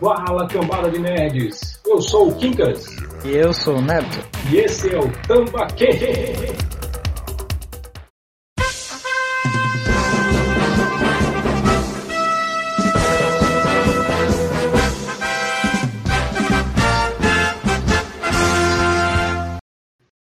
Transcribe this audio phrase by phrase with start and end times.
[0.00, 1.82] Fala, cambada de nerds!
[1.86, 2.86] Eu sou o Kinkas.
[3.22, 4.24] E eu sou o Neto.
[4.50, 5.92] E esse é o Tambaquê!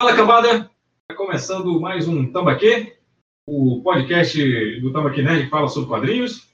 [0.01, 0.69] Fala, cambada!
[1.07, 2.98] Tá começando mais um Tambaquê,
[3.49, 6.47] o podcast do Tambaquê Nerd que fala sobre quadrinhos.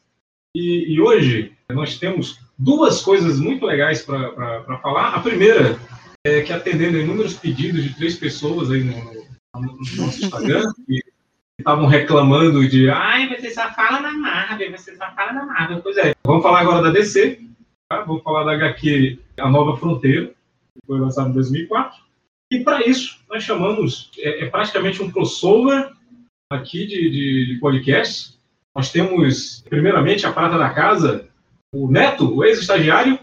[0.55, 5.15] E, e hoje nós temos duas coisas muito legais para falar.
[5.15, 5.77] A primeira
[6.25, 8.95] é que atendendo inúmeros pedidos de três pessoas aí no,
[9.55, 11.03] no nosso Instagram, que
[11.59, 15.81] estavam reclamando de ai, você só fala na Marvel, você só fala na Marvel.
[15.81, 17.41] Pois é, vamos falar agora da DC,
[17.89, 18.01] tá?
[18.03, 22.05] vamos falar da HQ A Nova Fronteira, que foi lançada em 2004.
[22.51, 25.91] E para isso, nós chamamos, é, é, praticamente um crossover
[26.52, 28.38] aqui de, de, de podcast.
[28.76, 31.27] Nós temos, primeiramente, a prata da casa,
[31.74, 33.20] o Neto, o ex-estagiário.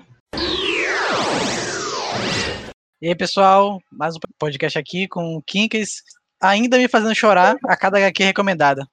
[3.00, 6.02] E aí, pessoal, mais um podcast aqui com o Kinkas,
[6.40, 8.86] ainda me fazendo chorar a cada HQ recomendada.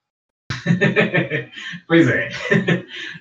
[1.86, 2.28] pois é.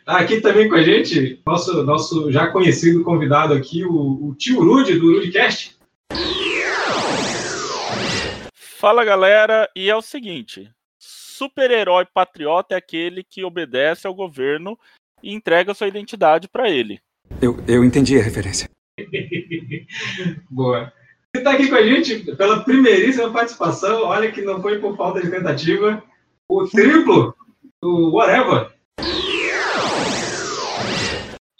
[0.06, 4.64] Tá aqui também com a gente, nosso, nosso já conhecido convidado aqui, o, o tio
[4.64, 5.78] Rude, do Rudecast.
[8.54, 10.70] Fala, galera, e é o seguinte,
[11.40, 14.78] super-herói patriota é aquele que obedece ao governo
[15.24, 17.00] e entrega sua identidade para ele.
[17.42, 18.70] Eu, eu entendi a referência.
[20.52, 20.92] Boa.
[21.34, 25.22] Você está aqui com a gente pela primeiríssima participação, olha que não foi por falta
[25.22, 26.04] de tentativa,
[26.50, 27.34] o triplo
[27.82, 28.74] do Whatever.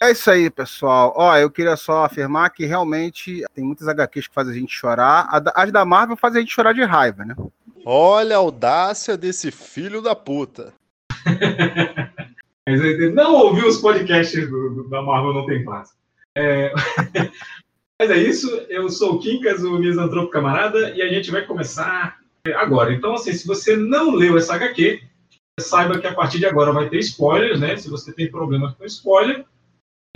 [0.02, 1.12] É isso aí, pessoal.
[1.14, 5.28] Ó, eu queria só afirmar que realmente tem muitas HQs que fazem a gente chorar.
[5.54, 7.36] As da Marvel fazem a gente chorar de raiva, né?
[7.84, 10.72] Olha a audácia desse filho da puta.
[13.14, 15.90] Não ouviu os podcasts do, do, da Marvel Não Tem Paz.
[16.36, 16.72] É...
[18.00, 22.18] Mas é isso, eu sou o Quincas, o misantropo camarada, e a gente vai começar
[22.56, 22.94] agora.
[22.94, 25.02] Então, assim, se você não leu essa HQ,
[25.60, 27.76] saiba que a partir de agora vai ter spoilers, né?
[27.76, 29.44] Se você tem problemas com spoiler,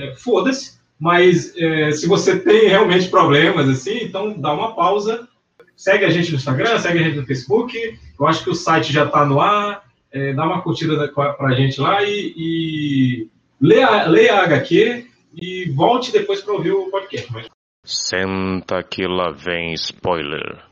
[0.01, 0.79] é, foda-se.
[0.99, 5.29] Mas é, se você tem realmente problemas, assim, então dá uma pausa.
[5.77, 7.99] Segue a gente no Instagram, segue a gente no Facebook.
[8.19, 11.55] Eu acho que o site já está no ar é, dá uma curtida para a
[11.55, 13.31] gente lá e, e
[13.61, 17.33] lê, a, lê a HQ e volte depois para ouvir o podcast.
[17.33, 17.49] Mas...
[17.85, 20.65] Senta que lá vem spoiler.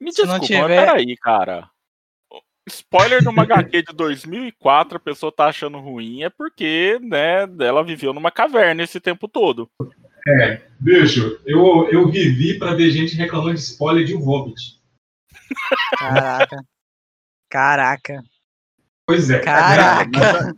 [0.00, 0.60] Me desculpa, tiver...
[0.62, 1.69] mas peraí, cara.
[2.68, 8.12] Spoiler numa HQ de 2004, a pessoa tá achando ruim, é porque, né, ela viveu
[8.12, 9.68] numa caverna esse tempo todo.
[10.28, 14.80] É, bicho, eu, eu vivi para ver gente reclamando de spoiler de um Hobbit.
[15.98, 16.64] Caraca.
[17.48, 18.22] Caraca.
[19.06, 19.40] Pois é.
[19.40, 20.54] Caraca.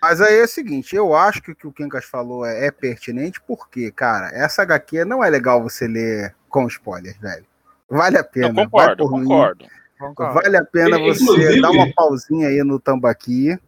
[0.00, 2.70] Mas aí é o seguinte, eu acho que o que o Kinkas falou é, é,
[2.70, 7.46] pertinente, porque, cara, essa HQ não é legal você ler com spoilers, velho.
[7.88, 8.48] Vale a pena.
[8.48, 9.28] Eu concordo, concordo.
[9.28, 9.66] concordo.
[9.98, 11.60] Vale a pena você Inclusive...
[11.60, 13.58] dar uma pausinha aí no Tambaqui,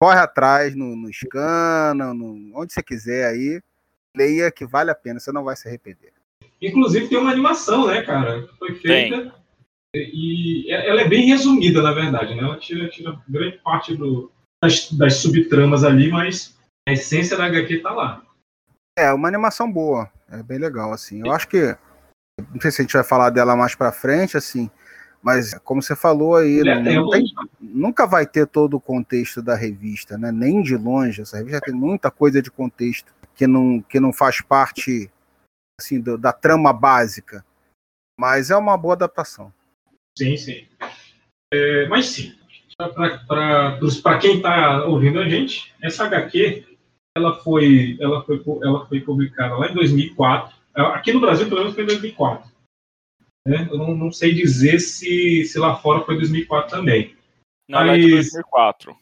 [0.00, 3.60] corre atrás no, no Scana, no, onde você quiser aí,
[4.16, 6.12] leia que vale a pena, você não vai se arrepender.
[6.60, 8.48] Inclusive tem uma animação, né, cara?
[8.58, 9.34] Foi feita
[9.92, 10.10] tem.
[10.14, 12.42] e ela é bem resumida, na verdade, né?
[12.42, 14.30] Ela tira, tira grande parte do,
[14.62, 16.56] das, das subtramas ali, mas
[16.88, 18.22] a essência da HQ tá lá.
[18.98, 21.20] É, uma animação boa, é bem legal, assim.
[21.24, 21.76] Eu acho que,
[22.52, 24.70] não sei se a gente vai falar dela mais pra frente, assim,
[25.26, 27.24] mas como você falou aí, não, não tem,
[27.60, 30.30] nunca vai ter todo o contexto da revista, né?
[30.30, 31.22] Nem de longe.
[31.22, 35.10] Essa revista tem muita coisa de contexto que não, que não faz parte
[35.80, 37.44] assim, do, da trama básica.
[38.16, 39.52] Mas é uma boa adaptação.
[40.16, 40.64] Sim, sim.
[41.52, 42.32] É, mas sim,
[43.26, 46.78] para quem está ouvindo a gente, essa HQ
[47.16, 50.56] ela foi, ela foi, ela foi publicada lá em 2004.
[50.76, 52.55] Aqui no Brasil, pelo menos, foi em 2004.
[53.46, 53.68] Né?
[53.70, 57.14] Eu não, não, sei dizer se, se lá fora foi 2004 também.
[57.68, 58.04] Não, mas...
[58.04, 58.96] é 2004.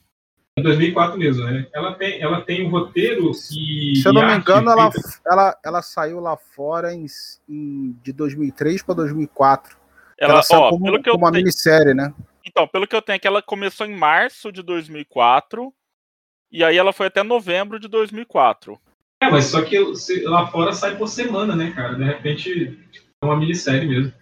[0.56, 1.66] Em 2004 mesmo, né?
[1.74, 3.96] Ela tem, ela tem um roteiro e.
[3.96, 4.90] Se eu não me engano, ela,
[5.26, 7.06] ela, ela saiu lá fora em,
[7.48, 9.76] em de 2003 para 2004.
[10.16, 11.42] Ela, ela ó, como, pelo que como uma tenho...
[11.42, 12.14] minissérie, né?
[12.46, 15.74] Então, pelo que eu tenho, é que ela começou em março de 2004
[16.52, 18.78] e aí ela foi até novembro de 2004.
[19.20, 19.76] É, mas só que
[20.24, 21.94] lá fora sai por semana, né, cara?
[21.94, 22.78] De repente
[23.20, 24.12] é uma minissérie mesmo.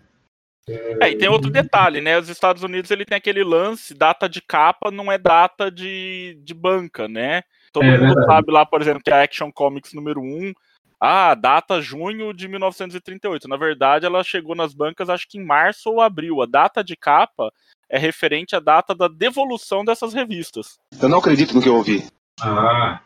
[0.68, 2.18] É, e tem outro detalhe, né?
[2.18, 6.54] Os Estados Unidos ele tem aquele lance, data de capa não é data de, de
[6.54, 7.42] banca, né?
[7.72, 8.26] Todo é, mundo verdade.
[8.26, 10.52] sabe lá, por exemplo, que a Action Comics número 1,
[11.00, 13.48] ah, data junho de 1938.
[13.48, 16.40] Na verdade, ela chegou nas bancas acho que em março ou abril.
[16.40, 17.52] A data de capa
[17.90, 20.78] é referente à data da devolução dessas revistas.
[21.00, 22.06] Eu não acredito no que eu ouvi.
[22.40, 23.00] Ah,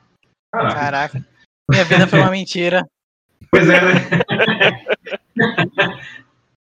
[0.53, 0.75] caraca.
[0.75, 1.27] Caraca.
[1.71, 2.87] Minha vida foi uma mentira.
[3.51, 3.95] Pois é, né?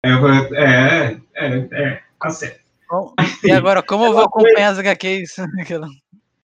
[0.05, 2.59] é, é, é, é, tá certo.
[2.89, 3.13] Bom,
[3.43, 5.37] e agora, como eu vou acompanhar as HQs?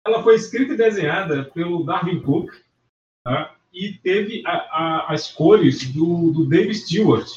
[0.05, 2.51] Ela foi escrita e desenhada pelo Darwin Cook
[3.23, 3.53] tá?
[3.71, 7.27] e teve a, a, as cores do, do Dave Stewart,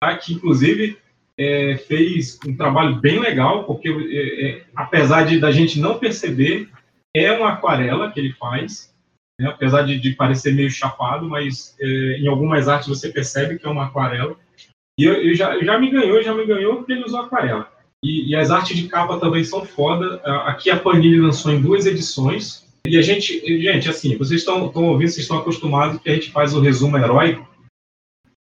[0.00, 0.16] tá?
[0.16, 0.98] que inclusive
[1.38, 6.68] é, fez um trabalho bem legal, porque é, é, apesar de da gente não perceber,
[7.14, 8.92] é uma aquarela que ele faz,
[9.40, 9.48] né?
[9.48, 11.86] apesar de, de, parecer meio chapado, mas é,
[12.18, 14.36] em algumas artes você percebe que é uma aquarela.
[14.98, 17.70] E eu, eu já, já me ganhou, já me ganhou porque ele usou aquarela.
[18.04, 20.16] E, e, as artes de capa também são foda.
[20.44, 22.66] Aqui a Panini lançou em duas edições.
[22.86, 26.52] E a gente, gente, assim, vocês estão ouvindo, vocês estão acostumados que a gente faz
[26.52, 27.48] o resumo heróico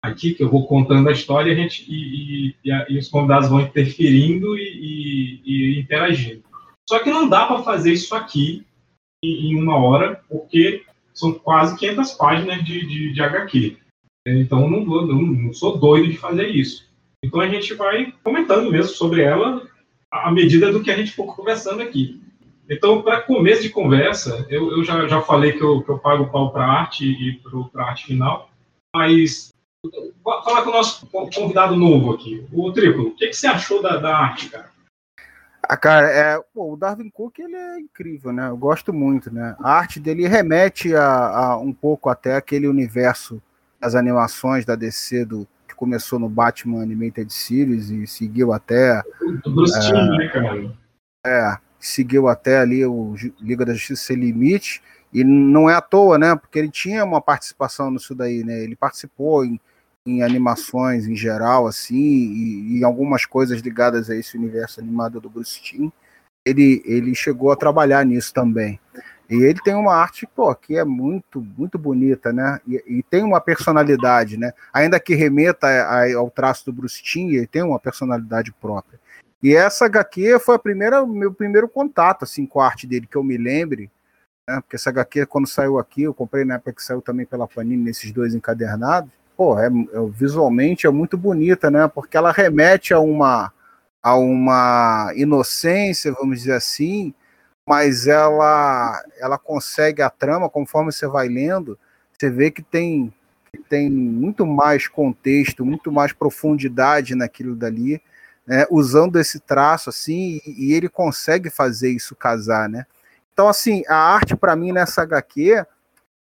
[0.03, 3.49] aqui, que eu vou contando a história e, a gente, e, e, e os convidados
[3.49, 6.43] vão interferindo e, interagindo.
[6.87, 8.65] Só que não dá para fazer isso aqui
[9.23, 10.83] em, em, uma hora, porque
[11.13, 13.77] são quase 500 páginas de, de, de HQ.
[14.35, 16.87] Então não, não, não sou doido de fazer isso.
[17.23, 19.61] Então a gente vai comentando mesmo sobre ela
[20.11, 22.21] à medida do que a gente for conversando aqui.
[22.69, 26.29] Então, para começo de conversa, eu, eu já, já falei que eu, que eu pago
[26.29, 27.39] pau para arte e
[27.71, 28.49] para a arte final,
[28.93, 29.53] mas
[30.21, 33.07] vou falar com o nosso convidado novo aqui, o Triplo.
[33.07, 34.69] O que, que você achou da, da arte, cara?
[35.63, 38.49] Ah, cara, é, pô, o Darwin Cook ele é incrível, né?
[38.49, 39.55] Eu gosto muito, né?
[39.59, 43.41] A arte dele remete a, a um pouco até aquele universo
[43.87, 49.01] das animações da DC do, começou no Batman Animated Series e seguiu até.
[49.45, 50.73] O Bruce é, Timm, né, cara?
[51.25, 54.81] É, seguiu até ali o Liga da Justiça Sem Limite.
[55.13, 56.35] E não é à toa, né?
[56.35, 58.61] Porque ele tinha uma participação nisso daí, né?
[58.61, 59.57] Ele participou em,
[60.05, 65.21] em animações em geral, assim, e, e, em algumas coisas ligadas a esse universo animado
[65.21, 65.89] do Bruce Timm.
[66.45, 68.79] Ele, ele chegou a trabalhar nisso também.
[69.29, 72.59] E ele tem uma arte, pô, que é muito, muito bonita, né?
[72.65, 74.53] E, e tem uma personalidade, né?
[74.73, 78.99] Ainda que remeta a, a, ao traço do Bruce Timm, ele tem uma personalidade própria.
[79.43, 83.17] E essa HQ foi a primeira, meu primeiro contato, assim, com a arte dele, que
[83.17, 83.91] eu me lembre,
[84.47, 84.61] né?
[84.61, 87.83] Porque essa HQ, quando saiu aqui, eu comprei na época que saiu também pela Panini,
[87.83, 89.11] nesses dois encadernados.
[89.35, 89.69] Pô, é, é
[90.09, 91.87] visualmente é muito bonita, né?
[91.87, 93.51] Porque ela remete a uma,
[94.01, 97.13] a uma inocência, vamos dizer assim,
[97.67, 101.77] mas ela ela consegue a trama conforme você vai lendo,
[102.17, 103.13] você vê que tem
[103.51, 108.01] que tem muito mais contexto, muito mais profundidade naquilo dali,
[108.45, 112.85] né, usando esse traço assim, e, e, ele consegue fazer isso casar, né?
[113.33, 115.65] Então assim, a arte para mim nessa HQ,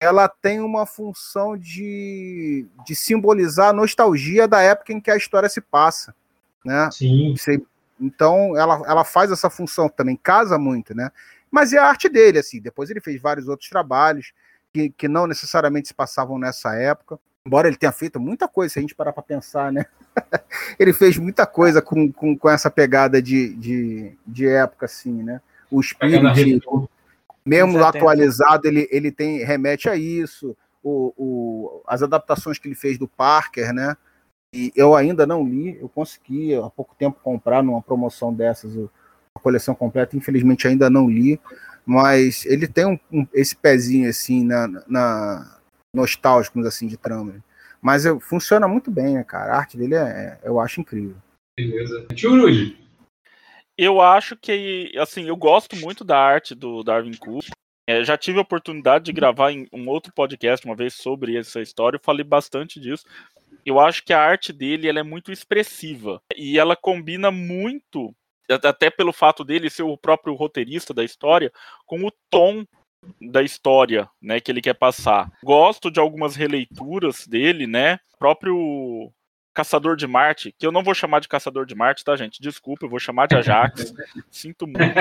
[0.00, 5.48] ela tem uma função de, de simbolizar a nostalgia da época em que a história
[5.48, 6.14] se passa,
[6.64, 6.88] né?
[6.90, 7.34] Sim.
[7.36, 7.60] Você,
[8.00, 11.10] então, ela, ela faz essa função também, casa muito, né?
[11.50, 12.60] Mas é a arte dele, assim.
[12.60, 14.32] Depois ele fez vários outros trabalhos
[14.72, 17.18] que, que não necessariamente se passavam nessa época.
[17.44, 19.86] Embora ele tenha feito muita coisa, se a gente parar para pensar, né?
[20.78, 25.40] ele fez muita coisa com, com, com essa pegada de, de, de época, assim, né?
[25.70, 26.88] O espírito,
[27.44, 30.56] mesmo atualizado, ele, ele tem remete a isso.
[30.82, 33.96] O, o, as adaptações que ele fez do Parker, né?
[34.54, 38.74] E eu ainda não li, eu consegui há pouco tempo comprar numa promoção dessas
[39.34, 41.38] a coleção completa, infelizmente ainda não li,
[41.84, 45.60] mas ele tem um, um, esse pezinho assim na, na
[45.94, 47.44] nostálgico assim de trama.
[47.80, 49.52] Mas eu, funciona muito bem, né, cara?
[49.52, 51.16] A arte dele é, é eu acho incrível.
[51.56, 52.06] Beleza.
[52.14, 52.76] Tio Rudy.
[53.76, 57.46] Eu acho que, assim, eu gosto muito da arte do Darwin Cook.
[57.88, 61.60] É, já tive a oportunidade de gravar em um outro podcast uma vez sobre essa
[61.60, 63.04] história, eu falei bastante disso
[63.68, 68.14] eu acho que a arte dele ela é muito expressiva e ela combina muito,
[68.48, 71.52] até pelo fato dele ser o próprio roteirista da história,
[71.86, 72.64] com o tom
[73.20, 75.30] da história, né, que ele quer passar.
[75.42, 78.00] Gosto de algumas releituras dele, né?
[78.18, 79.12] Próprio
[79.54, 82.40] Caçador de Marte, que eu não vou chamar de Caçador de Marte, tá, gente?
[82.40, 83.92] Desculpa, eu vou chamar de Ajax.
[84.30, 84.94] Sinto muito.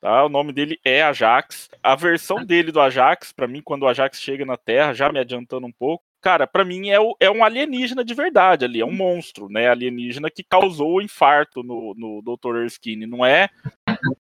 [0.00, 0.24] Tá?
[0.24, 1.68] O nome dele é Ajax.
[1.82, 5.18] A versão dele do Ajax, para mim, quando o Ajax chega na Terra, já me
[5.18, 8.84] adiantando um pouco, cara, para mim é, o, é um alienígena de verdade ali, é
[8.84, 9.68] um monstro, né?
[9.68, 12.62] Alienígena que causou o infarto no, no Dr.
[12.62, 13.48] Erskine, não é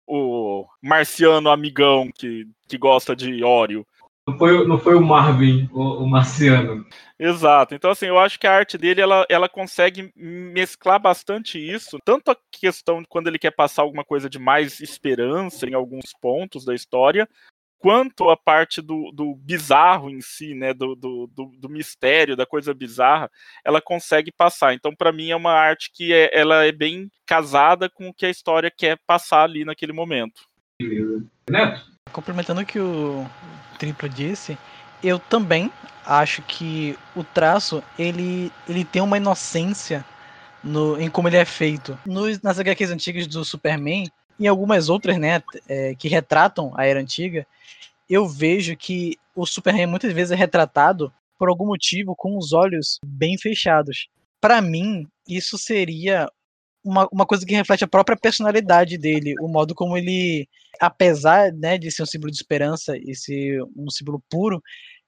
[0.04, 3.86] o marciano amigão que, que gosta de óleo.
[4.26, 6.84] Não foi, não foi o Marvin, o, o, marciano.
[7.16, 7.72] Exato.
[7.72, 11.98] Então, assim, eu acho que a arte dele ela, ela consegue mesclar bastante isso.
[12.04, 16.12] Tanto a questão de quando ele quer passar alguma coisa de mais esperança em alguns
[16.20, 17.28] pontos da história,
[17.82, 22.46] quanto a parte do, do bizarro em si, né, do, do, do, do, mistério, da
[22.46, 23.28] coisa bizarra,
[23.64, 24.72] ela consegue passar.
[24.72, 28.24] Então, para mim, é uma arte que é, ela é bem casada com o que
[28.24, 30.42] a história quer passar ali naquele momento.
[31.50, 31.84] Neto?
[32.12, 33.26] Complementando o que o
[33.80, 34.56] Triplo disse,
[35.02, 35.68] eu também
[36.06, 40.04] acho que o traço, ele, ele tem uma inocência
[40.62, 41.98] no, em como ele é feito.
[42.06, 44.08] Nos, nas HQs antigas do Superman,
[44.38, 47.46] e algumas outras, né, é, que retratam a era antiga,
[48.08, 52.98] eu vejo que o Superman muitas vezes é retratado por algum motivo com os olhos
[53.04, 54.08] bem fechados.
[54.40, 56.28] Para mim, isso seria
[56.84, 60.48] uma, uma coisa que reflete a própria personalidade dele, o modo como ele,
[60.80, 64.62] apesar né, de ser um símbolo de esperança e ser um símbolo puro,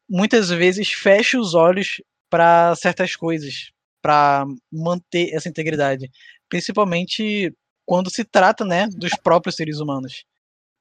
[0.09, 2.01] muitas vezes fecha os olhos
[2.31, 6.11] para certas coisas, para manter essa integridade,
[6.49, 7.53] principalmente
[7.87, 10.25] quando se trata, né, dos próprios seres humanos.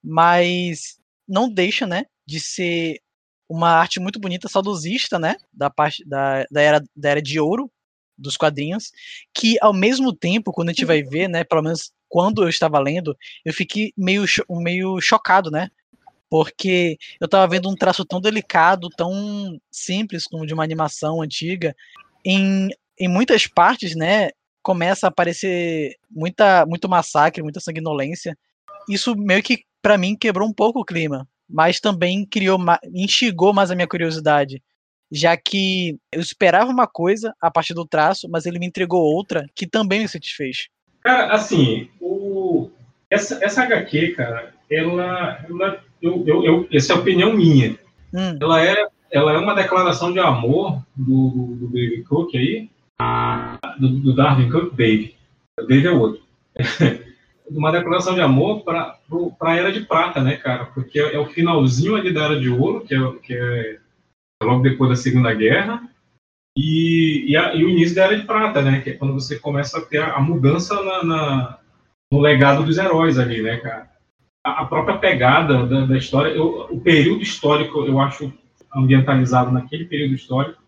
[0.03, 2.99] Mas não deixa, né, de ser
[3.47, 7.71] uma arte muito bonita, saudosista, né, da parte da, da era da era de ouro
[8.17, 8.91] dos quadrinhos,
[9.33, 12.79] que ao mesmo tempo, quando a gente vai ver, né, pelo menos quando eu estava
[12.79, 15.69] lendo, eu fiquei meio meio chocado, né?
[16.29, 21.75] Porque eu estava vendo um traço tão delicado, tão simples como de uma animação antiga,
[22.25, 22.69] em,
[22.99, 24.29] em muitas partes, né,
[24.63, 28.35] começa a aparecer muita, muito massacre, muita sanguinolência.
[28.89, 32.57] Isso meio que, para mim, quebrou um pouco o clima, mas também criou,
[32.93, 34.63] instigou mais a minha curiosidade,
[35.11, 39.45] já que eu esperava uma coisa a partir do traço, mas ele me entregou outra
[39.53, 40.69] que também me satisfez.
[41.01, 42.71] Cara, assim, o...
[43.09, 47.77] essa, essa HQ, cara, ela, ela eu, eu, eu, essa é a opinião minha.
[48.13, 48.37] Hum.
[48.41, 52.67] Ela é ela é uma declaração de amor do, do David Cook aí,
[53.79, 55.15] do, do Darwin Cook, Dave.
[55.67, 56.21] Dave é outro.
[57.49, 58.97] uma declaração de amor para
[59.41, 60.65] a Era de Prata, né, cara?
[60.65, 63.79] Porque é, o finalzinho ali da Era de Ouro, que é, que é
[64.43, 65.81] logo depois da Segunda Guerra,
[66.57, 68.81] e, e, a, e, o início da Era de Prata, né?
[68.81, 71.59] Que é quando você começa a ter a, a mudança na, na,
[72.11, 73.89] no legado dos heróis ali, né, cara?
[74.45, 78.33] A, a própria pegada da, da história, eu, o período histórico, eu acho
[78.75, 80.62] ambientalizado naquele período histórico,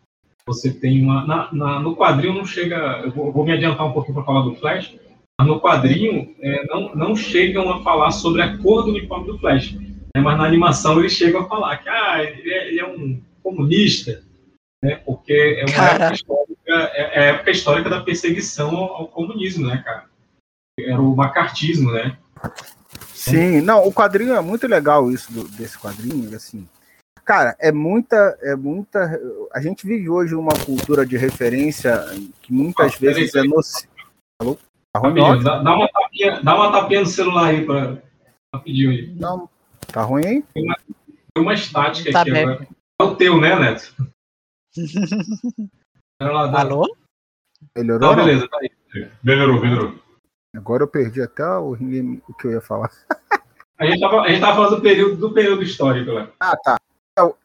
[0.48, 1.26] você tem uma.
[1.26, 3.02] Na, na, no quadrinho não chega.
[3.04, 4.96] Eu vou, vou me adiantar um pouquinho para falar do Flash.
[5.40, 9.38] Mas no quadrinho é, não, não chegam a falar sobre a cor do uniforme do
[9.40, 9.74] Flash.
[10.16, 13.22] Né, mas na animação eles chegam a falar que ah, ele, é, ele é um
[13.44, 14.24] comunista,
[14.82, 19.08] né, porque é uma época histórica, é, é, a época histórica da perseguição ao, ao
[19.10, 20.06] comunismo, né, cara?
[20.80, 22.18] Era o macartismo, né?
[23.14, 26.66] Sim, não, o quadrinho é muito legal isso do, desse quadrinho, assim.
[27.26, 29.20] Cara, é muita, é muita.
[29.52, 32.06] A gente vive hoje uma cultura de referência
[32.40, 33.92] que muitas ah, vezes é nociva.
[34.40, 34.58] Alô?
[34.94, 38.02] Tá ruim, dá, dá, uma tapinha, dá uma tapinha no celular aí para
[38.54, 39.16] rapidinho aí.
[39.16, 39.50] Não,
[39.92, 40.44] tá ruim aí?
[40.54, 42.44] Tem uma, tem uma estática tá aqui bem.
[42.44, 42.68] agora.
[43.02, 43.94] É o teu, né, Neto?
[46.22, 46.96] lá, Alô?
[47.76, 48.12] Melhorou?
[48.12, 48.70] Ah, beleza, tá aí.
[49.24, 49.96] Melhorou, melhorou.
[50.56, 52.92] Agora eu perdi até o, o que eu ia falar.
[53.78, 56.32] A gente tava, a gente tava falando do período, do período histórico lá.
[56.40, 56.78] Ah, tá.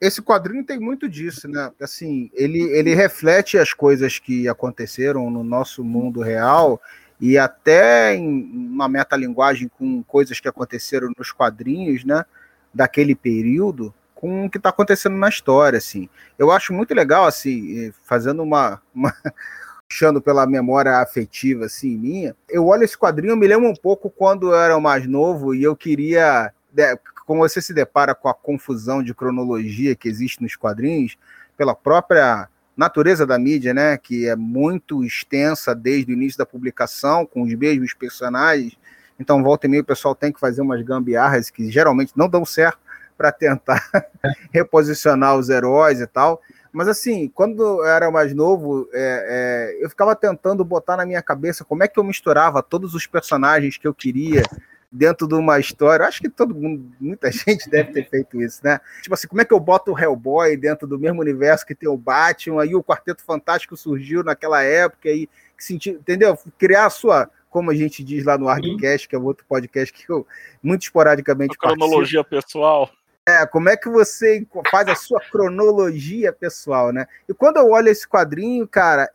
[0.01, 1.71] Esse quadrinho tem muito disso, né?
[1.81, 6.83] Assim, ele, ele reflete as coisas que aconteceram no nosso mundo real
[7.21, 12.25] e até em uma metalinguagem com coisas que aconteceram nos quadrinhos, né?
[12.75, 16.09] Daquele período, com o que está acontecendo na história, assim.
[16.37, 19.15] Eu acho muito legal, assim, fazendo uma, uma
[19.89, 22.35] puxando pela memória afetiva, assim, minha.
[22.49, 25.77] Eu olho esse quadrinho, me lembro um pouco quando eu era mais novo e eu
[25.77, 26.53] queria
[27.31, 31.17] como você se depara com a confusão de cronologia que existe nos quadrinhos,
[31.57, 37.25] pela própria natureza da mídia, né, que é muito extensa desde o início da publicação,
[37.25, 38.77] com os mesmos personagens.
[39.17, 42.45] Então, volta e meia, o pessoal tem que fazer umas gambiarras que geralmente não dão
[42.45, 42.81] certo
[43.17, 43.81] para tentar
[44.51, 46.43] reposicionar os heróis e tal.
[46.73, 51.23] Mas, assim, quando eu era mais novo, é, é, eu ficava tentando botar na minha
[51.23, 54.43] cabeça como é que eu misturava todos os personagens que eu queria
[54.91, 56.07] dentro de uma história.
[56.07, 58.81] Acho que todo mundo, muita gente deve ter feito isso, né?
[59.03, 61.89] Tipo assim, como é que eu boto o Hellboy dentro do mesmo universo que tem
[61.89, 62.63] o Batman?
[62.63, 65.29] Aí o Quarteto Fantástico surgiu naquela época e
[65.59, 66.37] sentir, entendeu?
[66.59, 70.11] Criar a sua, como a gente diz lá no Argcast, que é outro podcast que
[70.11, 70.27] eu
[70.63, 72.47] muito esporadicamente a cronologia participo.
[72.47, 72.91] pessoal.
[73.29, 77.07] É, como é que você faz a sua cronologia pessoal, né?
[77.29, 79.09] E quando eu olho esse quadrinho, cara,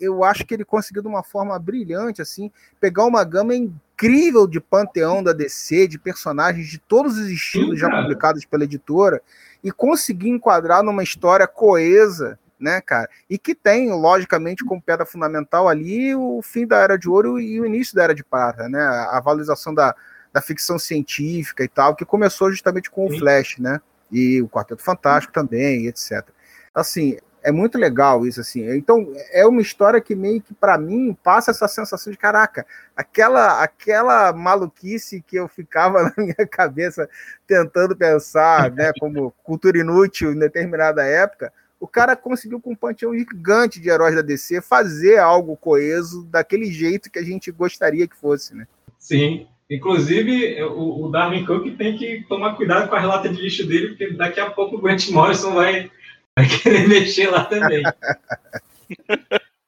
[0.00, 2.50] eu acho que ele conseguiu de uma forma brilhante, assim,
[2.80, 3.54] pegar uma gama
[4.02, 9.22] incrível de panteão da DC, de personagens de todos os estilos já publicados pela editora,
[9.62, 13.08] e conseguir enquadrar numa história coesa, né, cara?
[13.30, 17.60] E que tem, logicamente, como pedra fundamental ali o fim da Era de Ouro e
[17.60, 18.82] o início da Era de Prata, né?
[18.82, 19.94] A valorização da,
[20.32, 23.80] da ficção científica e tal, que começou justamente com o Flash, né?
[24.10, 26.26] E o Quarteto Fantástico também, etc.
[26.74, 28.68] Assim, é muito legal isso, assim.
[28.74, 33.62] Então, é uma história que meio que, para mim, passa essa sensação de, caraca, aquela,
[33.62, 37.08] aquela maluquice que eu ficava na minha cabeça
[37.46, 43.12] tentando pensar, né, como cultura inútil em determinada época, o cara conseguiu com um panteão
[43.12, 48.16] gigante de heróis da DC fazer algo coeso daquele jeito que a gente gostaria que
[48.16, 48.68] fosse, né?
[49.00, 49.48] Sim.
[49.68, 54.12] Inclusive, o, Darwin Cook tem que tomar cuidado com a relata de lixo dele, porque
[54.12, 55.90] daqui a pouco o Grant Morrison vai
[56.36, 57.82] vai querer mexer lá também.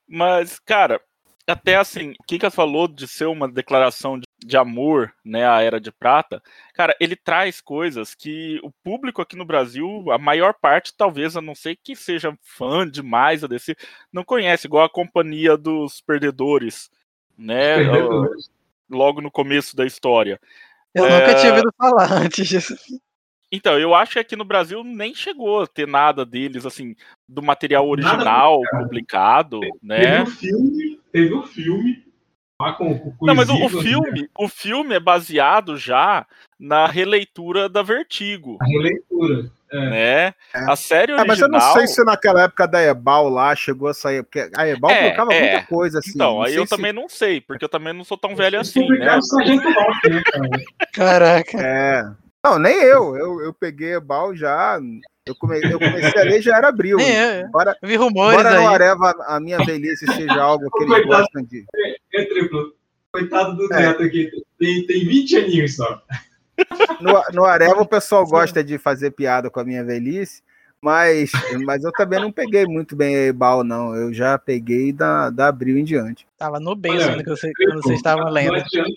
[0.09, 1.01] Mas, cara,
[1.47, 5.81] até assim, o Kika falou de ser uma declaração de, de, amor, né, à Era
[5.81, 6.43] de Prata,
[6.73, 11.43] cara, ele traz coisas que o público aqui no Brasil, a maior parte, talvez, a
[11.43, 13.77] não ser que seja fã demais a DC,
[14.13, 16.91] não conhece, igual a Companhia dos Perdedores,
[17.37, 18.51] né, perdedores.
[18.89, 20.41] logo no começo da história.
[20.95, 21.11] Eu é...
[21.11, 22.75] nunca tinha ouvido falar antes disso.
[23.55, 26.97] Então, eu acho que aqui no Brasil nem chegou a ter nada deles, assim,
[27.29, 30.01] do material original publicado, né?
[30.01, 32.05] Teve o filme, teve o filme.
[32.79, 34.29] Com, com não, mas o, o filme, né?
[34.39, 36.25] o filme é baseado já
[36.59, 38.59] na releitura da Vertigo.
[38.61, 39.51] A releitura.
[39.71, 39.91] É.
[39.91, 40.27] Né?
[40.29, 40.35] É.
[40.55, 41.25] A série original.
[41.25, 44.49] É, mas eu não sei se naquela época da Ebal lá chegou a sair, porque
[44.57, 45.41] a Ebal é, colocava é.
[45.41, 46.13] muita coisa assim.
[46.15, 46.71] Então, aí eu se...
[46.71, 48.99] também não sei, porque eu também não sou tão velho assim, né?
[48.99, 49.21] né
[50.93, 51.61] Caraca.
[51.61, 52.24] É.
[52.45, 53.17] Não, nem eu.
[53.17, 54.79] Eu, eu peguei Ebal já.
[55.25, 56.99] Eu, come, eu comecei a ler já era abril.
[56.99, 57.49] Nem eu.
[57.49, 58.57] Bora, eu vi rumores bora aí.
[58.57, 61.65] não Areva a minha velhice seja algo que eles Coitado, gostam de.
[61.75, 62.75] É, é triplo.
[63.11, 63.81] Coitado do é.
[63.81, 64.31] Neto aqui.
[64.59, 66.03] Tem, tem 20 aninhos só.
[67.01, 70.43] No, no Areva o pessoal gosta de fazer piada com a minha velhice,
[70.81, 71.33] mas,
[71.65, 73.97] mas eu também não peguei muito bem a Ebal, não.
[73.97, 76.27] Eu já peguei da, da abril em diante.
[76.37, 77.39] Tava no beijo ainda quando
[77.83, 78.53] vocês estavam lendo.
[78.53, 78.93] Não adianta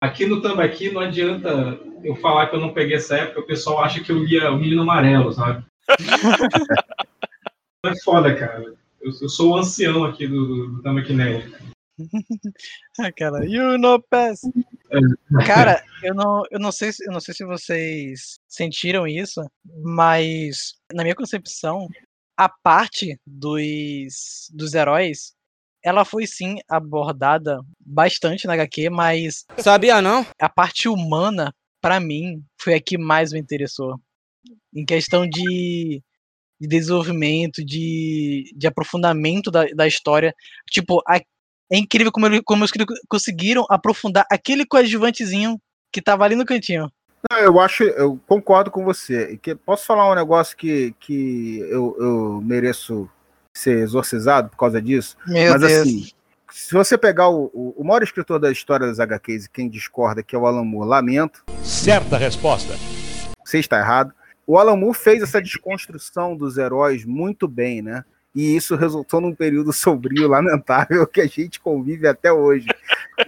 [0.00, 3.84] Aqui no Tambaqui não adianta eu falar que eu não peguei essa época, o pessoal
[3.84, 5.64] acha que eu lia o Menino Amarelo, sabe?
[7.84, 8.62] é foda, cara.
[9.00, 11.52] Eu, eu, sou o ancião aqui do, do, do Tambaqui Nerd.
[12.98, 14.40] ah, cara, you know pass.
[14.90, 15.44] É.
[15.46, 19.42] Cara, eu não, eu não sei, eu não sei se vocês sentiram isso,
[19.82, 21.88] mas na minha concepção,
[22.38, 25.34] a parte dos, dos heróis
[25.82, 29.44] ela foi sim abordada bastante na HQ, mas.
[29.58, 30.26] Sabia não?
[30.40, 33.98] A parte humana, para mim, foi a que mais me interessou.
[34.74, 36.02] Em questão de,
[36.60, 40.34] de desenvolvimento, de, de aprofundamento da, da história.
[40.70, 41.18] Tipo, a,
[41.72, 42.72] é incrível como, ele, como eles
[43.08, 45.60] conseguiram aprofundar aquele coadjuvantezinho
[45.92, 46.90] que tava ali no cantinho.
[47.30, 49.36] Não, eu acho, eu concordo com você.
[49.38, 53.08] Que, posso falar um negócio que, que eu, eu mereço
[53.60, 55.16] ser exorcizado por causa disso.
[55.26, 55.72] Meu Mas Deus.
[55.72, 56.08] assim,
[56.50, 60.22] se você pegar o, o, o, maior escritor da história das HQs e quem discorda,
[60.22, 61.44] que é o Alan Moore, lamento.
[61.62, 62.74] Certa resposta.
[63.44, 64.12] Você está errado.
[64.46, 68.04] O Alan Moore fez essa desconstrução dos heróis muito bem, né?
[68.34, 72.66] E isso resultou num período sombrio, lamentável, que a gente convive até hoje.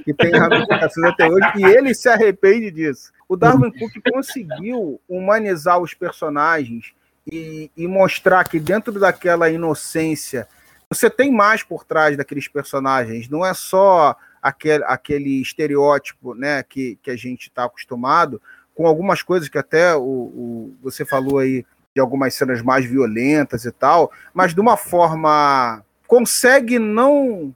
[0.05, 3.13] Que tem ramificações até hoje, e ele se arrepende disso.
[3.29, 6.93] O Darwin Cook conseguiu humanizar os personagens
[7.31, 10.49] e, e mostrar que dentro daquela inocência
[10.89, 16.99] você tem mais por trás daqueles personagens, não é só aquele, aquele estereótipo né, que,
[17.03, 18.43] que a gente está acostumado,
[18.75, 23.65] com algumas coisas que até o, o, você falou aí de algumas cenas mais violentas
[23.65, 27.55] e tal, mas de uma forma consegue não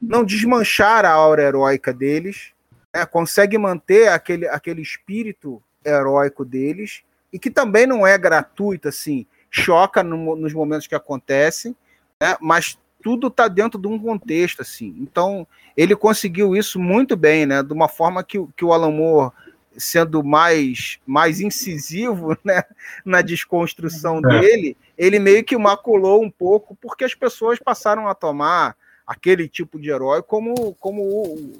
[0.00, 2.52] não desmanchar a aura heróica deles,
[2.94, 9.26] né, consegue manter aquele, aquele espírito heróico deles e que também não é gratuito, assim,
[9.50, 11.74] choca no, nos momentos que acontecem,
[12.20, 12.36] né?
[12.40, 14.94] mas tudo está dentro de um contexto, assim.
[14.98, 17.62] Então, ele conseguiu isso muito bem, né?
[17.62, 19.32] De uma forma que, que o Alan Moore,
[19.76, 22.62] sendo mais, mais incisivo né?
[23.04, 24.40] na desconstrução é.
[24.40, 29.80] dele, ele meio que maculou um pouco, porque as pessoas passaram a tomar aquele tipo
[29.80, 31.52] de herói como, como o,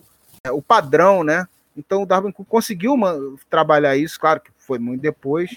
[0.44, 1.48] é, o padrão, né?
[1.76, 3.16] Então o Darwin Cook conseguiu uma,
[3.48, 5.50] trabalhar isso, claro que foi muito depois,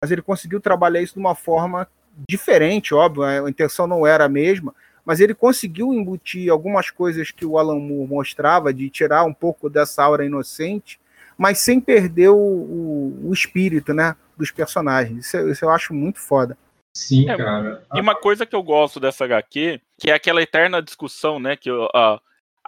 [0.00, 1.88] mas ele conseguiu trabalhar isso de uma forma
[2.28, 7.46] diferente, óbvio, a intenção não era a mesma, mas ele conseguiu embutir algumas coisas que
[7.46, 11.00] o Alan Moore mostrava, de tirar um pouco dessa aura inocente,
[11.36, 15.26] mas sem perder o, o, o espírito né, dos personagens.
[15.26, 16.58] Isso, isso, eu acho muito foda.
[16.94, 17.82] Sim, é, cara.
[17.94, 21.70] E uma coisa que eu gosto dessa HQ, que é aquela eterna discussão, né, que
[21.70, 21.88] uh,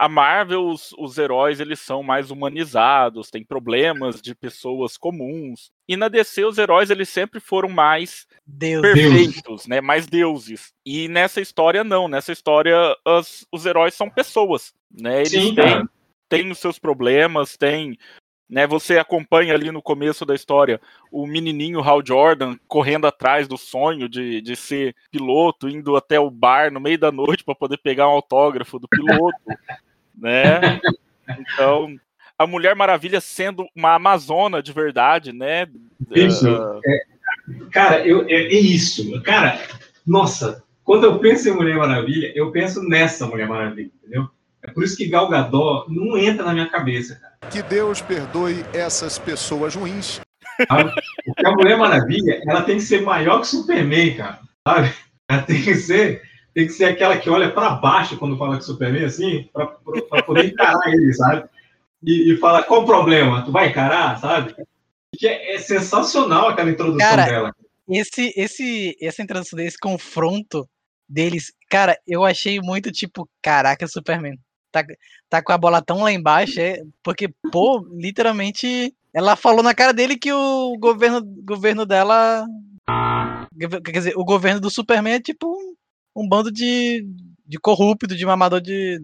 [0.01, 5.71] a Marvel, os, os, heróis, eles são mais humanizados, tem problemas de pessoas comuns.
[5.87, 8.81] E na DC, os heróis, eles sempre foram mais Deus.
[8.81, 9.79] perfeitos, né?
[9.79, 10.73] Mais deuses.
[10.83, 12.07] E nessa história, não.
[12.07, 15.19] Nessa história, os, os heróis são pessoas, né?
[15.19, 15.89] Eles Sim, têm,
[16.27, 17.95] têm os seus problemas, têm
[18.49, 18.65] né?
[18.65, 24.09] Você acompanha ali no começo da história o menininho Hal Jordan correndo atrás do sonho
[24.09, 28.09] de, de ser piloto, indo até o bar no meio da noite para poder pegar
[28.09, 29.37] um autógrafo do piloto,
[30.21, 30.79] né?
[31.39, 31.95] Então,
[32.37, 35.67] a Mulher Maravilha sendo uma amazona de verdade, né?
[36.11, 36.49] Isso.
[36.49, 36.79] Uh...
[36.85, 36.99] É,
[37.71, 39.21] cara, eu, é, é, isso.
[39.23, 39.59] Cara,
[40.05, 44.29] nossa, quando eu penso em Mulher Maravilha, eu penso nessa Mulher Maravilha, entendeu?
[44.63, 47.51] É por isso que Gal Gadot não entra na minha cabeça, cara.
[47.51, 50.21] Que Deus perdoe essas pessoas ruins.
[50.67, 50.91] Sabe?
[51.25, 54.39] Porque a Mulher Maravilha, ela tem que ser maior que Superman, cara.
[54.67, 54.93] Sabe?
[55.27, 56.21] Ela tem que ser,
[56.53, 59.67] tem que ser aquela que olha para baixo quando fala com Superman, assim, para
[60.23, 61.49] poder encarar ele, sabe?
[62.03, 63.43] E, e fala, qual o problema?
[63.43, 64.55] Tu vai encarar, sabe?
[65.17, 67.55] Que é, é sensacional aquela introdução cara, dela.
[67.89, 70.67] Esse, esse, essa introdução desse confronto
[71.07, 74.37] deles, cara, eu achei muito tipo, caraca, Superman
[74.71, 74.83] tá,
[75.29, 79.93] tá com a bola tão lá embaixo, é, porque, pô, literalmente, ela falou na cara
[79.93, 82.45] dele que o governo, governo dela.
[83.83, 85.55] Quer dizer, o governo do Superman é tipo
[86.15, 87.05] um, bando de,
[87.45, 89.01] de corrupto, de mamador de,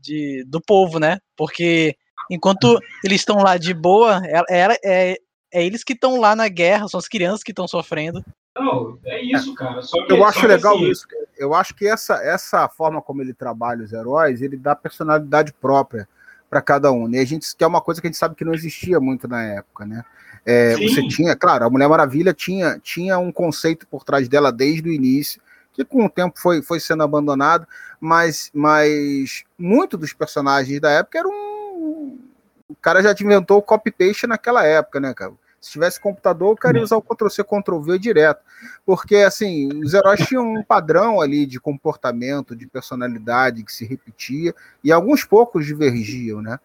[0.00, 1.18] de, do povo, né?
[1.36, 1.96] Porque
[2.30, 5.16] enquanto eles estão lá de boa, é, é, é,
[5.52, 8.24] é eles que estão lá na guerra, são as crianças que estão sofrendo.
[8.58, 9.80] Não, é isso, cara.
[9.82, 11.06] Que, eu acho legal assim, isso.
[11.36, 16.08] Eu acho que essa, essa forma como ele trabalha os heróis, ele dá personalidade própria
[16.48, 17.06] para cada um.
[17.06, 17.18] Né?
[17.18, 19.28] E a gente que é uma coisa que a gente sabe que não existia muito
[19.28, 20.02] na época, né?
[20.44, 24.88] É, você tinha, claro, a Mulher Maravilha tinha, tinha um conceito por trás dela desde
[24.88, 25.42] o início,
[25.76, 27.66] que com o tempo foi, foi sendo abandonado,
[28.00, 31.30] mas, mas muito dos personagens da época eram.
[32.68, 35.32] O cara já inventou o copy-paste naquela época, né, cara?
[35.60, 38.40] Se tivesse computador, o cara ia usar o Ctrl-C, Ctrl-V direto.
[38.84, 44.54] Porque, assim, os heróis tinham um padrão ali de comportamento, de personalidade que se repetia,
[44.82, 46.58] e alguns poucos divergiam, né?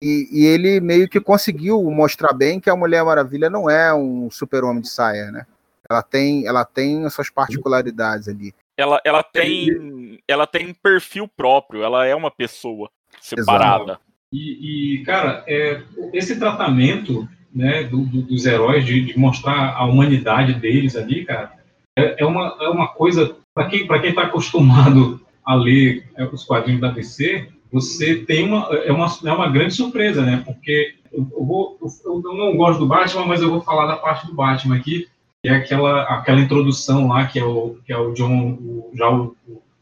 [0.00, 4.28] E, e, ele meio que conseguiu mostrar bem que a Mulher Maravilha não é um
[4.30, 5.46] super-homem de saia, né?
[5.92, 8.54] Ela tem, ela tem as suas particularidades ali.
[8.76, 14.00] Ela, ela, tem, ela tem um perfil próprio, ela é uma pessoa separada.
[14.32, 19.84] E, e, cara, é, esse tratamento né, do, do, dos heróis, de, de, mostrar a
[19.84, 21.52] humanidade deles ali, cara,
[21.96, 26.24] é, é uma, é uma coisa, para quem para quem está acostumado a ler é,
[26.24, 30.42] os quadrinhos da DC, você tem uma é, uma é uma grande surpresa, né?
[30.44, 33.96] Porque eu, eu vou eu, eu não gosto do Batman, mas eu vou falar da
[33.96, 35.08] parte do Batman aqui,
[35.44, 39.36] é aquela aquela introdução lá que é o que é o John o, já o,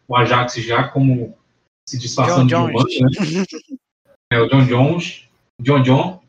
[0.09, 1.37] o Ajax já como
[1.87, 3.45] se disfarçando John de humano, né?
[4.33, 5.29] É o John Jones,
[5.61, 6.21] John John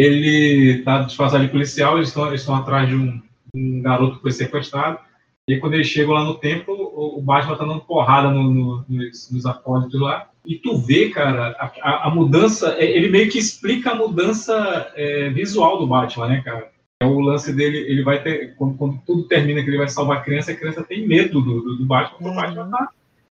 [0.00, 3.20] ele está disfarçado de policial, eles estão, eles estão atrás de um,
[3.54, 4.98] um, garoto que foi sequestrado,
[5.46, 8.84] e quando eles chegam lá no templo, o, o Batman está dando porrada no, no,
[8.88, 13.30] nos, nos apóstolos lá, e tu vê, cara, a, a, a, mudança, é, ele meio
[13.30, 16.70] que explica a mudança é, visual do Batman, né, cara?
[17.02, 20.18] É o lance dele, ele vai ter, quando, quando, tudo termina que ele vai salvar
[20.18, 22.32] a criança, a criança tem medo do, do, do Batman, porque uhum.
[22.32, 22.90] o Batman tá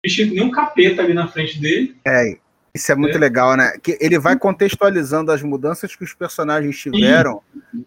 [0.03, 1.95] vestido nem um capeta ali na frente dele.
[2.07, 2.39] É,
[2.75, 3.21] isso é muito é.
[3.21, 3.77] legal, né?
[3.83, 7.43] Que ele vai contextualizando as mudanças que os personagens tiveram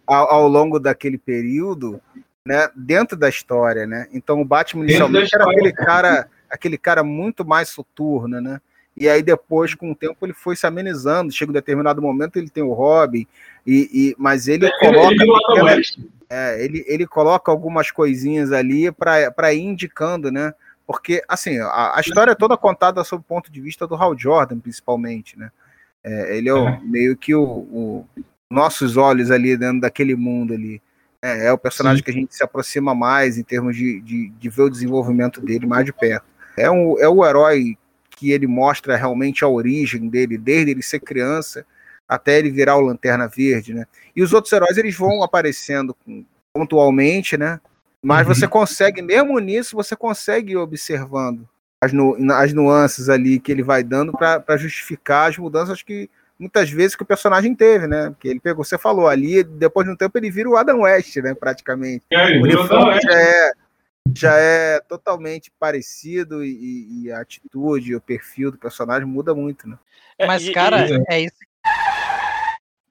[0.06, 2.00] ao, ao, longo daquele período,
[2.46, 2.70] né?
[2.76, 4.08] Dentro da história, né?
[4.14, 8.62] Então o Batman inicialmente era aquele cara, aquele cara muito mais soturno, né?
[8.96, 11.32] E aí depois, com o tempo, ele foi se amenizando.
[11.32, 13.26] Chega um determinado momento, ele tem o Robin,
[13.66, 15.14] e, e mas ele é, coloca.
[15.14, 15.84] Ele,
[16.30, 20.54] é, ele, ele coloca algumas coisinhas ali para ir indicando, né?
[20.86, 24.18] Porque, assim, a, a, história é toda contada sob o ponto de vista do Hal
[24.18, 25.52] Jordan, principalmente, né?
[26.04, 28.06] É, ele é o, meio que o, o,
[28.50, 30.82] nossos olhos ali dentro daquele mundo ali.
[31.22, 32.04] É, é o personagem Sim.
[32.04, 35.66] que a gente se aproxima mais em termos de, de, de, ver o desenvolvimento dele
[35.66, 36.26] mais de perto.
[36.58, 37.78] É, um, é o herói
[38.16, 41.66] que ele mostra realmente a origem dele, desde ele ser criança
[42.08, 43.86] até ele virar o Lanterna Verde, né?
[44.16, 45.96] E os outros heróis eles vão aparecendo
[46.54, 47.60] pontualmente, né?
[48.04, 48.34] Mas uhum.
[48.34, 51.48] você consegue, mesmo nisso, você consegue ir observando
[51.82, 56.70] as, nu as nuances ali que ele vai dando para justificar as mudanças que muitas
[56.70, 58.10] vezes que o personagem teve, né?
[58.10, 61.16] Porque ele pegou, você falou ali, depois de um tempo ele vira o Adam West,
[61.18, 61.34] né?
[61.34, 62.04] Praticamente.
[62.12, 63.52] É, o uniforme já é,
[64.16, 69.78] já é totalmente parecido e, e, a atitude, o perfil do personagem muda muito, né?
[70.18, 71.38] É, Mas, cara, e, é isso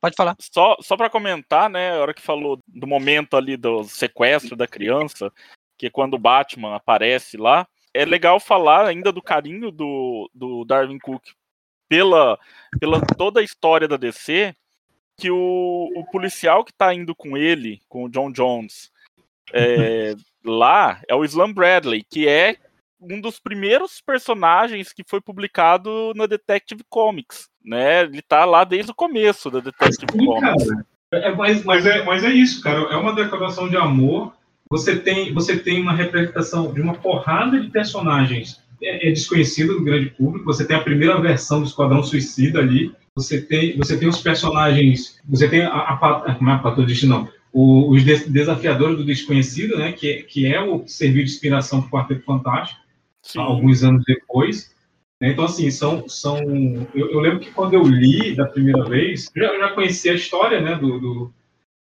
[0.03, 0.35] Pode falar.
[0.41, 4.67] Só, só para comentar, né, a hora que falou do momento ali do sequestro da
[4.67, 5.33] criança,
[5.79, 10.65] que é quando o Batman aparece lá, é legal falar ainda do carinho do, do
[10.65, 11.23] Darwin Cook
[11.89, 12.37] pela,
[12.81, 14.53] pela toda a história da DC,
[15.17, 18.91] que o, o policial que tá indo com ele, com o John Jones,
[19.53, 22.57] é, lá é o Slam Bradley, que é
[23.01, 28.03] um dos primeiros personagens que foi publicado na Detective Comics, né?
[28.03, 30.69] Ele tá lá desde o começo da Detective Sim, Comics.
[30.69, 30.87] Cara.
[31.13, 32.81] É, mas, mas, é, mas é isso, cara.
[32.93, 34.33] É uma declaração de amor.
[34.71, 39.85] Você tem, você tem uma representação de uma porrada de personagens é, é desconhecido do
[39.85, 40.47] grande público.
[40.47, 42.93] Você tem a primeira versão do Esquadrão Suicida ali.
[43.15, 45.21] Você tem, você tem os personagens.
[45.29, 47.29] Você tem a, a, a, não é a Patrulha não.
[47.53, 49.93] O, os desafiadores do desconhecido, né?
[49.93, 52.81] Que, que é o que serviu de inspiração para o Quarteto Fantástico.
[53.21, 53.39] Sim.
[53.41, 54.73] Alguns anos depois.
[55.21, 55.31] Né?
[55.31, 56.09] Então, assim, são.
[56.09, 56.39] são
[56.95, 60.61] eu, eu, lembro que quando eu li da primeira vez, já, já conhecia a história
[60.61, 61.33] né, do, do,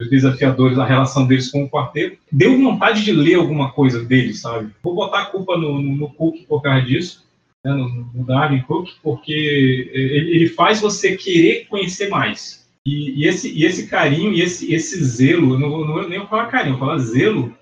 [0.00, 2.18] dos desafiadores, a relação deles com o quarteto.
[2.32, 4.70] Deu vontade de ler alguma coisa deles, sabe?
[4.82, 7.26] Vou botar a culpa no, no, no Cook por causa disso,
[7.62, 12.59] né, no, no Darwin Cook, porque ele, ele, faz você querer conhecer mais.
[12.86, 16.46] E, e, esse, e esse carinho e esse, esse zelo, não, não, nem vou falar
[16.46, 17.54] carinho, vou falar zelo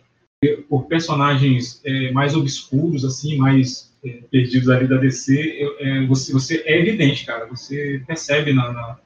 [0.68, 6.62] por personagens é, mais obscuros, assim, mais é, perdidos ali da DC, é, você, você,
[6.64, 7.46] é evidente, cara.
[7.46, 8.98] Você percebe na, na,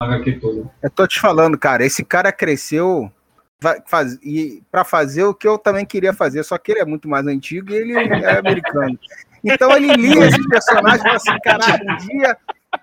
[0.00, 0.70] na HQ toda.
[0.82, 3.12] Eu tô te falando, cara, esse cara cresceu
[3.86, 7.08] faz, e para fazer o que eu também queria fazer, só que ele é muito
[7.08, 8.98] mais antigo e ele é americano.
[9.44, 12.36] Então ele lia esses personagens e falou assim: caralho, um dia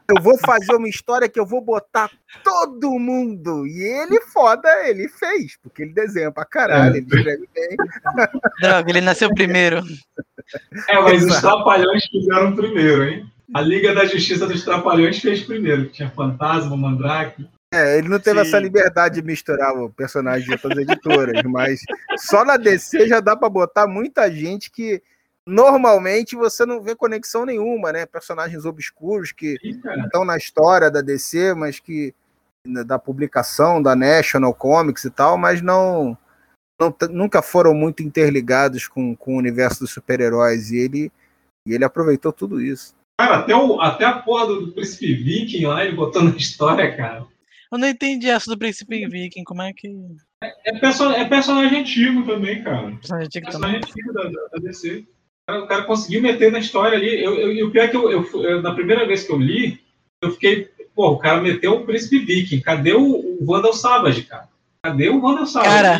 [0.08, 2.10] eu vou fazer uma história que eu vou botar
[2.43, 3.65] todo mundo.
[3.67, 7.78] E ele, foda, ele fez, porque ele desenha pra caralho, ele escreve bem.
[8.62, 9.82] Droga, ele nasceu primeiro.
[10.89, 13.32] É, mas os Trapalhões fizeram primeiro, hein?
[13.54, 15.88] A Liga da Justiça dos Trapalhões fez primeiro.
[15.89, 17.48] Tinha Fantasma, Mandrake.
[17.74, 18.48] É, ele não teve Sim.
[18.48, 21.82] essa liberdade de misturar o personagem de outras editoras, mas
[22.17, 25.02] só na DC já dá para botar muita gente que
[25.47, 28.05] normalmente você não vê conexão nenhuma, né?
[28.05, 32.13] Personagens obscuros que estão na história da DC, mas que
[32.84, 36.17] da publicação da National Comics e tal, mas não,
[36.79, 41.12] não nunca foram muito interligados com, com o universo dos super-heróis e ele
[41.67, 42.95] e ele aproveitou tudo isso.
[43.19, 46.95] Cara, até, o, até a porra do, do Príncipe Viking lá, ele botou na história,
[46.95, 47.25] cara.
[47.71, 49.88] Eu não entendi essa do Príncipe Viking, como é que.
[50.43, 52.91] É, é, person é personagem antigo também, cara.
[52.91, 55.05] Personagem antigo, personagem antigo da, da, da DC
[55.53, 57.23] o cara conseguiu meter na história ali.
[57.23, 59.79] Eu, eu, e o pior é que eu, eu, na primeira vez que eu li,
[60.21, 62.62] eu fiquei, pô, o cara meteu o Príncipe Viking.
[62.62, 64.49] Cadê o, o Vandal Savage, cara?
[64.84, 65.71] Cadê o Vandal Savage?
[65.71, 65.99] Cara,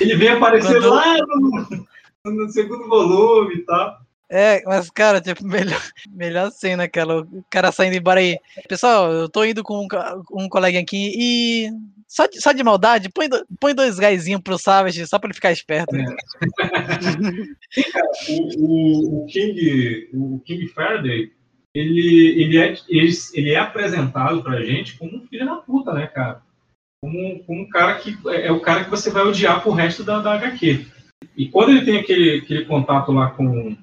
[0.00, 0.88] ele vem aparecer quando...
[0.88, 4.00] lá no, no, segundo volume e tal.
[4.30, 8.38] É, mas, cara, tipo, melhor, melhor cena, aquela, o cara saindo embora aí.
[8.66, 9.88] Pessoal, eu tô indo com um,
[10.44, 11.70] um colega aqui e
[12.12, 15.34] só de, só de maldade, põe, do, põe dois gásinhos pro Savage só pra ele
[15.34, 15.96] ficar esperto.
[15.96, 16.04] É.
[18.28, 21.32] o, o, o, King, o King Faraday,
[21.74, 26.06] ele, ele, é, ele, ele é apresentado pra gente como um filho da puta, né,
[26.06, 26.42] cara?
[27.02, 30.04] Como, como um cara que é, é o cara que você vai odiar pro resto
[30.04, 30.84] da, da HQ.
[31.34, 33.74] E quando ele tem aquele, aquele contato lá com,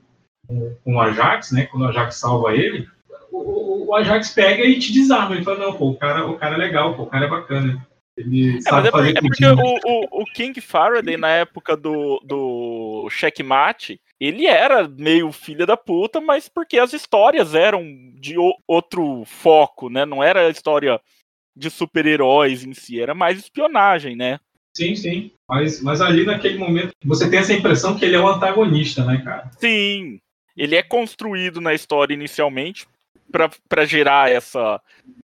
[0.48, 1.66] com, com o Ajax, né?
[1.66, 2.88] Quando o Ajax salva ele,
[3.32, 5.34] o, o, Ajax pega e te desarma.
[5.34, 7.89] Ele fala, não, pô, o cara, o cara é legal, pô, o cara é bacana.
[8.20, 13.08] Ele é, é fazer é porque, o, o, o, King Faraday, na época do, do
[13.10, 17.82] checkmate, ele era meio filha da puta, mas porque as histórias eram
[18.16, 20.06] de o, outro foco, né?
[20.06, 21.00] Não era a história
[21.56, 24.40] de super-heróis em si, era mais espionagem, né?
[24.76, 25.32] Sim, sim.
[25.48, 29.22] Mas, mas ali naquele momento você tem essa impressão que ele é o antagonista, né,
[29.24, 29.50] cara?
[29.58, 30.20] Sim.
[30.58, 32.86] Ele é construído na história inicialmente
[33.32, 34.82] para gerar essa,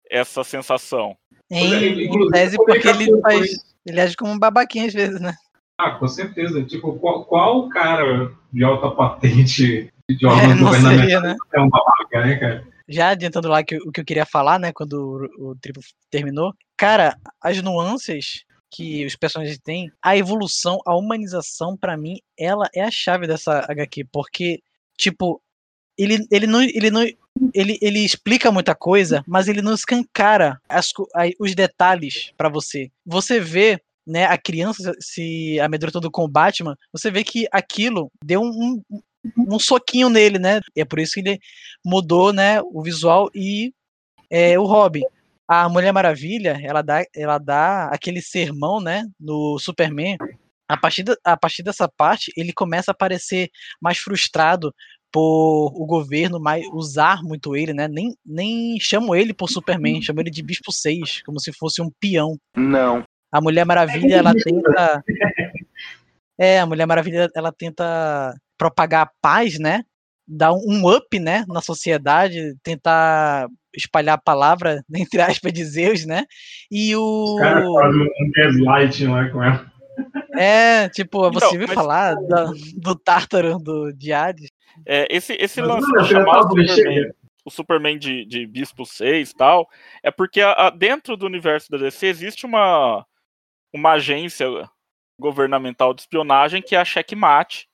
[0.10, 1.16] essa sensação.
[1.52, 3.70] Em, em tese, porque ele faz.
[3.86, 5.34] Ele age como um babaquinho às vezes, né?
[5.78, 6.64] Ah, com certeza.
[6.64, 11.36] Tipo, qual, qual cara de alta patente de órgão é, governamental né?
[11.54, 12.68] é um babaca, né, cara?
[12.88, 16.54] Já adiantando lá que, o que eu queria falar, né, quando o, o triplo terminou,
[16.76, 22.84] cara, as nuances que os personagens têm, a evolução, a humanização, para mim, ela é
[22.84, 24.62] a chave dessa HQ, porque,
[24.98, 25.42] tipo,
[25.98, 27.06] ele, ele não, ele não
[27.54, 30.92] ele, ele explica muita coisa, mas ele não escancara as,
[31.40, 32.92] os detalhes para você.
[33.06, 38.42] Você vê né, a criança se amedrontando com o Batman, você vê que aquilo deu
[38.42, 40.62] um, um, um soquinho nele, né?
[40.76, 41.40] E é por isso que ele
[41.86, 43.72] mudou, né, o visual e
[44.30, 45.04] é, o Robin.
[45.48, 50.18] A Mulher Maravilha, ela dá, ela dá aquele sermão, né, no Superman.
[50.68, 53.50] A partir, a partir dessa parte, ele começa a parecer
[53.82, 54.74] mais frustrado
[55.12, 57.88] por o governo mais usar muito ele, né?
[57.88, 61.90] Nem, nem chamo ele por Superman, chamo ele de Bispo 6, como se fosse um
[62.00, 62.38] peão.
[62.56, 63.04] Não.
[63.32, 65.04] A Mulher Maravilha, ela tenta.
[66.38, 69.84] É, a Mulher Maravilha, ela tenta propagar a paz, né?
[70.28, 76.26] Dar um up, né, na sociedade, tentar espalhar a palavra, entre aspas, de Zeus, né?
[76.72, 77.36] E o.
[77.36, 79.69] Os caras fazem um gaslighting lá com ela.
[80.36, 84.50] É, tipo, você viu falar do, do Tártaro do de Hades?
[84.86, 87.12] É, esse esse lance de chamar o Superman,
[87.46, 89.68] o Superman de, de Bispo 6 e tal,
[90.04, 93.06] é porque a, a, dentro do universo da DC existe uma,
[93.74, 94.48] uma agência
[95.20, 97.68] governamental de espionagem que é a Checkmate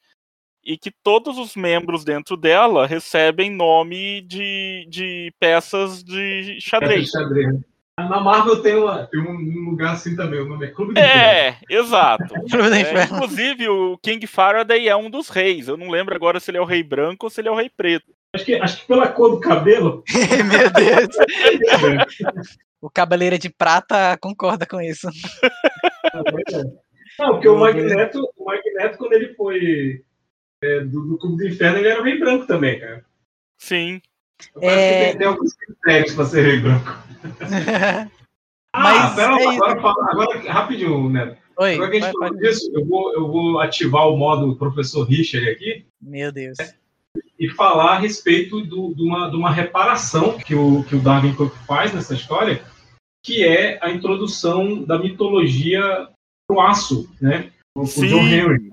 [0.63, 7.11] e que todos os membros dentro dela recebem nome de, de peças de xadrez.
[7.11, 7.74] Peça de xadrez.
[7.97, 11.57] Na Marvel tem, uma, tem um lugar assim também, o nome é Clube do É,
[11.69, 12.25] exato.
[12.35, 15.69] é, inclusive, o King Faraday é um dos reis.
[15.69, 17.55] Eu não lembro agora se ele é o rei branco ou se ele é o
[17.55, 18.13] rei preto.
[18.33, 20.03] Acho que, acho que pela cor do cabelo.
[20.11, 21.15] Meu Deus.
[22.81, 25.07] o Cabeleira de Prata concorda com isso.
[27.17, 30.03] Não, porque o Magneto, o Magneto, quando ele foi
[30.61, 33.05] é, do, do Clube do Inferno, ele era bem branco também, cara.
[33.57, 34.01] Sim.
[34.61, 35.05] É...
[35.05, 37.03] Tem, tem, alguns critérios para ser rei branco.
[38.73, 41.37] ah, Mas pera, é agora, fala, agora, rapidinho, Neto.
[41.57, 45.03] Oi, agora que a gente falou disso, eu vou, eu vou ativar o modo professor
[45.03, 45.85] Richard aqui.
[46.01, 46.59] Meu Deus.
[46.59, 46.75] É,
[47.39, 51.33] e falar a respeito do, de, uma, de uma reparação que o, que o Darwin
[51.33, 52.61] Cook faz nessa história,
[53.23, 56.09] que é a introdução da mitologia
[56.47, 57.51] pro aço, né?
[57.75, 58.69] O, o John Henry.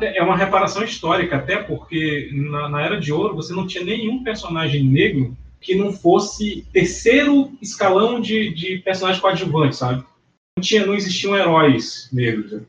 [0.00, 4.22] É uma reparação histórica, até porque na, na, Era de Ouro você não tinha nenhum
[4.22, 10.04] personagem negro que não fosse terceiro escalão de, de personagem coadjuvante, sabe?
[10.56, 12.62] Não, tinha, não existiam heróis negros.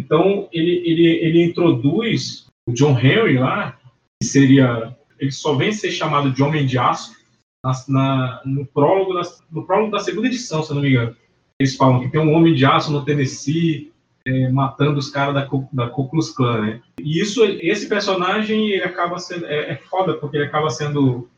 [0.00, 3.78] Então ele, ele, ele introduz o John Henry lá,
[4.20, 4.96] que seria.
[5.18, 7.14] Ele só vem ser chamado de Homem de Aço
[7.64, 9.14] na, na, no, prólogo,
[9.50, 11.16] no prólogo da segunda edição, se não me engano.
[11.58, 13.93] Eles falam que tem um Homem de Aço no Tennessee
[14.26, 16.80] é, matando os caras da, da Ku Klux Klan, né?
[16.98, 19.46] E isso, esse personagem, ele acaba sendo...
[19.46, 21.28] É, é foda, porque ele acaba sendo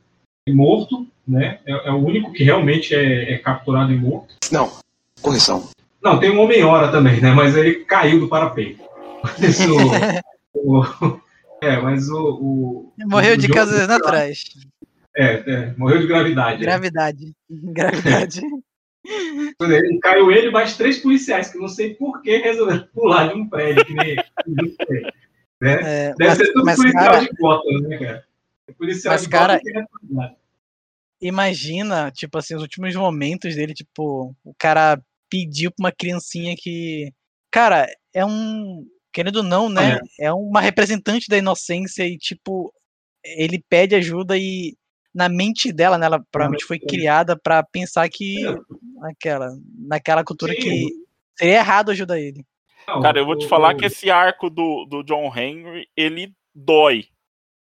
[0.48, 1.58] morto, né?
[1.66, 4.34] É, é o único que realmente é, é capturado e morto.
[4.52, 4.72] Não,
[5.20, 5.68] correção.
[6.02, 7.32] Não, tem um Homem-Hora também, né?
[7.32, 8.84] Mas ele caiu do parapeito.
[9.40, 9.66] Isso,
[10.54, 10.84] o,
[11.60, 12.92] é, mas o.
[12.98, 14.44] o Morreu o de casas naturais.
[15.16, 16.60] É, é, morreu de gravidade.
[16.60, 17.34] Gravidade.
[17.50, 17.54] É.
[17.72, 18.40] Gravidade.
[19.60, 23.48] Ele, caiu ele mais três policiais, que não sei por que resolveram pular de um
[23.48, 24.16] prédio, que nem.
[25.60, 26.10] né?
[26.10, 28.26] É, Deve mas, ser tudo policial cara, de cota, né, cara?
[28.76, 29.60] Policial mas, cara,
[31.20, 37.12] imagina, tipo assim, os últimos momentos dele, tipo, o cara pediu pra uma criancinha que.
[37.50, 38.86] Cara, é um.
[39.12, 39.98] Querendo ou não, né?
[40.20, 40.26] É.
[40.26, 42.72] é uma representante da inocência e, tipo,
[43.24, 44.76] ele pede ajuda e
[45.16, 48.36] na mente dela, né, ela provavelmente foi criada para pensar que
[49.00, 49.48] naquela,
[49.78, 50.60] naquela cultura Sim.
[50.60, 50.88] que
[51.38, 52.44] seria errado ajudar ele.
[52.84, 57.06] Cara, eu vou te falar que esse arco do, do John Henry, ele dói,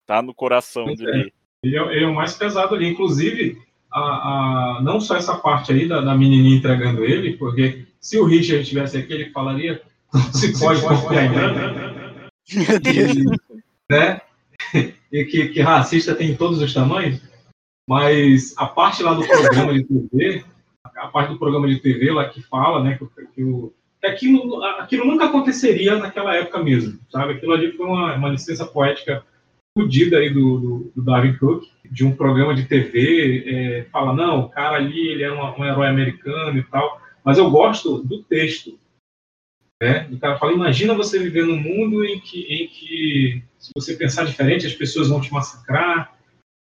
[0.04, 0.20] tá?
[0.20, 0.94] No coração é.
[0.96, 1.32] dele.
[1.62, 2.88] Ele é, ele é, o mais pesado ali.
[2.88, 3.56] Inclusive,
[3.90, 8.24] a, a, não só essa parte aí da, da menininha entregando ele, porque se o
[8.24, 9.80] Richard estivesse aqui, ele falaria
[10.32, 13.24] se pode confiar em Deus.
[13.88, 14.20] né?
[15.12, 17.20] E que, que racista tem em todos os tamanhos.
[17.88, 20.44] Mas a parte lá do programa de TV,
[20.96, 25.04] a parte do programa de TV lá que fala, né, que, que, o, aquilo, aquilo
[25.04, 27.34] nunca aconteceria naquela época mesmo, sabe?
[27.34, 29.22] Aquilo ali foi uma, uma licença poética
[29.76, 34.40] fodida aí do, do, do, Darwin Cook, de um programa de TV, é, fala, não,
[34.40, 38.22] o cara ali, ele é um, um herói americano e tal, mas eu gosto do
[38.22, 38.78] texto,
[39.82, 40.08] né?
[40.12, 44.24] O cara fala, imagina você viver num mundo em que, em que se você pensar
[44.24, 46.14] diferente, as pessoas vão te massacrar,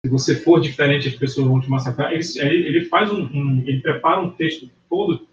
[0.04, 2.12] se você for diferente, as pessoas vão te massacrar.
[2.12, 5.26] Ele, ele faz um, um, ele prepara um texto todo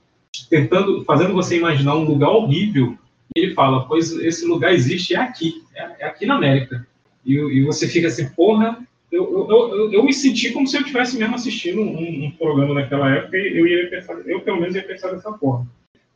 [0.47, 2.95] tentando, fazendo você imaginar um lugar horrível.
[3.35, 6.85] E ele fala, pois esse lugar existe, é aqui, é, é aqui na América.
[7.25, 8.79] E, e, você fica assim, porra,
[9.11, 12.75] eu, eu, eu, eu, me senti como se eu estivesse mesmo assistindo um, um, programa
[12.75, 15.67] naquela época e eu ia pensar, eu pelo menos ia pensar dessa forma.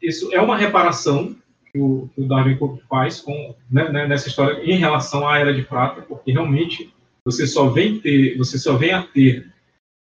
[0.01, 1.35] Isso é uma reparação
[1.71, 5.39] que o, que o Darwin Cook faz com, né, né, nessa história em relação à
[5.39, 6.93] Era de Prata, porque realmente
[7.25, 9.51] você só vem ter, você só vem a ter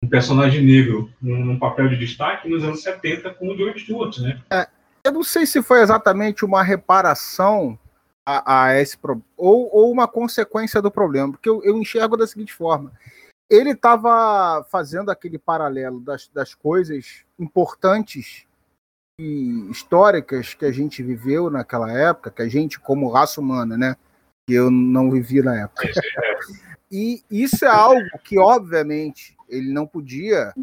[0.03, 4.41] um personagem negro num, papel de destaque nos anos 70 com o George Stewart, né?
[4.49, 4.67] É,
[5.03, 7.77] eu não sei se foi exatamente uma reparação
[8.25, 12.25] a, a esse problema ou, ou, uma consequência do problema, porque eu, eu enxergo da
[12.25, 12.93] seguinte forma:
[13.49, 18.45] ele estava fazendo aquele paralelo das, das coisas importantes
[19.19, 23.97] e históricas que a gente viveu naquela época, que a gente como raça humana, né?
[24.47, 25.85] Que eu não vivi na época.
[25.85, 26.68] É.
[26.91, 30.53] E isso é algo que, obviamente, ele não podia,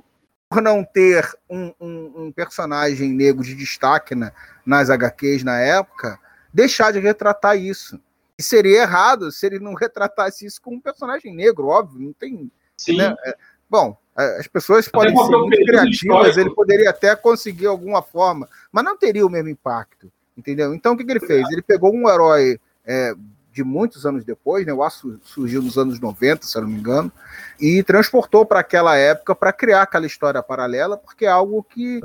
[0.49, 4.33] por não ter um, um, um personagem negro de destaque na,
[4.65, 6.19] nas HQs na época,
[6.53, 8.01] deixar de retratar isso.
[8.39, 12.51] E seria errado se ele não retratasse isso com um personagem negro, óbvio, não tem.
[12.77, 12.99] Sim.
[12.99, 13.15] Né?
[13.25, 13.37] É,
[13.71, 18.85] bom, é, as pessoas podem ser muito criativas, ele poderia até conseguir alguma forma, mas
[18.85, 20.75] não teria o mesmo impacto, entendeu?
[20.75, 21.49] Então o que, que ele fez?
[21.51, 23.15] Ele pegou um herói é,
[23.57, 24.73] de muitos anos depois, né?
[24.73, 27.11] O aço surgiu nos anos 90, se eu não me engano,
[27.59, 32.03] e transportou para aquela época para criar aquela história paralela, porque é algo que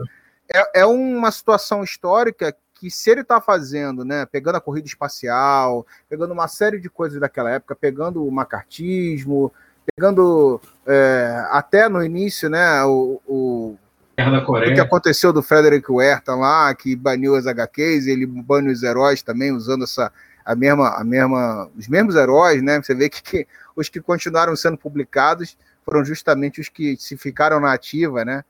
[0.54, 5.86] é, é uma situação histórica que se ele está fazendo, né, pegando a corrida espacial,
[6.10, 9.52] pegando uma série de coisas daquela época, pegando o macartismo,
[9.94, 13.78] pegando é, até no início, né, o, o,
[14.18, 19.22] o que aconteceu do Frederick Werther lá, que baniu as HQs, ele baniu os heróis
[19.22, 20.12] também, usando essa
[20.52, 22.82] a mesma, a mesma, os mesmos heróis, né?
[22.82, 27.60] Você vê que, que os que continuaram sendo publicados foram justamente os que se ficaram
[27.60, 28.44] na ativa, né?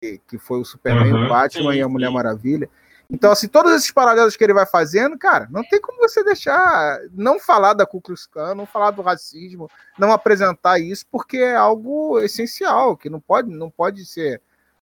[0.00, 2.14] Que, que foi o Superman, uhum, o Batman sim, e a Mulher sim.
[2.14, 2.70] Maravilha.
[3.12, 7.00] Então, assim, todos esses paralelos que ele vai fazendo, cara, não tem como você deixar,
[7.12, 11.56] não falar da Ku Klux Klan, não falar do racismo, não apresentar isso, porque é
[11.56, 14.40] algo essencial, que não pode, não pode ser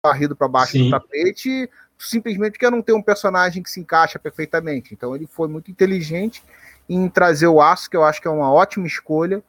[0.04, 0.86] varrido para baixo Sim.
[0.86, 1.70] do tapete,
[2.00, 4.94] simplesmente porque não tem um personagem que se encaixa perfeitamente.
[4.94, 6.42] Então, ele foi muito inteligente
[6.88, 9.44] em trazer o aço, que eu acho que é uma ótima escolha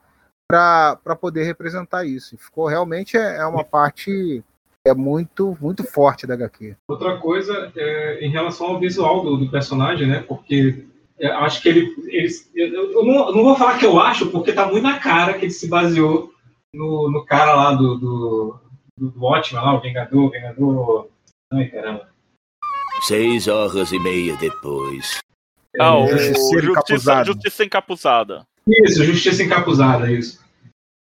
[0.48, 2.36] para poder representar isso.
[2.36, 4.42] Ficou realmente é, é uma parte
[4.84, 6.74] é muito, muito forte da HQ.
[6.88, 10.24] Outra coisa é, em relação ao visual do, do personagem, né?
[10.26, 10.86] Porque
[11.18, 11.94] é, acho que ele.
[12.07, 14.98] ele eu, eu, não, eu, não, vou falar que eu acho, porque tá muito na
[14.98, 16.32] cara que ele se baseou
[16.74, 18.61] no, no cara lá do, do,
[18.96, 21.09] do, do lá, o Vingador, Vingador.
[21.53, 22.09] Ai, caramba.
[23.03, 25.18] Seis horas e meia depois.
[25.78, 28.46] Ah, o Justiça, Justiça, Justiça Encapuzada.
[28.66, 30.40] Isso, Justiça Encapuzada, isso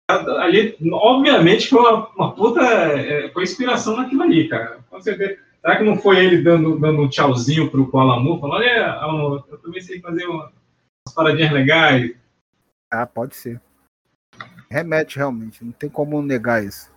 [0.10, 2.62] ali, obviamente, foi uma, uma puta.
[2.62, 4.80] É, foi inspiração naquilo ali, cara.
[4.92, 8.92] Você vê, será que não foi ele dando, dando um tchauzinho pro Alamu, falando, olha,
[8.94, 12.16] Alamu, eu também sei fazer uma, umas paradinhas legais?
[12.92, 13.62] Ah, pode ser.
[14.70, 16.92] Remete realmente, não tem como negar isso.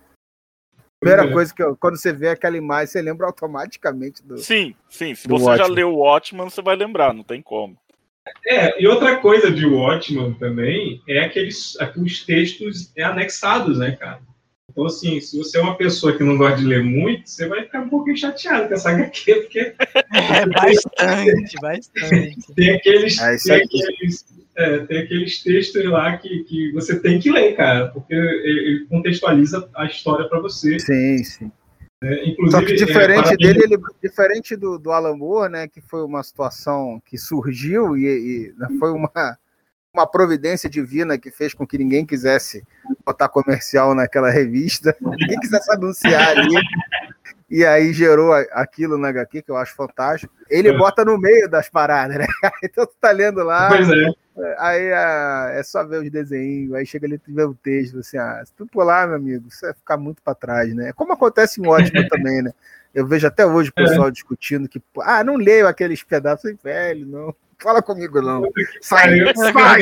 [1.01, 1.31] Primeira é.
[1.31, 4.37] coisa que eu, quando você vê aquela imagem, você lembra automaticamente do.
[4.37, 5.15] Sim, sim.
[5.15, 5.67] Se você Watchmen.
[5.67, 7.75] já leu o Watchman, você vai lembrar, não tem como.
[8.47, 14.21] É, e outra coisa de Watchman também é aqueles, aqueles textos anexados, né, cara?
[14.69, 17.63] Então, assim, se você é uma pessoa que não gosta de ler muito, você vai
[17.63, 19.59] ficar um pouquinho chateado com essa HQ, porque.
[20.13, 22.53] É bastante, bastante.
[22.55, 24.23] Tem aqueles, é, tem, aqueles
[24.61, 29.69] é, tem aqueles textos lá que, que você tem que ler, cara, porque ele contextualiza
[29.75, 30.79] a história para você.
[30.79, 31.51] Sim, sim.
[32.03, 36.03] É, Só que diferente é, dele, ele, diferente do, do Alan Moore, né, que foi
[36.03, 39.11] uma situação que surgiu e, e né, foi uma,
[39.93, 42.63] uma providência divina que fez com que ninguém quisesse
[43.05, 46.55] botar comercial naquela revista, ninguém quisesse anunciar ali,
[47.51, 50.33] e aí gerou aquilo na HQ, que eu acho fantástico.
[50.49, 50.77] Ele é.
[50.77, 52.25] bota no meio das paradas, né?
[52.63, 54.09] Então tu tá lendo lá, pois é.
[54.57, 58.17] Aí ah, é só ver os desenhos, aí chega ali e vê o texto, assim,
[58.17, 60.93] ah, se tu pular, meu amigo, você vai ficar muito para trás, né?
[60.93, 62.53] Como acontece em ótimo também, né?
[62.93, 64.11] Eu vejo até hoje o pessoal é.
[64.11, 67.35] discutindo que, ah, não leio aqueles pedaços, velho, não.
[67.61, 68.41] Fala comigo, não.
[68.81, 69.81] Sai, sai,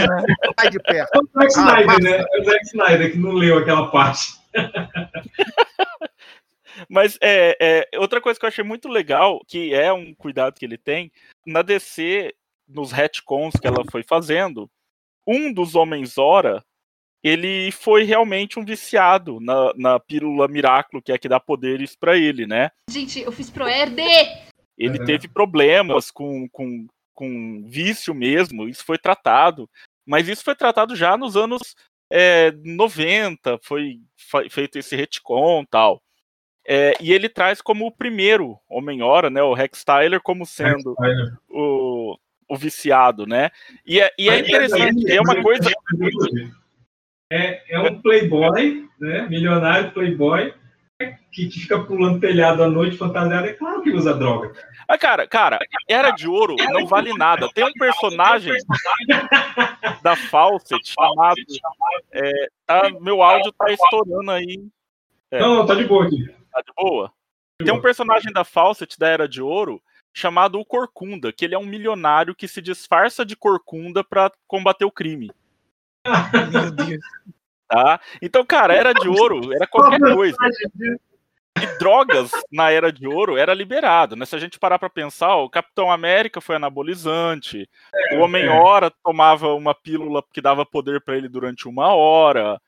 [0.60, 1.16] sai de perto.
[1.16, 2.26] É o Zack Snyder, ah, né?
[2.34, 4.38] É o Zack Snyder que não leu aquela parte.
[6.90, 10.66] Mas é, é, outra coisa que eu achei muito legal, que é um cuidado que
[10.66, 11.12] ele tem,
[11.46, 12.34] na DC,
[12.70, 14.70] nos retcons que ela foi fazendo,
[15.28, 16.64] um dos Homens Hora,
[17.24, 22.18] ele foi realmente um viciado na, na pílula Miraculo, que é que dá poderes para
[22.18, 22.72] ele, né?
[22.90, 24.02] Gente, eu fiz pro Erde!
[24.78, 29.70] Ele teve problemas com, com, com vício mesmo, isso foi tratado,
[30.06, 31.76] mas isso foi tratado já nos anos
[32.10, 34.00] é, 90, foi
[34.50, 36.02] feito esse retcon tal.
[36.66, 40.96] É, e ele traz como o primeiro Homem-Hora, né, o Rex Tyler, como sendo
[41.50, 42.18] o,
[42.50, 43.52] o viciado, né?
[43.86, 45.70] E é, e é interessante, é uma coisa...
[47.32, 50.52] É, é um playboy, né, milionário playboy,
[51.32, 54.52] que fica pulando telhado à noite fantasiado, é claro que usa droga.
[54.88, 57.48] Ah, cara, cara, Era de Ouro não vale nada.
[57.54, 58.52] Tem um personagem
[60.02, 61.40] da Fawcett chamado...
[62.12, 62.32] É,
[62.66, 64.66] tá, meu áudio tá estourando aí.
[65.32, 65.40] É.
[65.40, 66.26] Não, tá de boa aqui.
[66.52, 67.14] Tá de boa?
[67.64, 69.80] Tem um personagem da Fawcett da Era de Ouro
[70.14, 74.86] chamado o Corcunda, que ele é um milionário que se disfarça de Corcunda para combater
[74.86, 75.32] o crime.
[76.52, 77.04] Meu Deus.
[77.68, 78.00] Tá?
[78.22, 80.38] Então, cara, Era de Ouro era qualquer coisa.
[81.62, 84.26] E drogas na Era de Ouro era liberado, né?
[84.26, 89.54] Se a gente parar para pensar, o Capitão América foi anabolizante, é, o Homem-Hora tomava
[89.54, 92.60] uma pílula que dava poder para ele durante uma hora.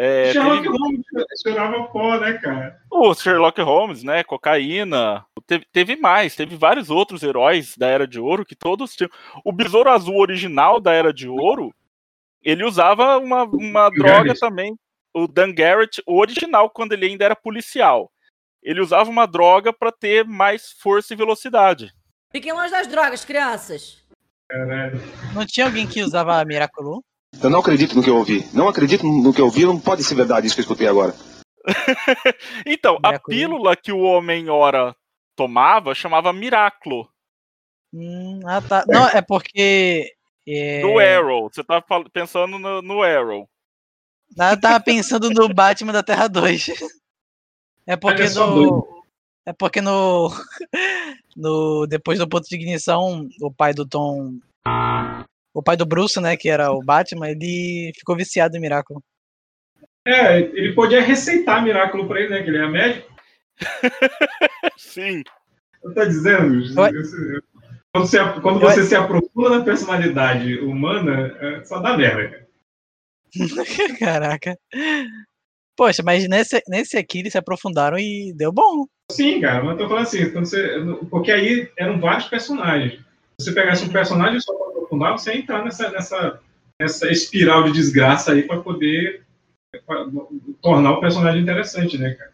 [0.00, 0.78] É, Sherlock teve...
[0.78, 1.06] Holmes
[1.42, 2.80] cheirava pó, né, cara?
[2.88, 4.22] O Sherlock Holmes, né?
[4.22, 5.26] Cocaína.
[5.44, 9.10] Teve, teve, mais, teve vários outros heróis da Era de Ouro que todos tinham.
[9.44, 11.74] O Besouro Azul original da Era de Ouro,
[12.40, 14.78] ele usava uma, uma droga também.
[15.12, 18.08] O Dan Garrett, o original, quando ele ainda era policial.
[18.62, 21.92] Ele usava uma droga para ter mais força e velocidade.
[22.30, 24.00] Fiquem longe das drogas, crianças.
[24.48, 25.00] Caralho.
[25.34, 27.00] Não tinha alguém que usava Miraculum?
[27.42, 28.44] Eu não acredito no que eu ouvi.
[28.52, 31.14] Não acredito no que eu ouvi, não pode ser verdade isso que eu escutei agora.
[32.66, 34.94] então, a pílula que o Homem-Hora
[35.36, 37.08] tomava chamava Miraclo.
[37.92, 38.84] Hum, ah, tá.
[38.86, 40.12] Não, é porque.
[40.46, 40.80] É...
[40.80, 41.48] Do Arrow.
[41.48, 43.48] Você tá pensando no, no Arrow.
[44.38, 46.70] Ah, eu tava pensando no Batman da Terra 2.
[47.86, 49.04] É porque no.
[49.46, 50.30] É porque no.
[51.36, 54.34] no depois do ponto de ignição, o pai do Tom.
[55.54, 56.36] O pai do Bruce, né?
[56.36, 58.96] Que era o Batman, ele ficou viciado em Miracle.
[60.06, 62.42] É, ele podia receitar Miracle pra ele, né?
[62.42, 63.12] Que ele é médico.
[64.78, 65.22] Sim.
[65.82, 66.74] Eu tô dizendo,
[67.92, 72.46] quando você, quando você se aprofunda na personalidade humana, é, só dá merda.
[73.98, 74.58] Caraca.
[75.76, 78.86] Poxa, mas nesse, nesse aqui eles se aprofundaram e deu bom.
[79.10, 80.74] Sim, cara, mas eu tô falando assim, você,
[81.08, 83.00] porque aí eram vários personagens.
[83.40, 86.40] Se você pegasse um personagem só para aprofundar, você ia entrar nessa, nessa,
[86.80, 89.22] nessa espiral de desgraça aí para poder
[89.86, 90.06] pra
[90.62, 92.32] tornar o personagem interessante, né, cara?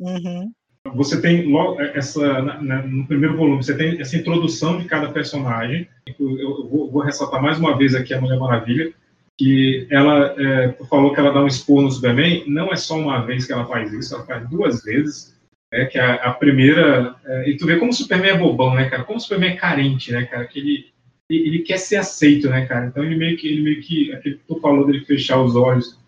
[0.00, 0.52] Uhum.
[0.94, 5.88] Você tem logo essa na, no primeiro volume, você tem essa introdução de cada personagem.
[6.18, 8.92] Eu vou, vou ressaltar mais uma vez aqui a Mulher Maravilha,
[9.36, 12.44] que ela é, falou que ela dá um expor no Superman.
[12.46, 15.37] Não é só uma vez que ela faz isso, ela faz duas vezes.
[15.72, 17.14] É, que a, a primeira.
[17.24, 19.04] É, e tu vê como o Superman é bobão, né, cara?
[19.04, 20.46] Como o Superman é carente, né, cara?
[20.46, 20.92] Que ele,
[21.30, 22.86] ele quer ser aceito, né, cara?
[22.86, 25.98] Então ele meio que, ele meio que aquele que tu falou dele fechar os olhos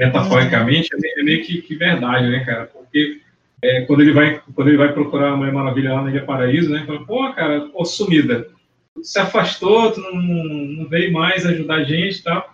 [0.00, 2.66] metaforicamente, é meio que, que verdade, né, cara?
[2.66, 3.20] Porque
[3.62, 6.70] é, quando, ele vai, quando ele vai procurar a Mulher Maravilha lá na Ilha Paraíso,
[6.70, 6.84] né?
[6.84, 8.48] Fala, pô, cara, pô, sumida.
[8.94, 12.52] Tu se afastou, tu não, não veio mais ajudar a gente e tal.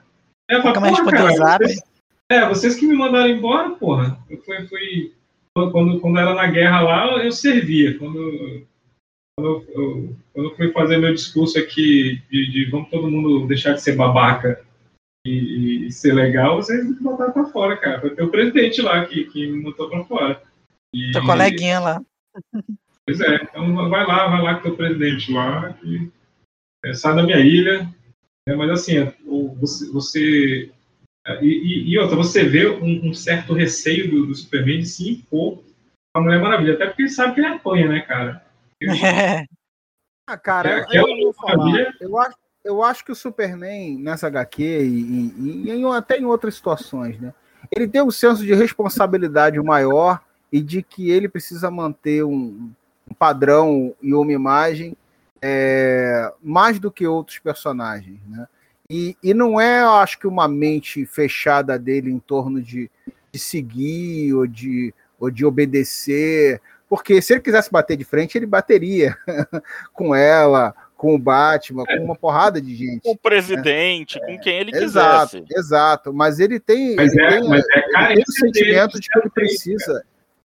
[0.50, 1.82] É, fala, pô, cara, vocês,
[2.30, 4.18] é, vocês que me mandaram embora, porra.
[4.28, 5.12] Eu fui, fui
[5.70, 7.98] quando, quando era na guerra lá, eu servia.
[7.98, 8.66] Quando,
[9.36, 13.72] quando, eu, quando eu fui fazer meu discurso aqui de, de vamos todo mundo deixar
[13.72, 14.64] de ser babaca
[15.26, 18.00] e, e ser legal, vocês me botaram pra fora, cara.
[18.00, 20.42] Foi o presidente lá que, que me botou pra fora.
[20.94, 22.02] E, Teu coleguinha lá.
[23.06, 26.11] Pois é, então vai lá, vai lá com o teu presidente lá, e,
[26.84, 27.88] é, sai da minha ilha.
[28.46, 29.12] É, mas assim,
[29.59, 29.90] você.
[29.90, 30.72] você
[31.26, 35.10] é, e, e, outra, você vê um, um certo receio do, do, Superman de se
[35.10, 35.62] impor
[36.14, 38.44] a Mulher Maravilha, até porque ele sabe que ele apanha, né, cara?
[40.26, 44.62] ah, cara, é, eu, eu, falar, eu, acho, eu acho que o Superman nessa HQ
[44.62, 47.34] e, e, e em, até em outras situações, né?
[47.70, 52.70] Ele tem um senso de responsabilidade maior e de que ele precisa manter um,
[53.10, 54.96] um padrão e uma imagem
[55.42, 58.46] é, mais do que outros personagens, né?
[58.91, 62.91] E, e não é, eu acho que uma mente fechada dele em torno de,
[63.30, 68.47] de seguir ou de, ou de obedecer, porque se ele quisesse bater de frente, ele
[68.47, 69.14] bateria
[69.93, 71.99] com ela, com o Batman, é.
[71.99, 73.03] com uma porrada de gente.
[73.03, 74.26] Com o presidente, né?
[74.26, 75.59] com quem ele exato, quisesse.
[75.59, 79.09] Exato, mas ele tem, mas ele é, tem, mas é, ele tem o sentimento de
[79.09, 80.05] que ele precisa,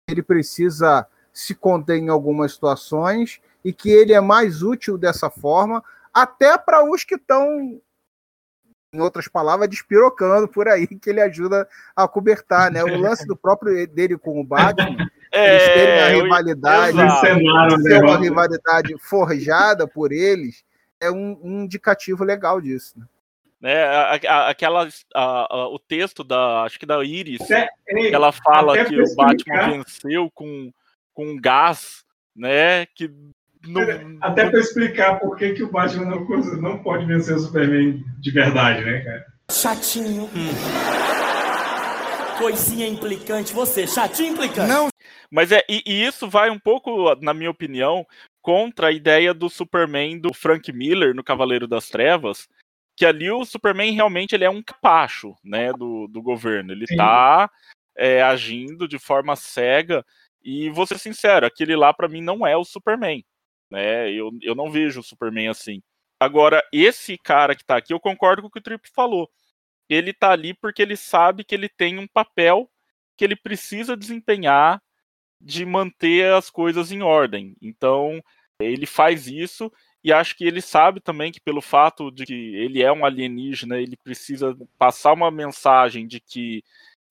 [0.08, 5.84] ele precisa se conter em algumas situações e que ele é mais útil dessa forma,
[6.12, 7.80] até para os que estão,
[8.92, 11.66] em outras palavras, despirocando por aí, que ele ajuda
[11.96, 12.84] a cobertar, né?
[12.84, 18.18] O lance do próprio dele com o Batman, é, eles terem a rivalidade, ser uma
[18.18, 20.62] rivalidade forjada por eles,
[21.00, 22.98] é um, um indicativo legal disso.
[22.98, 23.06] Né?
[23.60, 23.84] né?
[24.46, 27.68] Aquela, a, a, o texto da, acho que da Iris, é,
[28.12, 30.70] ela fala que o Batman venceu com,
[31.14, 32.04] com gás,
[32.36, 32.84] né?
[32.94, 33.10] Que
[33.66, 34.18] não...
[34.20, 36.26] Até para explicar por que, que o Batman não,
[36.60, 39.26] não pode vencer o Superman de verdade, né, cara?
[39.50, 40.24] Chatinho.
[40.24, 40.50] Hum.
[42.38, 44.68] Coisinha implicante, você, chatinho implicante.
[44.68, 44.88] Não.
[45.30, 48.04] Mas é, e, e isso vai um pouco, na minha opinião,
[48.40, 52.48] contra a ideia do Superman do Frank Miller no Cavaleiro das Trevas,
[52.96, 56.72] que ali o Superman realmente ele é um capacho, né, do, do governo.
[56.72, 56.96] Ele Sim.
[56.96, 57.48] tá
[57.96, 60.04] é, agindo de forma cega
[60.44, 63.24] e vou ser sincero, aquele lá para mim não é o Superman,
[63.72, 64.10] né?
[64.12, 65.82] Eu, eu não vejo o Superman assim.
[66.20, 69.28] Agora, esse cara que tá aqui, eu concordo com o que o Trip falou.
[69.88, 72.70] Ele tá ali porque ele sabe que ele tem um papel
[73.16, 74.80] que ele precisa desempenhar
[75.40, 77.56] de manter as coisas em ordem.
[77.60, 78.22] Então,
[78.60, 79.72] ele faz isso
[80.04, 83.78] e acho que ele sabe também que pelo fato de que ele é um alienígena,
[83.78, 86.62] ele precisa passar uma mensagem de que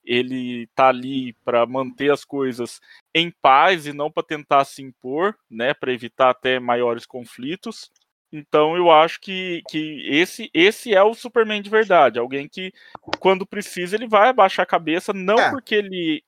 [0.04, 2.80] ele tá ali para manter as coisas
[3.14, 7.90] em paz e não para tentar se impor, né, para evitar até maiores conflitos.
[8.32, 12.72] Então eu acho que, que esse esse é o Superman de verdade, alguém que
[13.18, 15.50] quando precisa ele vai abaixar a cabeça não é.
[15.50, 16.24] porque ele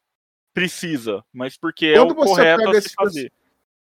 [0.53, 3.33] precisa, mas porque é quando é o correto a se fazer.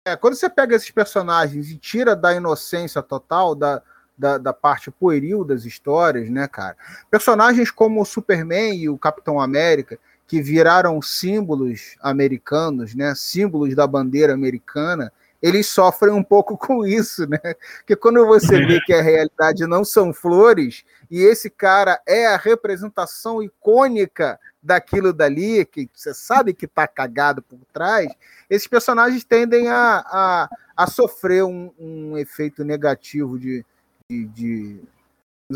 [0.06, 3.82] É, quando você pega esses personagens e tira da inocência total, da,
[4.20, 6.76] da, da, parte pueril das histórias, né, cara?
[7.10, 13.14] Personagens como o Superman e o Capitão América, que viraram símbolos americanos, né?
[13.16, 15.10] Símbolos da bandeira americana,
[15.40, 17.40] eles sofrem um pouco com isso, né?
[17.78, 22.36] Porque quando você vê que a realidade não são flores, e esse cara é a
[22.36, 28.12] representação icônica daquilo dali, que você sabe que tá cagado por trás,
[28.50, 33.64] esses personagens tendem a, a, a sofrer um, um efeito negativo de,
[34.10, 34.80] de, de,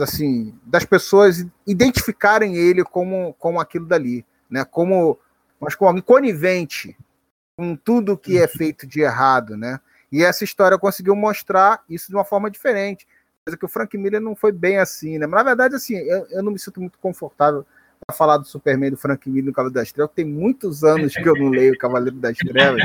[0.00, 4.64] assim, das pessoas identificarem ele como, como aquilo dali, né?
[4.64, 5.18] Como,
[5.58, 6.96] mas como conivente
[7.56, 9.80] com tudo que é feito de errado, né?
[10.12, 13.06] E essa história conseguiu mostrar isso de uma forma diferente.
[13.44, 15.26] Coisa que o Frank Miller não foi bem assim, né?
[15.26, 17.66] Mas na verdade, assim, eu, eu não me sinto muito confortável
[18.06, 20.14] para falar do Superman do Frank Miller no Cavaleiro das Trevas.
[20.14, 22.82] Tem muitos anos que eu não leio o Cavaleiro das Trevas.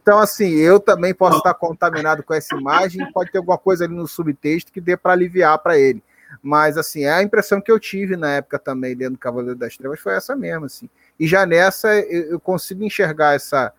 [0.00, 3.10] Então, assim, eu também posso estar contaminado com essa imagem.
[3.12, 6.02] Pode ter alguma coisa ali no subtexto que dê para aliviar para ele.
[6.42, 10.00] Mas, assim, é a impressão que eu tive na época também, lendo Cavaleiro das Trevas,
[10.00, 10.88] foi essa mesmo, assim.
[11.18, 13.72] E já nessa, eu consigo enxergar essa,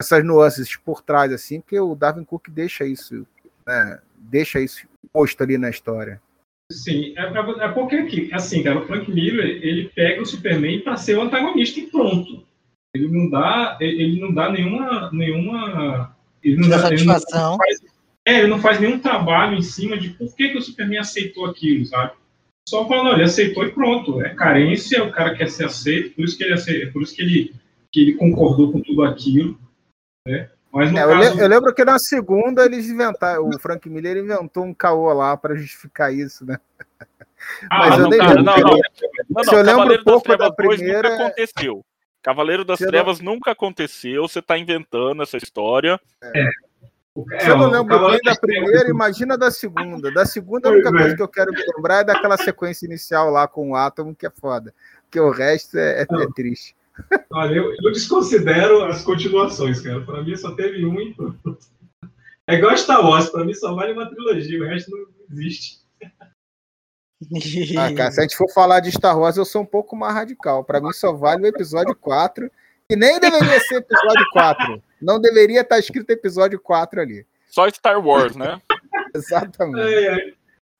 [0.00, 3.26] essas nuances por trás, assim, porque o Darwin Cook deixa isso,
[3.66, 6.20] né, deixa isso posto ali na história.
[6.70, 11.18] Sim, é, é, porque, assim, cara, o Frank Miller, ele pega o Superman para ser
[11.18, 12.46] o antagonista e pronto.
[12.94, 17.18] Ele não dá, ele não dá nenhuma, nenhuma, ele não, dá, ele não
[17.56, 17.80] faz,
[18.24, 21.46] é, ele não faz nenhum trabalho em cima de por que, que o Superman aceitou
[21.46, 22.12] aquilo, sabe?
[22.68, 24.22] Só falando, ele aceitou e pronto.
[24.22, 27.54] É carência, o cara quer ser aceito, por isso que ele, por isso que ele,
[27.90, 29.58] que ele concordou com tudo aquilo.
[30.26, 30.48] Né?
[30.72, 31.40] Mas é, caso...
[31.40, 35.56] eu, lembro que na segunda eles inventaram, o Frank Miller inventou um caô lá para
[35.56, 36.58] justificar isso, né?
[37.70, 38.80] Ah, Mas eu não, cara, não, não, não,
[39.30, 41.10] não, Se eu lembro pouco da primeira.
[41.10, 41.84] Nunca aconteceu.
[42.22, 43.34] Cavaleiro das Trevas não...
[43.34, 45.98] nunca aconteceu, você está inventando essa história.
[46.22, 46.50] É.
[47.40, 50.12] Se eu não lembro bem da primeira, imagina da segunda.
[50.12, 53.48] Da segunda, a única coisa que eu quero me lembrar é daquela sequência inicial lá
[53.48, 54.72] com o Átomo, que é foda.
[55.04, 56.76] Porque o resto é, é, é triste.
[57.32, 60.00] Olha, eu, eu, desconsidero as continuações, cara.
[60.00, 61.58] Para mim só teve um e pronto.
[62.46, 65.80] É igual Star Wars, para mim só vale uma trilogia, o resto não existe.
[67.78, 70.14] Ah, cara, se a gente for falar de Star Wars, eu sou um pouco mais
[70.14, 70.64] radical.
[70.64, 72.50] Para mim só vale o episódio 4,
[72.88, 74.82] e nem deveria ser episódio 4.
[75.00, 77.26] Não deveria estar escrito episódio 4 ali.
[77.46, 78.60] Só Star Wars, né?
[79.14, 79.80] Exatamente.
[79.80, 80.32] É, é.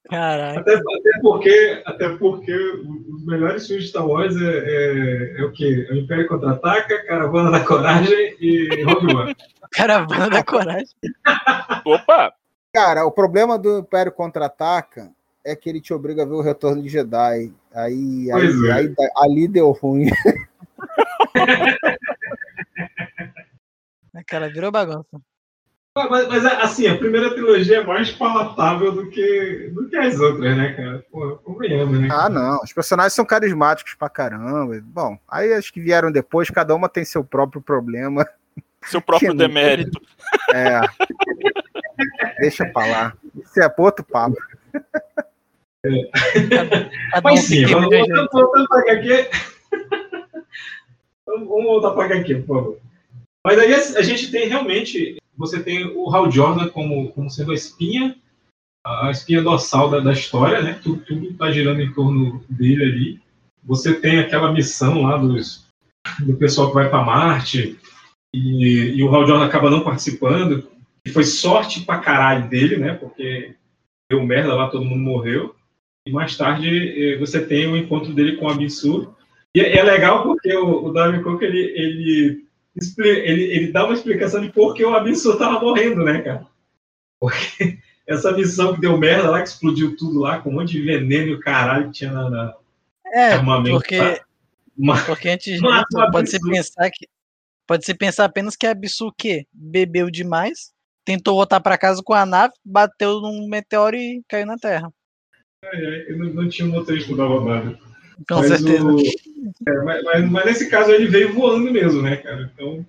[0.09, 0.61] Caraca.
[0.61, 5.53] Até, até, porque, até porque os melhores filmes de Star Wars é, é, é o
[5.53, 5.86] quê?
[5.88, 9.36] É o Império Contra-Ataca, Caravana da Coragem e Rogue One.
[9.72, 10.88] Caravana da Coragem.
[11.84, 12.32] Opa!
[12.72, 15.11] Cara, o problema do Império Contra-Ataca
[15.44, 17.53] é que ele te obriga a ver o Retorno de Jedi.
[17.72, 18.72] Aí, aí, é.
[18.72, 20.09] aí ali deu ruim.
[24.26, 25.20] Cara, virou bagunça.
[26.09, 30.57] Mas, mas, assim, a primeira trilogia é mais palatável do que, do que as outras,
[30.57, 31.05] né, cara?
[31.11, 32.09] Pô, convenhamos, né?
[32.11, 32.61] Ah, não.
[32.62, 34.80] Os personagens são carismáticos pra caramba.
[34.84, 38.26] Bom, aí as que vieram depois, cada uma tem seu próprio problema.
[38.84, 40.01] Seu próprio demérito.
[40.55, 40.80] É.
[42.40, 43.12] Deixa pra lá.
[43.42, 44.36] Isso é outro papo.
[45.84, 47.20] É.
[47.22, 49.28] Mas sim, vamos voltar pra aqui.
[51.26, 52.78] vamos voltar pra aqui, por favor.
[53.44, 57.55] Mas aí a gente tem realmente você tem o Hal Jordan como, como sendo a
[57.55, 58.14] espinha,
[58.84, 60.78] a espinha dorsal da, da história, né?
[60.82, 63.20] Tudo está girando em torno dele ali.
[63.64, 65.66] Você tem aquela missão lá dos,
[66.20, 67.78] do pessoal que vai para Marte
[68.34, 70.68] e, e, o Hal Jordan acaba não participando.
[71.07, 72.93] E foi sorte pra caralho dele, né?
[72.93, 73.55] Porque
[74.11, 75.55] deu merda lá, todo mundo morreu.
[76.07, 79.16] E mais tarde eh, você tem o encontro dele com o Absurdo.
[79.57, 82.49] E é, é legal porque o, o Darwin Cook ele, ele
[82.99, 86.47] ele, ele dá uma explicação de por que o Absurdo tava morrendo, né, cara?
[87.18, 90.83] Porque essa missão que deu merda lá, que explodiu tudo lá, com um monte de
[90.83, 92.31] veneno e o caralho que tinha na.
[92.31, 92.57] na
[93.07, 94.20] é, porque.
[94.76, 97.09] Uma, porque antes disso, pode se pensar que.
[97.66, 99.47] Pode se pensar apenas que o quê?
[99.53, 100.72] Bebeu demais,
[101.05, 104.93] tentou voltar para casa com a nave, bateu num meteoro e caiu na Terra.
[105.62, 107.78] É, é, não, não tinha um motorista da rodada.
[108.28, 108.84] Com mas certeza.
[108.84, 112.50] O, é, mas, mas, mas, nesse caso ele veio voando mesmo, né, cara?
[112.54, 112.86] Então,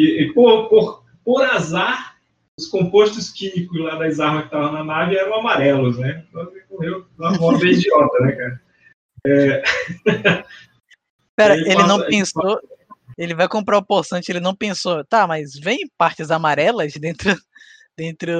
[0.00, 2.16] e, e por, por, por, azar,
[2.58, 6.24] os compostos químicos lá das armas que estavam na nave eram amarelos, né?
[6.28, 8.60] Então ele morreu de uma forma idiota, né, cara?
[9.26, 9.62] É...
[11.36, 12.60] Pera, ele, ele passa, não pensou.
[13.16, 17.36] Ele vai comprar o poçante, ele não pensou, tá, mas vem partes amarelas dentro
[17.96, 18.32] dentro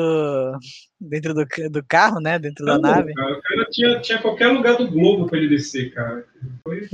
[1.01, 2.39] dentro do, do carro, né?
[2.39, 3.15] Dentro não, da nave.
[3.15, 6.25] Cara, o cara tinha, tinha qualquer lugar do globo para ele descer, cara.
[6.67, 6.89] Foi...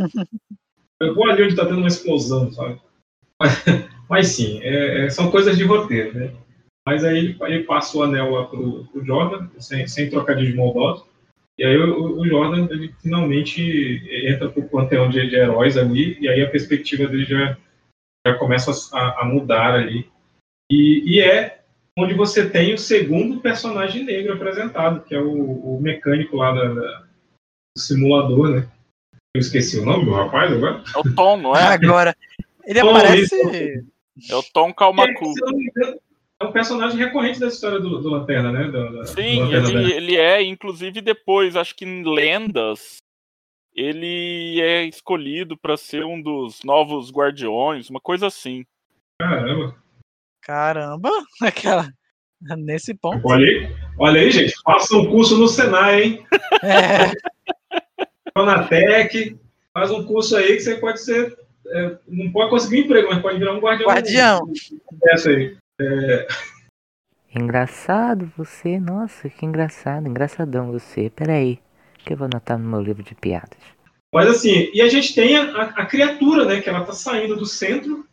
[1.00, 2.80] Eu vou ali onde tá tendo uma explosão, sabe?
[3.40, 3.64] Mas,
[4.08, 6.32] mas sim, é, é, são coisas de roteiro, né?
[6.86, 10.56] Mas aí ele, ele passa o anel lá pro, pro Jordan, sem, sem trocadilho de
[10.56, 11.06] maldoso.
[11.58, 16.28] E aí o, o, Jordan, ele finalmente entra pro panteão de, de heróis ali, e
[16.28, 17.56] aí a perspectiva dele já,
[18.26, 20.10] já começa a, a mudar ali.
[20.70, 21.59] E, e é
[21.98, 26.74] onde você tem o segundo personagem negro apresentado, que é o, o mecânico lá da,
[26.74, 26.98] da,
[27.76, 28.68] do simulador, né?
[29.34, 30.82] Eu esqueci o nome do rapaz agora.
[30.94, 31.62] É o Tom, não é?
[31.62, 32.16] Agora,
[32.64, 33.84] ele Tom, aparece...
[34.28, 35.32] É o Tom Kalmaku.
[36.40, 38.70] É um personagem recorrente da história do, do Lanterna, né?
[38.70, 42.96] Da, Sim, do Lanterna ele, ele é, inclusive depois, acho que em Lendas,
[43.74, 48.64] ele é escolhido para ser um dos novos guardiões, uma coisa assim.
[49.20, 49.76] Caramba.
[50.42, 51.10] Caramba,
[51.42, 51.88] aquela...
[52.56, 53.20] Nesse ponto.
[53.28, 54.54] Olha aí, olha aí, gente.
[54.64, 56.26] Faça um curso no Senai, hein?
[56.62, 57.12] É,
[58.32, 59.38] Pronatec,
[59.74, 61.36] faz um curso aí que você pode ser.
[61.66, 63.88] é, não pode conseguir emprego, mas pode virar um guardião.
[63.88, 64.52] Guardião.
[65.10, 65.54] Essa aí.
[65.78, 66.26] É,
[67.34, 71.10] Engraçado você, nossa, que engraçado, engraçadão você.
[71.10, 71.60] Peraí,
[71.98, 73.58] que eu vou anotar no meu livro de piadas.
[74.12, 76.60] Mas assim, e a gente tem a, a criatura, né?
[76.60, 78.04] Que ela tá saindo do centro,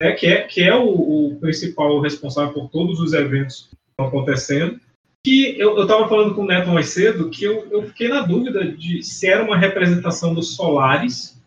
[0.00, 0.12] né?
[0.12, 0.88] Que é, que é o,
[1.32, 4.80] o principal responsável por todos os eventos que estão acontecendo.
[5.24, 8.22] Que eu, eu tava falando com o Neto mais cedo que eu, eu fiquei na
[8.22, 11.42] dúvida de se era uma representação dos Solares,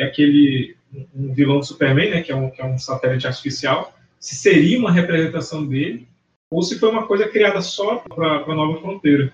[0.00, 0.76] é aquele
[1.14, 2.22] um vilão do Superman, né?
[2.22, 3.94] Que é um, que é um satélite artificial.
[4.18, 6.08] Se seria uma representação dele,
[6.50, 9.32] ou se foi uma coisa criada só para a Nova Fronteira.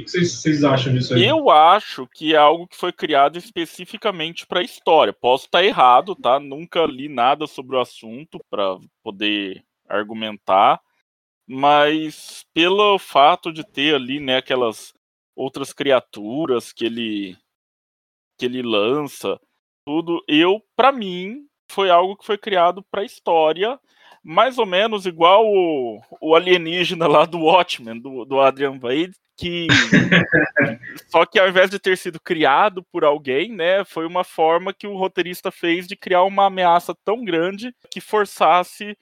[0.00, 1.26] O que vocês, acham disso aí?
[1.26, 5.12] Eu acho que é algo que foi criado especificamente para a história.
[5.12, 6.38] Posso estar errado, tá?
[6.38, 10.80] Nunca li nada sobre o assunto para poder argumentar,
[11.46, 14.94] mas pelo fato de ter ali, né, aquelas
[15.34, 17.36] outras criaturas que ele
[18.38, 19.40] que ele lança,
[19.84, 23.80] tudo, eu, para mim, foi algo que foi criado para a história,
[24.28, 29.66] mais ou menos igual o, o alienígena lá do Watchmen, do, do Adrian Veidt, que
[31.08, 34.86] só que ao invés de ter sido criado por alguém, né, foi uma forma que
[34.86, 38.94] o roteirista fez de criar uma ameaça tão grande que forçasse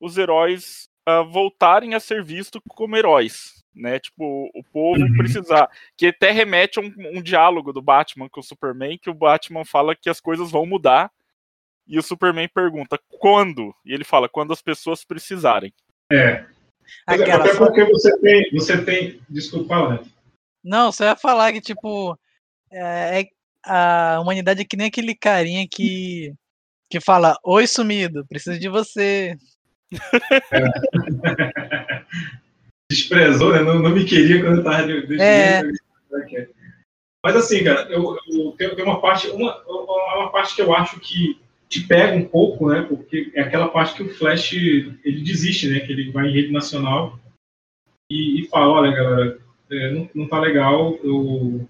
[0.00, 4.00] os heróis a voltarem a ser vistos como heróis, né?
[4.00, 8.42] Tipo, o povo precisar, que até remete a um, um diálogo do Batman com o
[8.42, 11.12] Superman, que o Batman fala que as coisas vão mudar
[11.86, 13.74] e o Superman pergunta quando?
[13.84, 15.72] E ele fala quando as pessoas precisarem.
[16.10, 16.44] É.
[17.08, 19.20] É aquela Até porque você tem, você tem.
[19.28, 20.04] Desculpa, né?
[20.62, 22.18] Não, você ia falar que, tipo,
[22.70, 23.28] é, é-
[23.66, 26.34] a humanidade é que nem aquele carinha que,
[26.90, 29.36] que fala, oi sumido, preciso de você.
[32.90, 33.60] Desprezou, né?
[33.60, 35.62] Não, não me queria quando eu tava de, de É.
[37.22, 41.00] Mas assim, cara, eu, eu tenho, tem uma parte, uma, uma parte que eu acho
[41.00, 41.40] que
[41.74, 42.82] te pega um pouco, né?
[42.82, 45.80] Porque é aquela parte que o Flash ele desiste, né?
[45.80, 47.18] Que ele vai em rede nacional
[48.10, 49.38] e, e fala, olha, galera,
[49.70, 51.66] é, não, não tá legal, eu,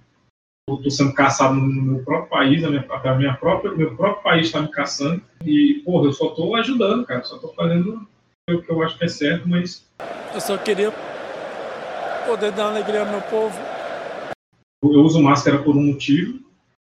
[0.69, 4.23] eu tô sendo caçado no, meu próprio país, na minha, a minha própria, meu próprio
[4.23, 8.07] país está me caçando e, porra, eu só tô ajudando, cara, só tô fazendo
[8.51, 9.89] o que eu acho que é certo, mas
[10.35, 10.93] Eu só queria
[12.27, 13.59] poder dar alegria ao meu povo.
[14.83, 16.41] eu uso máscara por um motivo,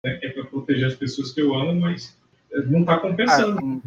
[0.05, 2.16] né, que é para proteger as pessoas que eu amo, mas
[2.52, 3.82] não está compensando.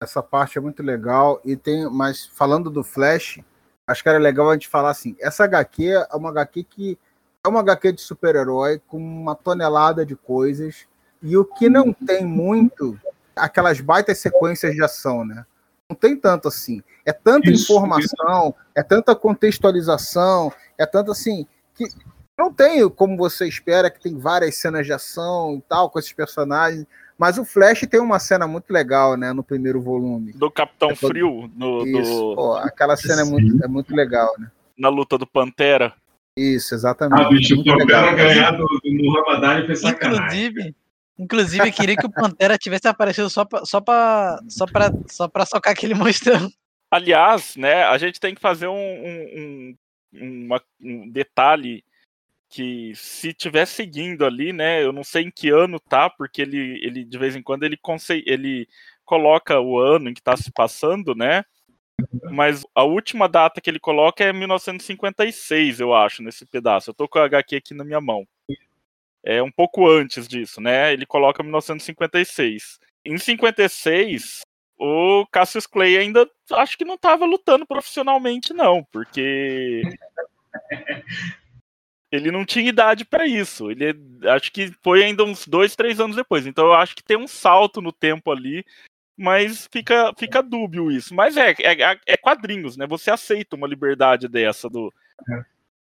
[0.00, 1.40] Essa parte é muito legal.
[1.44, 3.40] E tem, mas falando do Flash,
[3.86, 6.98] acho que era legal a gente falar assim: essa HQ é uma HQ que
[7.44, 10.86] é uma HQ de super-herói com uma tonelada de coisas.
[11.22, 12.98] E o que não tem muito,
[13.34, 15.46] aquelas baitas sequências de ação, né?
[15.88, 16.82] Não tem tanto assim.
[17.04, 21.86] É tanta Isso, informação, é tanta contextualização, é tanto assim que
[22.36, 26.12] não tem como você espera que tem várias cenas de ação e tal com esses
[26.12, 26.84] personagens.
[27.18, 30.32] Mas o Flash tem uma cena muito legal, né, no primeiro volume.
[30.32, 33.94] Do Capitão É todo- Frio no, Isso, do- pô, aquela cena é muito, é muito
[33.94, 34.50] legal, né?
[34.78, 35.94] na luta do Pantera.
[36.36, 37.22] Isso, exatamente.
[37.22, 38.14] Ah, bicho, é o Pantera legal.
[38.16, 40.44] ganhar do, do Muhammad Ali foi sacanagem.
[40.46, 40.74] Inclusive,
[41.18, 45.26] inclusive, eu queria que o Pantera tivesse aparecido só pra, só pra, só pra, só
[45.28, 46.50] pra socar aquele monstrão.
[46.90, 49.74] Aliás, né, a gente tem que fazer um, um,
[50.14, 51.82] um, uma- um detalhe
[52.48, 56.80] que se tiver seguindo ali, né, eu não sei em que ano tá, porque ele,
[56.84, 57.78] ele de vez em quando ele,
[58.26, 58.68] ele
[59.04, 61.44] coloca o ano em que tá se passando, né,
[62.30, 66.90] mas a última data que ele coloca é 1956, eu acho, nesse pedaço.
[66.90, 68.26] Eu tô com a HQ aqui na minha mão.
[69.24, 70.92] É um pouco antes disso, né?
[70.92, 72.78] Ele coloca 1956.
[73.04, 74.42] Em 56,
[74.78, 79.82] o Cassius Clay ainda acho que não estava lutando profissionalmente, não, porque
[82.10, 83.70] ele não tinha idade para isso.
[83.70, 86.46] Ele é- acho que foi ainda uns dois, três anos depois.
[86.46, 88.64] Então eu acho que tem um salto no tempo ali,
[89.16, 91.14] mas fica, fica dúbio isso.
[91.14, 92.86] Mas é, é, é quadrinhos, né?
[92.86, 94.92] Você aceita uma liberdade dessa do,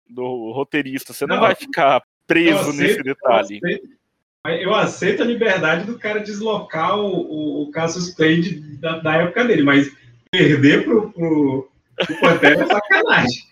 [0.09, 1.14] do roteirista.
[1.14, 3.59] Você não, Não, vai ficar preso Eu nesse aceito, detalhe.
[3.62, 8.99] Eu aceito, eu aceito a liberdade do cara deslocar o, o, o Cassius Clay da,
[8.99, 9.95] da época dele, mas
[10.32, 11.70] perder pro, pro,
[12.09, 13.43] O Pantera é sacanagem.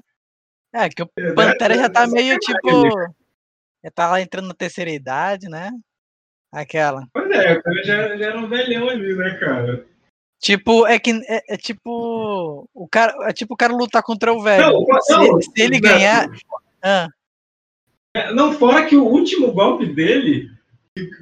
[0.72, 2.90] É, que o Pantera já tá meio tipo.
[3.82, 5.70] Já tá lá entrando na terceira idade, né?
[6.52, 7.06] Aquela.
[7.12, 9.86] Pois é, o cara já, já era um velhão ali, né, cara?
[10.40, 12.68] Tipo, é que é, é tipo.
[12.72, 14.62] O cara, é tipo o cara lutar contra o velho.
[14.62, 15.90] Não, se, não, se ele não.
[15.90, 16.30] ganhar.
[16.82, 17.08] Ah,
[18.14, 20.48] É, Não, fora que o último golpe dele,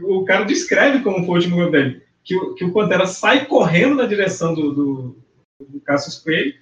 [0.02, 3.46] o cara descreve como foi o último golpe dele, que o, que o Pantera sai
[3.46, 5.24] correndo na direção do, do,
[5.60, 6.54] do Cassius Clay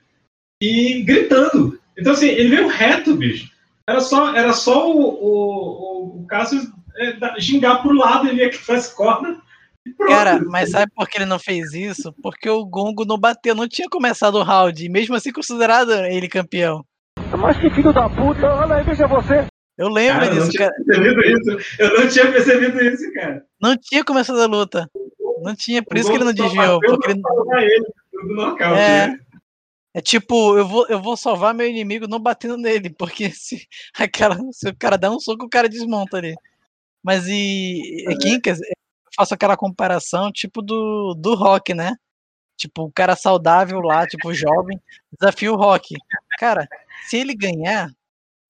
[0.62, 1.80] e gritando.
[1.98, 3.50] Então, assim, ele veio reto, bicho.
[3.88, 6.66] Era só, era só o, o, o Cassius
[6.96, 9.36] é, da- gingar pro lado, ele ia para as cordas.
[9.86, 10.10] e pronto.
[10.10, 12.12] cara, mas sabe por que ele não fez isso?
[12.22, 16.28] Porque o Gongo não bateu, não tinha começado o round, e mesmo assim considerado ele
[16.28, 16.84] campeão.
[17.38, 19.44] Mas que filho da puta, olha aí, veja você.
[19.76, 20.84] Eu lembro Cara, eu não disso, tinha cara.
[20.84, 21.80] percebido isso.
[21.80, 23.42] Eu não tinha percebido isso, cara.
[23.60, 24.88] Não tinha começado a luta.
[25.42, 26.78] Não tinha, por O isso que ele não desviou.
[26.80, 27.20] Porque ele...
[27.60, 27.84] ele
[28.28, 29.08] do nocaute, É.
[29.08, 29.18] né?
[29.94, 33.66] É tipo, eu vou, eu vou salvar meu inimigo não batendo nele, porque se,
[33.96, 36.34] aquela, se o cara dá um soco, o cara desmonta ali.
[37.02, 38.56] Mas e, e quem quer
[39.16, 41.94] faço aquela comparação tipo do, do rock, né?
[42.56, 44.80] Tipo, o cara saudável lá, tipo, jovem,
[45.18, 45.94] desafia o rock.
[46.38, 46.68] Cara,
[47.08, 47.90] se ele ganhar,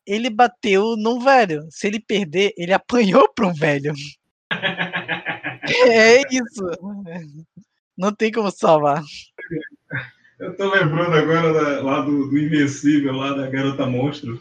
[0.06, 1.66] ele bateu num velho.
[1.70, 3.92] Se ele perder, ele apanhou pra um velho.
[5.66, 6.62] É isso.
[7.96, 9.02] Não tem como salvar.
[10.38, 14.40] Eu tô lembrando agora da- lá do, do Invencível, lá da Garota Monstro.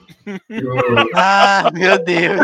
[1.15, 2.39] Ah, meu Deus.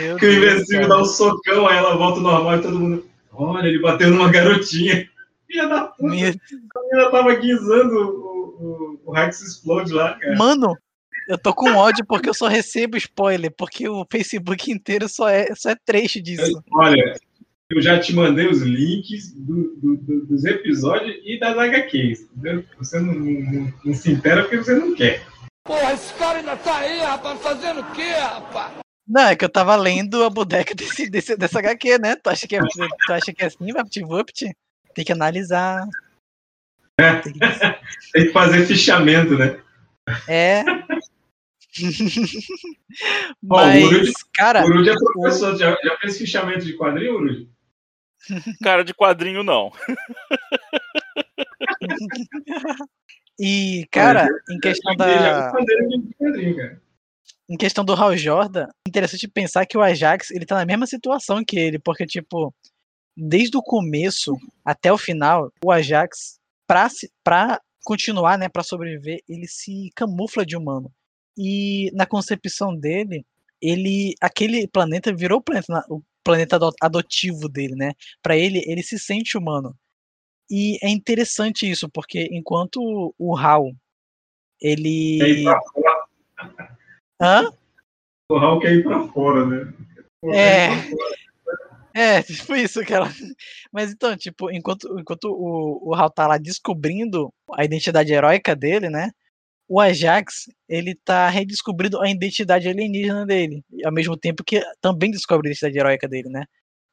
[0.00, 0.88] Meu que o Deus, Invencível cara.
[0.96, 3.06] dá um socão, aí ela volta normal e todo mundo.
[3.32, 5.08] Olha, ele bateu numa garotinha.
[5.46, 10.36] Filha da puta, Meu- a menina tava guisando o, o, o Rex Explode lá, cara.
[10.36, 10.76] Mano,
[11.28, 15.54] eu tô com ódio porque eu só recebo spoiler, porque o Facebook inteiro só é,
[15.54, 16.60] só é trecho disso.
[16.72, 17.14] Olha,
[17.70, 22.22] eu já te mandei os links do- do- do- dos episódios e das HQs.
[22.22, 22.64] Entendeu?
[22.78, 25.22] Você não, não- não se intera porque você não quer.
[25.66, 28.72] Porra, esse cara ainda tá aí, rapaz, fazendo o quê, rapaz?
[29.06, 32.16] Não, é que eu tava lendo a bodega desse, desse, dessa HQ, né?
[32.16, 34.50] Tu acha que é, tu acha que é assim, VaptVupt?
[34.94, 35.86] Tem que analisar.
[37.22, 37.38] Tem que-
[38.12, 39.60] Tem que fazer fichamento, né?
[40.26, 40.62] É.
[43.50, 47.14] Ó, o Mas, Urude- cara, o Urude é professor, já, já fez fichamento de quadrinho,
[47.16, 47.48] Urude?
[48.62, 49.72] Cara, de quadrinho não.
[53.38, 55.52] e, cara, em questão da.
[57.50, 61.42] Em questão do Hal Jordan, interessante pensar que o Ajax, ele tá na mesma situação
[61.42, 62.54] que ele, porque, tipo,
[63.16, 69.22] desde o começo até o final, o Ajax, pra, se- pra continuar, né, pra sobreviver,
[69.26, 70.92] ele se camufla de humano.
[71.38, 73.24] E na concepção dele,
[73.62, 77.92] ele, aquele planeta virou o planeta, o planeta ado- adotivo dele, né?
[78.22, 79.74] Pra ele, ele se sente humano.
[80.50, 83.72] E é interessante isso, porque enquanto o Hal,
[84.60, 85.18] ele...
[85.18, 86.04] Quer ir pra fora.
[87.20, 87.52] Hã?
[88.30, 89.72] O Raul quer ir pra fora, né?
[90.20, 90.68] Pô, É.
[91.94, 93.06] É, tipo isso, cara.
[93.72, 98.90] Mas então, tipo, enquanto, enquanto o, o Hal tá lá descobrindo a identidade heróica dele,
[98.90, 99.10] né?
[99.68, 103.62] O Ajax, ele tá redescobrindo a identidade alienígena dele.
[103.84, 106.44] Ao mesmo tempo que também descobre a identidade heróica dele, né?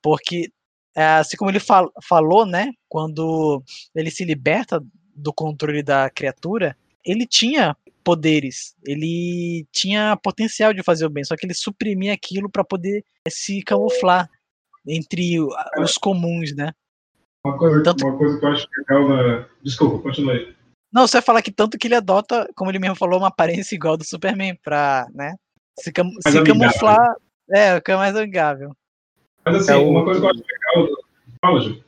[0.03, 0.49] Porque,
[0.95, 2.71] é, assim como ele fal- falou, né?
[2.89, 3.63] Quando
[3.95, 4.83] ele se liberta
[5.15, 11.35] do controle da criatura, ele tinha poderes, ele tinha potencial de fazer o bem, só
[11.35, 14.29] que ele suprimia aquilo para poder se camuflar
[14.85, 15.39] entre
[15.79, 16.71] os comuns, né?
[17.43, 19.49] Uma coisa, Tanto- uma coisa que eu acho legal na.
[19.63, 20.55] Desculpa, continua aí.
[20.95, 23.75] Não, você vai falar que tanto que ele adota, como ele mesmo falou, uma aparência
[23.75, 25.35] igual do Superman pra, né?
[25.77, 27.13] Se, cam- Mais se camuflar.
[27.51, 28.73] É, fica mais amigável.
[29.45, 30.97] Mas assim, É o- uma coisa que eu acho legal.
[31.41, 31.83] Fala, Ju.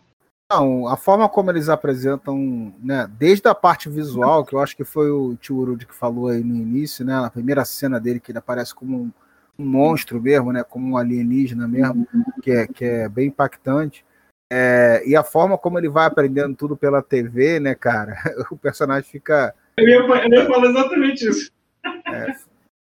[0.52, 4.84] Não, a forma como eles apresentam, né, desde a parte visual, que eu acho que
[4.84, 8.32] foi o tio Urudi que falou aí no início, né, na primeira cena dele, que
[8.32, 9.12] ele aparece como um,
[9.60, 12.06] um monstro mesmo, né, como um alienígena mesmo,
[12.42, 14.06] que é, que é bem impactante.
[14.52, 18.16] É, e a forma como ele vai aprendendo tudo pela TV, né, cara,
[18.50, 19.54] o personagem fica.
[19.78, 21.52] Eu ia, eu ia falar exatamente isso.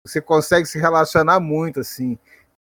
[0.05, 2.17] Você consegue se relacionar muito, assim.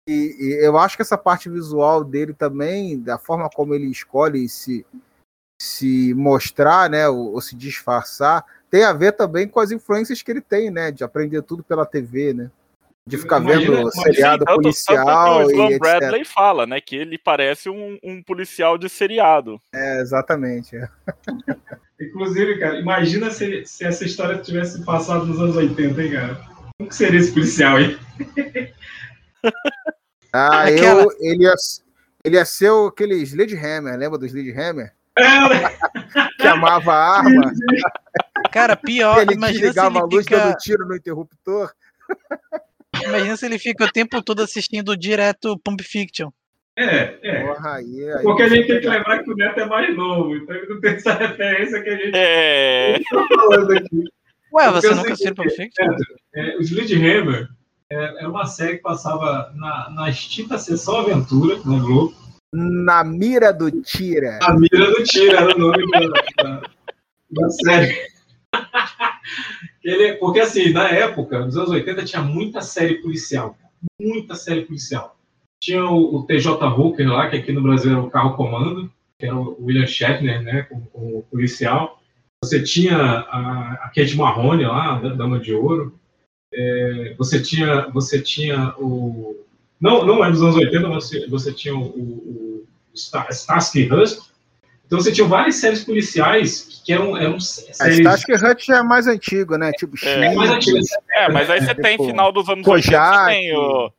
[0.08, 4.50] E, e eu acho que essa parte visual dele também, da forma como ele escolhe
[4.50, 4.86] se,
[5.62, 10.32] se mostrar, né, ou, ou se disfarçar, tem a ver também com as influências que
[10.32, 12.52] ele tem, né, de aprender tudo pela TV, né,
[13.08, 15.80] de ficar Imagina- vendo imagina- seriado Sim, tanto- policial tanto que o e etc.
[15.80, 16.82] Bradley fala, né?
[16.82, 19.62] Que ele parece um, um policial de seriado.
[19.74, 20.76] É, exatamente.
[20.76, 20.90] é.
[22.02, 26.42] Inclusive, cara, imagina se, se essa história tivesse passado nos anos 80, hein, cara?
[26.78, 27.98] Como que seria esse policial aí?
[30.38, 31.54] Ah, Aquela- eu, ele ia,
[32.26, 34.92] ele ia ser o- aquele Sledgehammer, lembra do Sledgehammer?
[36.42, 37.54] que amava a arma.
[38.52, 40.38] Cara, pior, ele imagina se ele a luz fica...
[40.40, 41.72] dando tiro no interruptor.
[43.04, 46.30] Imagina se ele fica o tempo todo assistindo direto Pump Fiction.
[46.78, 47.46] É, é.
[47.46, 50.36] Porra, aí, aí, Porque a gente tem que lembrar que o Neto é mais novo,
[50.36, 53.00] então ele não tem essa referência que a gente É.
[53.00, 54.04] tá falando aqui.
[54.54, 55.86] Ué, Porque você nunca assistiu Pump Fiction?
[56.36, 57.48] É, é, o Sledgehammer
[57.90, 62.14] é, é uma série que passava na, na extinta Sessão Aventura, na Globo.
[62.52, 64.40] Na mira do tira.
[64.42, 66.62] A Mira do Tira era o nome da, da,
[67.32, 67.98] da série.
[69.86, 73.56] Ele, porque assim, na época, nos anos 80, tinha muita série policial.
[74.02, 75.16] Muita série policial.
[75.62, 79.28] Tinha o, o TJ Hooker lá, que aqui no Brasil era o Carro Comando, que
[79.28, 82.02] era o William Shatner, né, como, como policial.
[82.44, 85.94] Você tinha a, a Kate Marrone lá, da Dama de Ouro.
[86.54, 89.46] É, você tinha, você tinha o
[89.80, 93.92] não, não é dos anos 80, mas você, você tinha o, o, o Sta- Starsky
[93.92, 94.18] Hutch.
[94.86, 97.98] Então você tinha várias séries policiais que eram, eram séries.
[98.60, 99.72] Já é mais antigo, né?
[99.74, 100.78] Tipo, É, mais antigo.
[101.12, 102.96] É, mas aí você tem Tipo, final dos anos Kojak.
[102.96, 103.92] 80, você tem, o,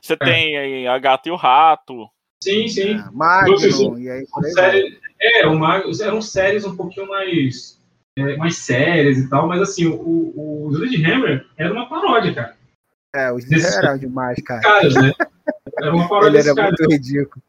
[0.00, 2.08] você tem aí a Gata e o Rato.
[2.42, 3.00] Sim, sim.
[3.12, 4.64] Magnum, e aí por aí vai.
[4.70, 7.78] Série, é, uma, eram séries um pouquinho mais,
[8.18, 12.56] é, mais sérias e tal, mas assim, o, o, o Sledgehammer era uma paródia, cara.
[13.14, 14.60] É, os Desses eram demais, cara.
[14.62, 15.12] caras, né?
[15.78, 16.78] Era uma paródia Ele desses era caras.
[16.80, 17.42] muito ridículo.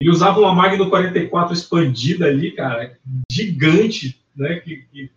[0.00, 2.98] Ele usava uma Magnum 44 expandida ali, cara,
[3.30, 4.56] gigante, né?
[4.60, 5.10] Que, que,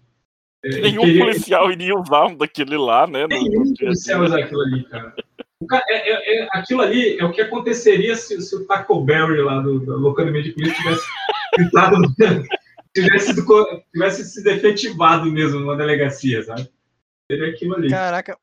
[0.63, 3.23] é, Nenhum queria- policial iria usar um daquele lá, né?
[3.27, 3.87] no- no Nenhum dia.
[3.87, 5.13] policial usar aquilo ali, cara.
[5.61, 9.01] O ca- é- é- é- aquilo ali é o que aconteceria se, se o Taco
[9.03, 11.05] Berry lá do, do Loucamente de Polícia tivesse
[11.99, 12.43] no-
[12.95, 13.45] tivesse,
[13.93, 16.69] tivesse sido efetivado mesmo numa delegacia, sabe?
[17.29, 17.89] Seria aquilo ali.
[17.89, 18.37] Caraca.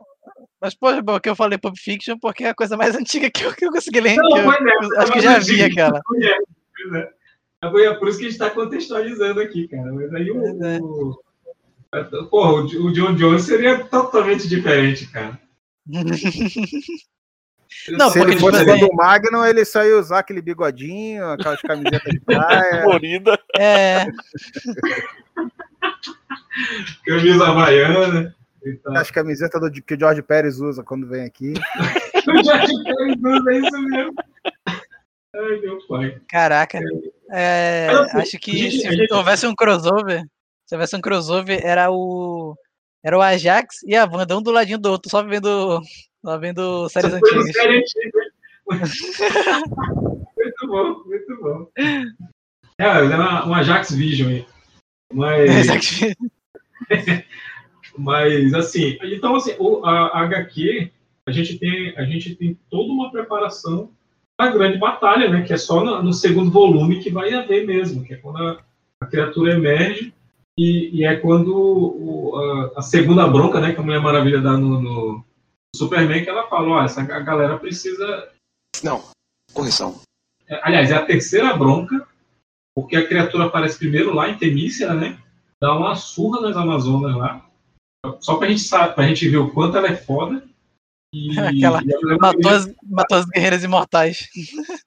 [0.61, 3.44] Mas, pô, bom, que eu falei Pulp Fiction porque é a coisa mais antiga que
[3.44, 4.16] eu, que eu consegui ler.
[4.16, 4.57] Não, que eu- é,
[4.96, 6.00] eu acho que já vi aquela.
[6.22, 7.16] É, é.
[7.62, 9.92] É por isso que a gente está contextualizando aqui, cara.
[9.92, 10.38] Mas aí o.
[10.82, 11.18] o-
[12.30, 15.40] Porra, o o John Jones seria totalmente diferente, cara.
[17.90, 21.61] Não, Se ele tipo fosse assim- do Magno, ele só ia usar aquele bigodinho, aquelas
[21.62, 22.82] camisetas de praia.
[22.84, 23.38] Florida.
[23.57, 24.07] É,
[27.04, 28.36] Camisa havaiana
[28.68, 28.96] e tal.
[28.96, 31.54] As camisetas do, que o George Pérez usa quando vem aqui.
[32.28, 34.14] O George Pérez usa isso mesmo.
[35.32, 36.20] Ai, meu pai.
[36.28, 36.80] caraca.
[37.30, 40.22] É, assim, acho que gente- se houvesse um crossover,
[40.66, 42.56] se houvesse um crossover, era o.
[43.04, 45.80] Era o Ajax e a Wanda, um do ladinho do outro, só vendo,
[46.24, 47.52] só vendo séries coisa antigas.
[47.52, 48.20] série antiga.
[50.36, 51.70] muito bom, muito bom.
[52.78, 54.46] É, era uma Ajax Vision aí.
[55.12, 55.68] Mas,
[57.99, 60.90] mas assim, então assim, o, a, HQ,
[61.26, 63.90] a gente, tem, a gente tem toda uma preparação
[64.36, 65.42] para a grande batalha, né?
[65.42, 68.59] Que é só no, no segundo volume que vai haver mesmo, que é quando a,
[69.03, 70.12] a criatura emerge
[70.59, 72.36] e, e é quando o-
[72.74, 73.72] a, a segunda bronca, né?
[73.72, 75.24] Que a Mulher Maravilha dá no, no
[75.74, 78.28] Superman, que ela fala, ó, essa a galera precisa
[78.82, 79.03] Não,
[79.53, 80.01] correção.
[80.49, 82.07] é, Aliás, é a terceira bronca,
[82.74, 85.18] porque a criatura aparece primeiro lá em Temícera, né?
[85.61, 87.42] Dá uma surra nas Amazonas lá.
[88.20, 90.42] Só pra gente saber, pra gente ver o quanto ela é foda.
[91.14, 94.28] E, Aquela e Mulher matou as, matou as guerreiras imortais.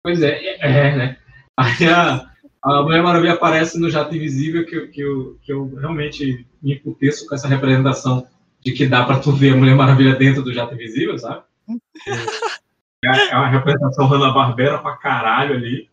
[0.00, 1.18] Pois é, é, é, né?
[1.58, 2.30] Aí a,
[2.62, 6.74] a Mulher Maravilha aparece no Jato Invisível, que, eu- que, eu, que eu realmente me
[6.74, 8.26] emputeço com essa representação
[8.64, 11.42] de que dá pra tu ver a Mulher Maravilha dentro do Jato Invisível, sabe?
[13.04, 15.88] É, é uma representação Hanna-Barbera pra caralho ali.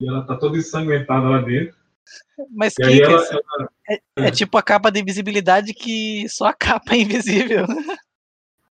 [0.00, 1.74] E ela tá toda ensanguentada lá dentro.
[2.50, 6.46] Mas E aí que, ela, ela, é, é, tipo a capa de invisibilidade que só
[6.46, 7.66] a capa é invisível.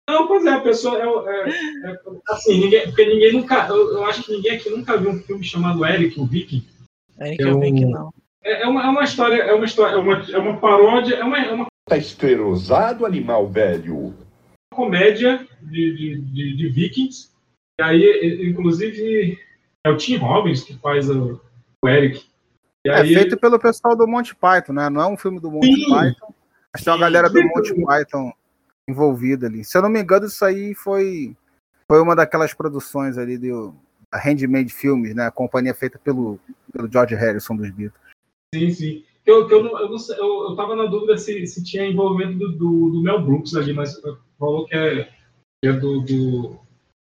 [0.08, 1.96] Não, pois é, a pessoa é, é, é
[2.30, 5.44] assim, ninguém, porque ninguém nunca, eu, eu, acho que ninguém aqui nunca viu um filme
[5.44, 6.66] chamado Eric, o Viking.
[7.20, 8.10] Eric, eu vi que não.
[8.42, 11.24] É, é, uma, é uma história, é uma história, é uma, é uma paródia, é
[11.24, 14.14] uma, é uma Tá esclerosado, animal velho.
[14.74, 17.30] comédia de, de, de, de Vikings.
[17.80, 19.38] E aí, inclusive,
[19.84, 21.40] é o Tim Robbins que faz o,
[21.82, 22.26] o Eric.
[22.86, 24.88] E É aí, feito pelo pessoal do Monty Python, né?
[24.88, 25.90] Não é um filme do Monty Sim.
[25.90, 26.34] Python,
[26.72, 28.32] mas tem uma galera do Monty Python
[28.88, 29.64] envolvida ali.
[29.64, 31.36] Se eu não me engano, isso aí foi,
[31.90, 33.74] foi uma daquelas produções ali do
[34.12, 35.26] Handmade Filmes, né?
[35.26, 36.40] A companhia feita pelo,
[36.72, 38.00] pelo George Harrison dos Beatles.
[38.54, 39.04] Sim, sim.
[39.26, 42.52] Eu, eu, não, eu, não eu, eu tava na dúvida se, se tinha envolvimento do,
[42.52, 44.00] do, do Mel Brooks ali, mas
[44.38, 45.04] falou que é,
[45.62, 46.00] que é do.
[46.00, 46.58] do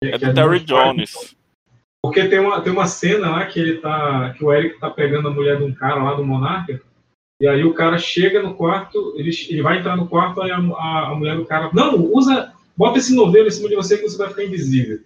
[0.03, 1.37] que É que do Terry Jones.
[2.07, 4.33] Porque tem uma, tem uma cena lá que ele tá.
[4.37, 6.81] que o Eric tá pegando a mulher de um cara lá do Monarca.
[7.41, 10.57] E aí o cara chega no quarto, ele, ele vai entrar no quarto, aí a,
[10.57, 11.71] a, a mulher do cara.
[11.73, 12.53] Não, usa.
[12.77, 15.01] Bota esse novelo em cima de você que você vai ficar invisível.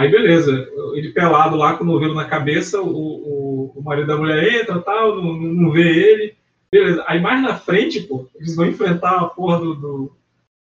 [0.00, 4.16] Aí beleza, ele pelado lá com o novelo na cabeça, o, o, o, marido da
[4.16, 6.36] mulher entra tal, não, não vê ele.
[6.70, 7.02] Beleza.
[7.06, 9.74] Aí mais na frente, pô, eles vão enfrentar a porra do.
[9.74, 10.16] do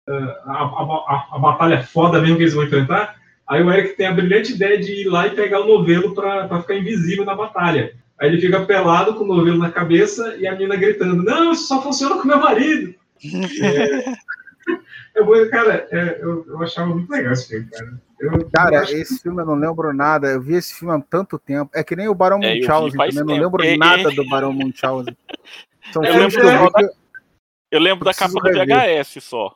[0.09, 0.13] uh,
[0.45, 3.17] a, a, a, batalha foda mesmo que eles vão enfrentar.
[3.49, 6.49] Aí o Eric tem a brilhante ideia de ir lá e pegar o novelo pra,
[6.49, 7.95] pra ficar invisível na batalha.
[8.19, 11.69] Aí ele fica pelado com o novelo na cabeça e a menina gritando: Não, isso
[11.69, 12.95] só funciona com meu marido.
[15.15, 18.01] é, é, cara, é, eu, eu achava muito legal esse filme, cara.
[18.19, 19.23] Eu, cara, eu esse que...
[19.23, 20.29] filme eu não lembro nada.
[20.29, 21.71] Eu vi esse filme há tanto tempo.
[21.75, 23.17] É que nem o Barão é, Munchausen também.
[23.17, 24.17] Eu não lembro e, nada e...
[24.17, 25.17] do Barão Munchausen.
[25.93, 26.91] São eu lembro, que eu, da,
[27.71, 29.55] eu lembro da capa do VHS só.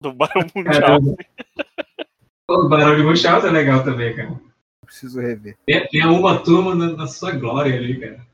[0.00, 1.16] Do Barão Munchausen.
[2.48, 4.40] o Barão de Munchausen é legal também, cara.
[4.84, 5.56] Preciso rever.
[5.66, 8.26] Tem, tem uma turma na, na, sua glória ali, cara.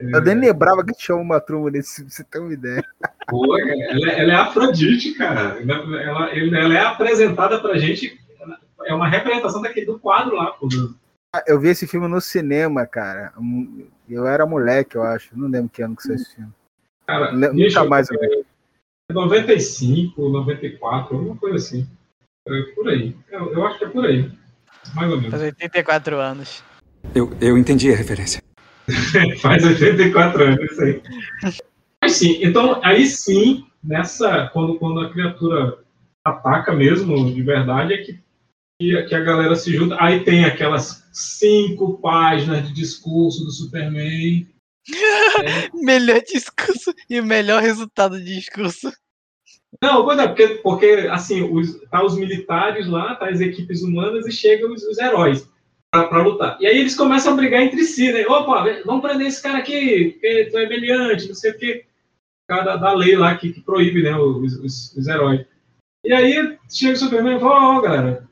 [0.00, 2.82] Eu nem lembrava que tinha uma turma nesse, você tem uma ideia.
[3.28, 5.60] Pô, ela, ela é Afrodite, cara.
[5.60, 8.18] Ela, ela, ela é apresentada pra gente
[8.86, 10.68] é uma representação daquele, do quadro lá, pô.
[11.46, 13.32] Eu vi esse filme no cinema, cara.
[14.08, 15.38] Eu era moleque, eu acho.
[15.38, 16.52] Não lembro que ano que saiu esse filme.
[17.06, 18.44] Cara, nunca mais eu vi.
[19.12, 21.86] 95, 94, alguma coisa assim.
[22.48, 23.16] É por aí.
[23.30, 24.30] Eu, eu, acho que é por aí.
[24.94, 25.30] Mais ou menos.
[25.30, 26.64] Faz 84 anos.
[27.14, 28.42] Eu, eu entendi a referência.
[29.40, 31.02] Faz 84 anos, isso aí.
[32.02, 34.48] Mas sim, então aí sim, nessa.
[34.52, 35.78] Quando, quando a criatura
[36.24, 38.18] ataca mesmo, de verdade, é que
[38.80, 39.94] que, que a galera se junta.
[40.00, 44.48] Aí tem aquelas cinco páginas de discurso do Superman.
[45.44, 45.68] é.
[45.76, 48.90] melhor discurso e o melhor resultado de discurso.
[49.82, 54.26] Não, pois é, porque, porque assim, os, tá os militares lá, tá as equipes humanas
[54.26, 55.48] e chegam os, os heróis
[55.90, 56.56] para lutar.
[56.60, 58.26] E aí eles começam a brigar entre si, né?
[58.26, 61.84] Opa, vamos prender esse cara aqui, porque tu é meliante, não sei o quê.
[62.48, 65.46] Cara da lei lá que, que proíbe, né, os, os, os heróis.
[66.04, 68.28] E aí chega o Superman e fala, ó, oh, galera,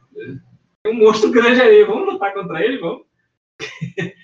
[0.83, 3.03] tem um monstro grande aí, vamos lutar contra ele, vamos.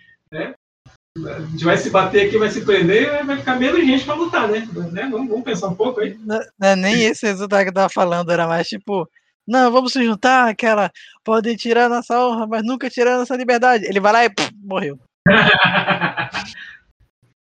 [1.17, 4.49] A gente vai se bater aqui, vai se prender, vai ficar menos gente para lutar,
[4.49, 4.69] né?
[4.91, 5.09] né?
[5.09, 6.19] Vamos, vamos, pensar um pouco aí.
[6.25, 9.09] Não, não é nem esse resultado que eu tava falando, era mais tipo,
[9.47, 10.91] não, vamos se juntar, aquela,
[11.23, 13.85] podem tirar nossa honra, mas nunca tirar nossa liberdade.
[13.85, 14.99] Ele vai lá e pff, morreu.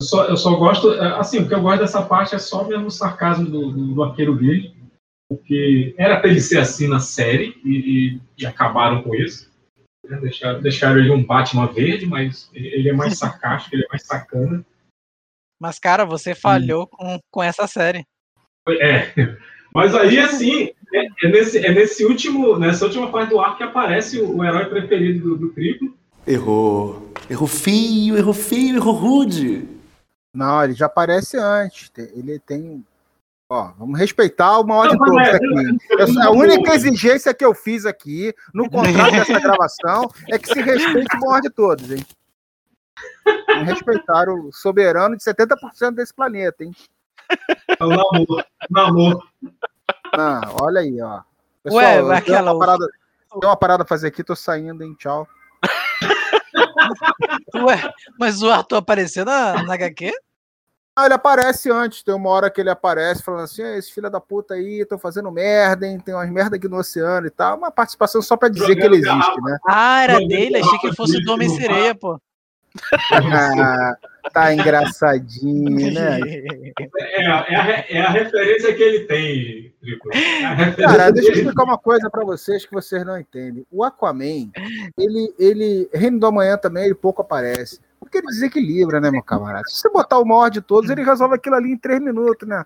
[0.01, 2.87] eu, só, eu só gosto, assim, o que eu gosto dessa parte é só mesmo
[2.87, 4.75] o sarcasmo do, do, do arqueiro gay
[5.33, 9.51] porque era para ele ser assim na série e, e, e acabaram com isso.
[10.13, 10.21] Né?
[10.21, 14.65] Deixaram, deixaram ele um Batman verde, mas ele é mais sarcástico, ele é mais sacana.
[15.61, 16.87] Mas, cara, você falhou hum.
[16.91, 18.05] com, com essa série.
[18.69, 19.13] É,
[19.75, 23.63] mas aí, assim, é, é, nesse, é nesse último, nessa última parte do arco que
[23.63, 25.97] aparece o, o herói preferido do, do triplo.
[26.27, 27.13] Errou.
[27.31, 29.67] Errou feio, errou feio, errou rude.
[30.35, 31.91] Não, ele já aparece antes.
[31.97, 32.85] Ele tem
[33.53, 36.23] Ó, vamos respeitar o maior de todos é, aqui.
[36.23, 41.15] a única exigência que eu fiz aqui no contrato dessa gravação é que se respeite
[41.19, 42.03] o maior de todos, hein?
[43.49, 46.75] Vamos respeitar o soberano de 70% desse planeta, hein?
[47.79, 48.45] É o namoro.
[48.71, 49.23] namoro.
[50.17, 51.21] Não, olha aí, ó.
[51.63, 52.39] Pessoal, Ué, eu aquela...
[52.39, 52.87] tenho, uma parada,
[53.29, 54.97] tenho uma parada a fazer aqui, tô saindo, hein?
[54.99, 55.29] Tchau.
[57.55, 60.11] Ué, mas o Arthur apareceu na, na HQ?
[60.95, 64.21] Ah, ele aparece antes, tem uma hora que ele aparece falando assim: esse filho da
[64.21, 65.99] puta aí, tô fazendo merda, hein?
[65.99, 67.57] Tem umas merda aqui no oceano e tal.
[67.57, 69.59] Uma participação só pra dizer que ele existe, né?
[69.67, 72.21] Ah, era dele, achei que fosse do Homem-Sereia, pô.
[73.13, 73.97] ah,
[74.33, 76.21] tá engraçadinho, né?
[76.99, 77.47] É, é, a,
[77.89, 82.67] é a referência que ele tem, é Cara, deixa eu explicar uma coisa para vocês
[82.67, 83.67] que vocês não entendem.
[83.71, 84.51] O Aquaman,
[84.99, 87.81] ele, ele, Reino do Amanhã também, ele pouco aparece.
[88.13, 89.65] Porque ele desequilibra, né, meu camarada?
[89.67, 92.63] Se você botar o maior de todos, ele resolve aquilo ali em três minutos, né?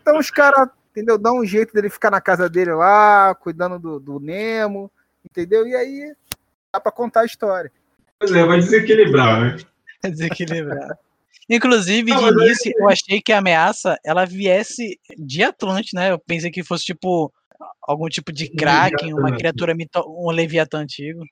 [0.00, 1.18] Então os caras, entendeu?
[1.18, 4.90] Dá um jeito dele ficar na casa dele lá, cuidando do, do Nemo,
[5.22, 5.66] entendeu?
[5.66, 6.14] E aí
[6.72, 7.70] dá pra contar a história.
[8.18, 9.56] Pois é, vai desequilibrar, né?
[10.10, 10.98] Desequilibrar.
[11.46, 16.12] Inclusive, de início, eu achei que a ameaça ela viesse de Atlante, né?
[16.12, 17.30] Eu pensei que fosse tipo
[17.82, 20.02] algum tipo de Kraken, uma criatura mito...
[20.08, 21.22] um Leviatã antigo.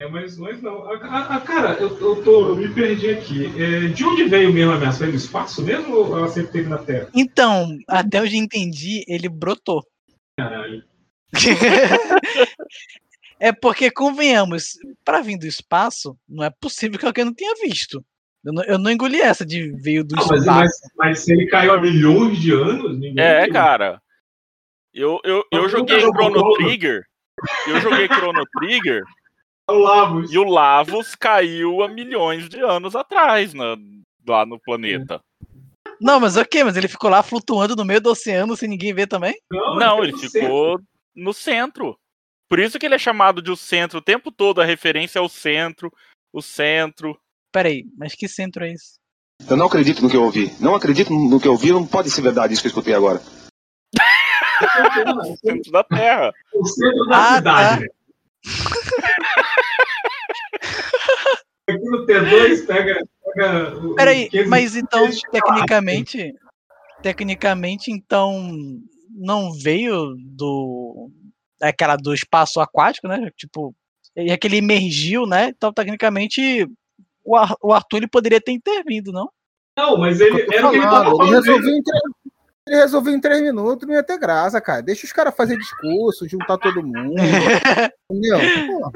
[0.00, 0.88] É, mas, mas não.
[0.88, 3.46] A, a, cara, eu, eu, tô, eu me perdi aqui.
[3.60, 5.00] É, de onde veio mesmo a ameaça?
[5.00, 7.08] Veio do espaço mesmo ou ela sempre teve na Terra?
[7.12, 9.84] Então, até onde entendi, ele brotou.
[10.38, 10.84] Caralho.
[13.40, 18.00] é porque, convenhamos, para vir do espaço, não é possível que alguém não tenha visto.
[18.44, 20.46] Eu não, eu não engoli essa de veio do não, espaço.
[20.46, 23.18] Mas, mas, mas, se ele caiu há milhões de anos, ninguém.
[23.18, 23.52] É, viu.
[23.52, 24.00] cara.
[24.94, 27.02] Eu, eu, eu joguei Chrono Trigger.
[27.66, 29.02] Eu joguei Chrono Trigger
[29.68, 30.32] o Lavos.
[30.32, 33.76] E o Lavos caiu há milhões de anos atrás na,
[34.26, 35.20] lá no planeta.
[36.00, 39.06] Não, mas ok, mas ele ficou lá flutuando no meio do oceano sem ninguém ver
[39.08, 39.34] também?
[39.50, 40.84] Não, Não ele, ele ficou centro.
[41.14, 41.98] no centro.
[42.48, 45.28] Por isso que ele é chamado de o centro o tempo todo, a referência ao
[45.28, 45.92] centro,
[46.32, 47.18] o centro.
[47.52, 48.94] peraí, mas que centro é esse?
[49.48, 50.50] Eu não acredito no que eu ouvi.
[50.60, 53.20] Não acredito no que eu ouvi, não pode ser verdade isso que eu escutei agora.
[55.26, 56.32] o centro da Terra.
[56.54, 57.86] O centro da Ah, cidade.
[61.68, 63.06] Aqui no T2 pega.
[63.34, 66.34] pega o- Peraí, o 15 mas então, tecnicamente,
[67.02, 68.50] tecnicamente, então,
[69.10, 71.10] não veio do
[71.60, 73.30] aquela do espaço aquático, né?
[73.36, 73.74] Tipo,
[74.16, 75.48] e aquele emergiu, né?
[75.48, 76.66] Então, tecnicamente,
[77.24, 79.28] o, Ar- o Arthur ele poderia ter intervindo, não?
[79.76, 82.02] Não, mas ele era o que ele tava falando, ele resolveu em três,
[82.66, 84.82] ele resolveu em três minutos, não ia ter graça, cara.
[84.82, 87.14] Deixa os caras fazer discurso, juntar todo mundo.
[88.10, 88.38] entendeu?
[88.66, 88.92] Pô,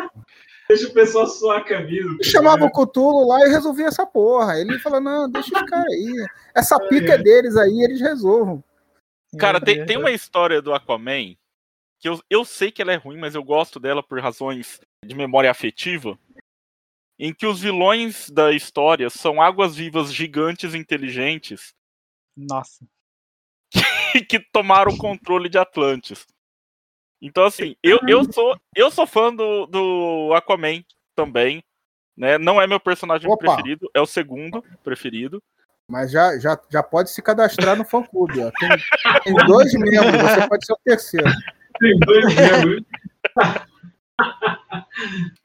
[0.72, 2.08] Deixa o pessoal suar a camisa.
[2.22, 4.58] chamava o Cutulo lá e resolvia essa porra.
[4.58, 6.26] Ele fala, não, deixa os caras aí.
[6.54, 8.64] Essa pica é deles aí, eles resolvam.
[9.38, 11.36] Cara, tem, tem uma história do Aquaman
[11.98, 15.14] que eu, eu sei que ela é ruim, mas eu gosto dela por razões de
[15.14, 16.18] memória afetiva.
[17.18, 21.74] Em que os vilões da história são águas-vivas gigantes inteligentes
[22.34, 22.82] Nossa.
[24.26, 26.26] que tomaram o controle de Atlantis.
[27.22, 30.82] Então, assim, eu, eu, sou, eu sou fã do, do Aquaman
[31.14, 31.62] também.
[32.16, 32.36] Né?
[32.36, 33.54] Não é meu personagem Opa.
[33.54, 35.40] preferido, é o segundo preferido.
[35.88, 38.40] Mas já, já, já pode se cadastrar no fã clube.
[38.42, 38.50] Ó.
[38.58, 38.68] Tem,
[39.22, 41.30] tem dois membros, você pode ser o terceiro.
[41.78, 42.84] Tem dois membros.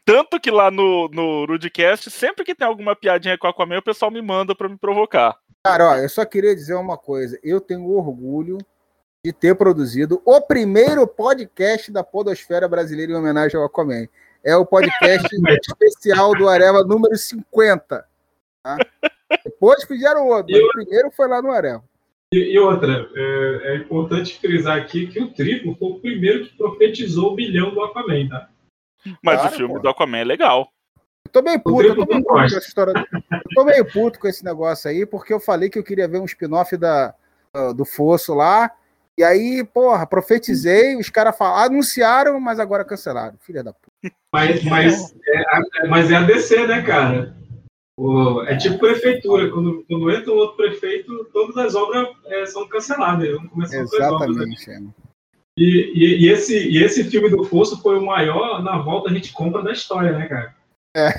[0.03, 4.09] Tanto que lá no, no Rudcast, sempre que tem alguma piadinha com Aquaman, o pessoal
[4.09, 5.37] me manda pra me provocar.
[5.63, 7.39] Cara, ó, eu só queria dizer uma coisa.
[7.43, 8.57] Eu tenho orgulho
[9.27, 14.07] de ter produzido o primeiro podcast da Podosfera Brasileira em homenagem ao Aquaman.
[14.41, 15.27] É o podcast
[15.67, 18.05] especial do Areva número 50.
[18.63, 18.77] tá?
[19.43, 21.83] Depois fizeram outro, mas o primeiro foi lá no Areva.
[22.33, 26.55] E, e outra, é, é importante frisar aqui que o Triplo foi o primeiro que
[26.55, 28.49] profetizou o bilhão do Aquaman, tá?
[29.21, 29.79] Mas Claro, o filme pô.
[29.81, 30.71] do Aquaman é legal.
[31.25, 32.93] Eu tô meio puto, eu tô meio puto com essa história.
[33.13, 36.21] Eu tô meio puto com esse negócio aí, porque eu falei que eu queria ver
[36.21, 37.13] um spin-off da,
[37.75, 38.71] do Fosso lá.
[39.17, 43.35] E aí, porra, profetizei, os caras falaram, anunciaram, mas agora cancelaram.
[43.39, 44.15] Filha da puta.
[44.31, 47.35] Mas, mas, é, a- mas é a DC, né, cara?
[47.99, 49.49] O- é tipo prefeitura.
[49.49, 53.27] Quando, quando entra um outro prefeito, todas as obras é, são canceladas.
[53.31, 54.43] Vamos começar outras obras, né?
[54.43, 54.95] Exatamente, Emma.
[55.57, 59.13] E, e, e esse, e esse filme do Fosso foi o maior na volta a
[59.13, 60.55] gente compra da história, né, cara?
[60.97, 61.13] É.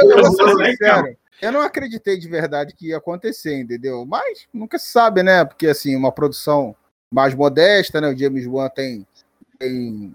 [0.00, 0.70] Eu, vou ser não, cara?
[0.70, 4.04] sincero, eu não acreditei de verdade que ia acontecer, entendeu?
[4.04, 5.44] Mas nunca se sabe, né?
[5.44, 6.74] Porque assim, uma produção
[7.10, 8.08] mais modesta, né?
[8.08, 9.06] O James Wan tem,
[9.58, 10.14] tem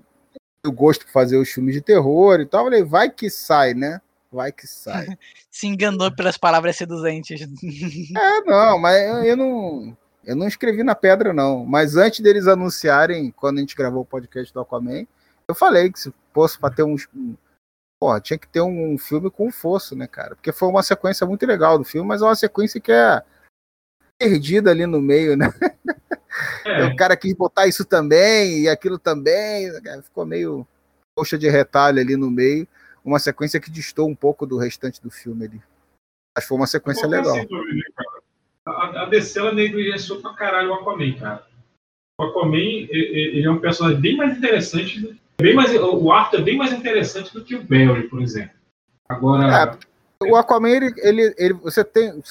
[0.65, 2.61] o gosto por fazer os filmes de terror e tal.
[2.61, 4.01] Eu falei, vai que sai, né?
[4.31, 5.07] Vai que sai.
[5.49, 7.41] Se enganou pelas palavras seduzentes.
[7.41, 9.97] É, não, mas eu, eu não.
[10.25, 11.65] Eu não escrevi na pedra, não.
[11.65, 15.07] Mas antes deles anunciarem, quando a gente gravou o podcast do Aquaman,
[15.47, 17.07] eu falei que se fosse para ter uns.
[17.15, 17.35] Um,
[17.99, 20.35] porra, tinha que ter um, filme com fosso, né, cara?
[20.35, 23.23] Porque foi uma sequência muito legal do filme, mas é uma sequência que é
[24.19, 25.47] perdida ali no meio, né?
[26.65, 26.85] É.
[26.85, 29.71] O cara quis botar isso também e aquilo também.
[30.03, 30.67] Ficou meio
[31.15, 32.67] coxa de retalho ali no meio.
[33.03, 35.61] Uma sequência que distou um pouco do restante do filme ali.
[36.35, 37.35] Mas foi uma sequência legal.
[37.35, 37.81] assim, né,
[38.65, 41.47] A, a DC ela negligenciou pra caralho o Aquaman, cara.
[42.19, 45.19] O Aquaman ele é um personagem bem mais interessante.
[45.37, 48.51] Do- Bem mais, o Arthur é bem mais interessante do que o Barry, por exemplo.
[49.07, 49.77] Agora.
[50.21, 52.21] O Aquaman, ele, ele, ele- você tem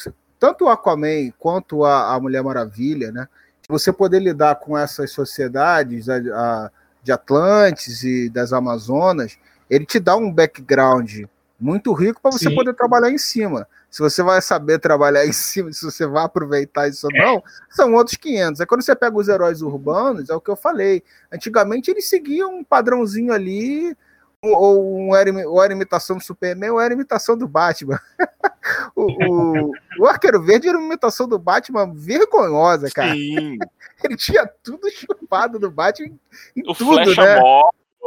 [0.41, 3.29] tanto o Aquaman quanto a, a Mulher Maravilha, né?
[3.69, 6.71] Você poder lidar com essas sociedades a- a-
[7.03, 9.39] de Atlantes e das Amazonas,
[9.71, 11.23] ele te dá um background
[11.59, 12.55] muito rico para você Sim.
[12.57, 13.67] poder trabalhar em cima.
[13.97, 17.95] Se você vai saber trabalhar em cima, se você vai aproveitar isso ou não, são
[17.95, 18.61] outros 500.
[18.61, 21.03] É quando você pega os heróis urbanos, é o que eu falei.
[21.33, 23.97] Antigamente eles seguiam um padrãozinho ali,
[24.43, 27.99] ou- um era, ou era imitação do Superman, ou era imitação do Batman.
[28.95, 33.15] o, o, o Arqueiro Verde era uma imitação do Batman vergonhosa, cara.
[33.15, 33.57] Sim.
[34.05, 36.13] Ele tinha tudo chupado do Batman
[36.55, 37.41] em O tudo, Flecha né?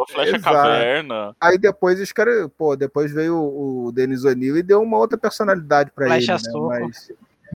[0.04, 0.56] O Flecha Exato.
[0.56, 1.36] Caverna.
[1.42, 5.18] Aí depois os caras, pô, depois veio o, o Denis O'Neill e deu uma outra
[5.18, 6.60] personalidade pra ele, Flecha né?
[6.82, 7.12] Mas,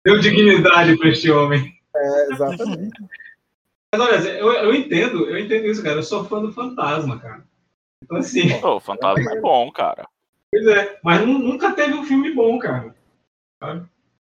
[0.05, 1.73] Deu dignidade pra este homem.
[1.95, 2.91] é, exatamente.
[3.95, 5.97] Mas olha, eu, eu entendo, eu entendo isso, cara.
[5.97, 7.43] Eu sou fã do fantasma, cara.
[8.03, 10.07] Então, assim, Pô, o Fantasma é bom, cara.
[10.51, 10.99] pois é.
[11.03, 12.95] Mas nu- nunca teve um filme bom, cara.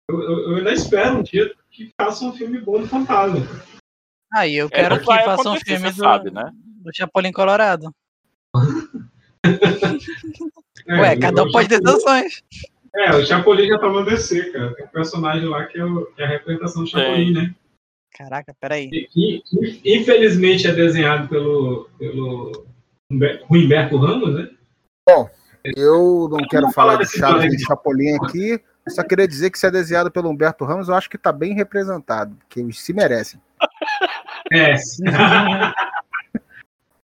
[0.08, 3.40] Eu, eu- eu ainda espero um dia que faça um filme bom do fantasma.
[4.32, 6.50] Aí eu É, quero não que vai façam um filme do, sabe, né?
[6.54, 7.94] do Chapolin Colorado.
[10.86, 12.42] É, Ué, cada um pode ter sanções.
[12.94, 14.74] É, o Chapolin já tá no DC, cara.
[14.74, 17.54] Tem um personagem lá que é, o- que é a representação do Chapolin, né?
[18.16, 18.88] Caraca, peraí.
[18.90, 19.06] E,
[19.42, 19.42] que,
[19.84, 22.66] infelizmente é desenhado pelo, pelo
[23.12, 24.48] Humber- Humberto Ramos, né?
[25.76, 28.52] Eu não quero falar de Chaves Chapolin aqui.
[28.86, 31.30] Eu só queria dizer que se é desenhado pelo Humberto Ramos, eu acho que tá
[31.32, 33.38] bem representado, porque eles se merecem.
[34.50, 34.74] É.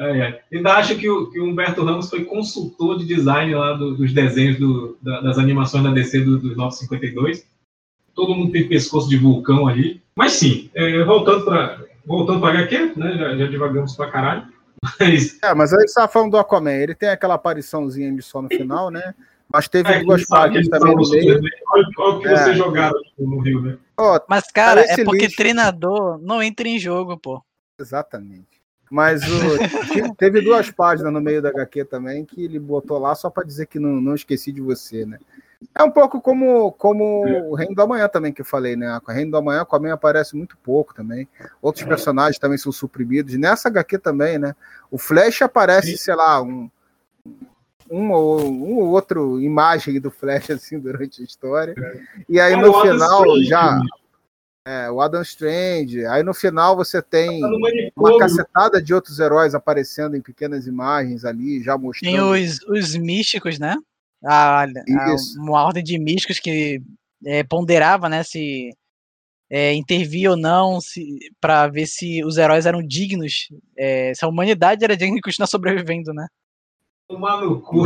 [0.01, 0.43] É, é.
[0.53, 4.12] Ainda acho que o, que o Humberto Ramos foi consultor de design lá do- dos
[4.12, 7.45] desenhos do- da- das animações da DC do, dos 952.
[8.15, 10.01] Todo mundo tem pescoço de vulcão ali.
[10.15, 13.16] Mas sim, é, voltando para voltando para HQ, né?
[13.19, 14.47] Já, já divagamos pra caralho.
[15.01, 16.70] Mas É, mas aí você falando do Aquaman.
[16.73, 19.15] Ele tem aquela apariçãozinha de só no final, né?
[19.53, 21.25] Mas teve é, duas aquele também no meio.
[21.27, 21.41] desenho.
[21.70, 22.37] Olha, o que É.
[22.37, 23.77] vocês jogaram no Rio, né?
[23.97, 25.37] Ó, Mas, cara, Parece é porque lixo.
[25.37, 27.43] treinador não entra em jogo, pô.
[27.81, 28.58] Exatamente.
[28.90, 29.59] Mas o-
[29.93, 33.44] te- teve duas páginas no meio da HQ também que ele botou lá só para
[33.47, 35.19] dizer que não, não esqueci de você, né?
[35.74, 38.97] É um pouco como, como o Reino do Amanhã também que eu falei, né?
[39.06, 41.28] O Reino do Amanhã com a aparece muito pouco também.
[41.60, 43.35] Outros personagens também são suprimidos.
[43.35, 44.55] Nessa HQ também, né?
[44.90, 46.70] O Flash aparece, sei lá, um,
[47.90, 51.74] um ou um ou outro imagem do Flash assim durante a história.
[52.28, 53.86] E aí É, no final já né?
[54.69, 56.05] É, o Adam Strange.
[56.07, 57.49] Aí no final você tem Tá
[57.97, 62.12] uma cacetada de outros heróis aparecendo em pequenas imagens ali, já mostrando.
[62.12, 63.77] Tem os, os místicos, né?
[64.23, 65.40] A, a- Isso.
[65.40, 66.82] uma ordem de místicos que
[67.24, 68.23] é, ponderava, né?
[68.23, 68.70] Se
[69.51, 74.28] é, intervia ou não, se para ver se os heróis eram dignos, é, se a
[74.28, 76.27] humanidade era digna de continuar sobrevivendo, né?
[77.09, 77.85] Tomar no cu.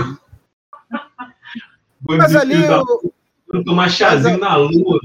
[2.00, 4.98] Mas ali puta, Tomar chazinho na lua.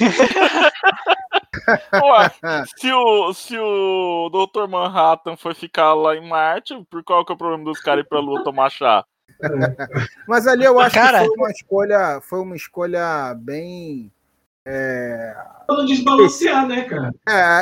[1.92, 2.30] Ué,
[2.78, 4.68] se o, se o Dr.
[4.68, 8.08] Manhattan foi ficar lá em Marte, por qual que é o problema dos caras ir
[8.08, 9.04] pra Lua tomar chá?
[10.26, 14.10] Mas ali eu acho Cara- que foi uma escolha, foi uma escolha bem.
[14.68, 15.32] É,
[15.64, 17.12] Pra não desbalancear, né, cara?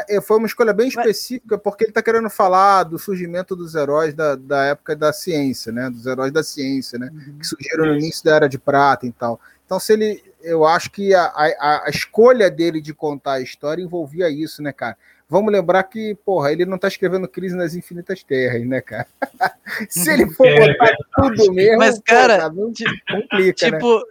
[0.09, 4.15] é, foi uma escolha bem específica, porque ele está querendo falar do surgimento dos heróis
[4.15, 5.91] da, da época da ciência, né?
[5.91, 7.11] Dos heróis da ciência, né?
[7.39, 9.39] Que surgiram no início da Era de Prata e tal.
[9.67, 10.23] Então, se ele.
[10.45, 14.73] Eu acho que a, a, a escolha dele de contar a história envolvia isso, né,
[14.73, 14.97] cara?
[15.29, 19.07] Vamos lembrar que, porra, ele não tá escrevendo Crise nas Infinitas Terras, né, cara?
[19.89, 23.79] se ele for É, botar tudo mesmo, Mas, pô, cara, tá complica, né?
[23.79, 24.03] Tipo,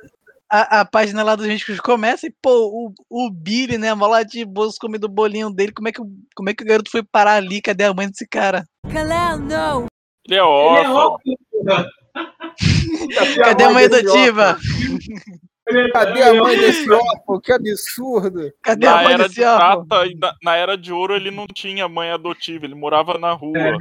[0.50, 4.24] a, a página lá dos místicos começa e, pô, o, o Billy, né, mó lá
[4.24, 6.90] de bolso comendo o bolinho dele, como é, que, o- como é que o garoto
[6.92, 7.62] foi parar ali?
[7.62, 8.66] Cadê a mãe desse cara?
[8.92, 9.86] Kalel, não.
[10.26, 10.96] Ele é é órfão.
[11.14, 11.38] óbvio.
[13.44, 14.58] Cadê a mãe adotiva?
[15.94, 17.40] Cadê a mãe desse órfão?
[17.42, 18.52] Que absurdo!
[18.62, 19.86] Cadê a Na mãe era de desse órfão?
[19.88, 23.78] prata na, na era de ouro ele não tinha mãe adotiva, ele morava na rua.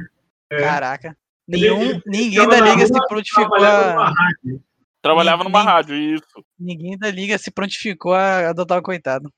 [0.51, 0.59] É.
[0.61, 1.15] Caraca.
[1.47, 4.05] Ele- Nenhum, ele ninguém da liga se prontificou a.
[4.05, 4.63] rádio.
[5.01, 6.23] Trabalhava Nem- numa rádio, isso.
[6.57, 9.29] Ninguém da liga se prontificou a adotar o coitado.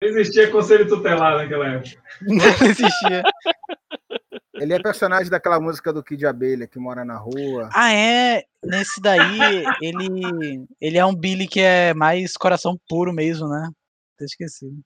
[0.00, 1.96] Não existia conselho tutelar naquela época.
[2.22, 3.22] Não existia.
[4.54, 7.68] Ele é personagem daquela música do Kid Abelha que mora na rua.
[7.72, 8.44] Ah, é.
[8.64, 10.66] Nesse daí, ele.
[10.80, 13.68] Ele é um Billy que é mais coração puro mesmo, né?
[14.18, 14.78] Tô esquecido.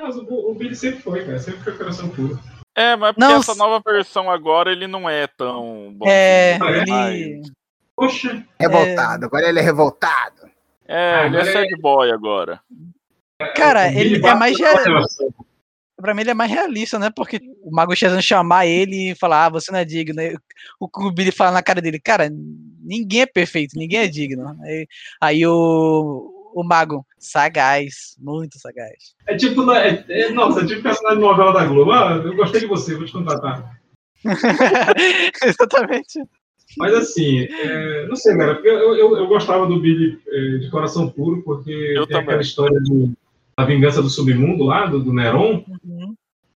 [0.00, 1.38] Mas o, o Billy sempre foi, cara.
[1.38, 2.38] Sempre foi coração puro.
[2.74, 6.06] É, mas porque Não, essa nova versão agora ele não é tão bom.
[6.06, 6.90] É, assim, ele.
[6.90, 7.50] mas-
[7.96, 10.50] Poxa, Revoltado, agora ele é revoltado.
[10.86, 12.60] É, ele é sad boy agora.
[13.54, 14.58] Cara, o Billy ele é mais.
[14.58, 15.32] relação.
[15.96, 17.10] Pra mim, ele é mais realista, né?
[17.14, 20.20] Porque o Mago Shazam chamar ele e falar, ah, você não é digno.
[20.20, 20.36] Aí
[20.78, 22.28] O Billy fala na cara dele, cara,
[22.82, 24.56] ninguém é perfeito, ninguém é digno.
[24.62, 24.86] Aí,
[25.20, 29.14] aí o, o Mago, sagaz, muito sagaz.
[29.26, 31.90] É tipo, na- é, é- nossa, é tipo personagem de novela da Globo.
[31.92, 33.80] Ah, eu gostei de você, vou te contratar.
[35.44, 36.20] Exatamente.
[36.78, 40.70] Mas assim, é, não sei, cara, porque eu, eu, eu gostava do Billy é, de
[40.70, 42.22] coração puro, porque Eu tem também.
[42.24, 43.12] aquela história do,
[43.58, 45.64] da vingança do submundo lá, do, do Neron.
[45.82, 46.14] Uhum.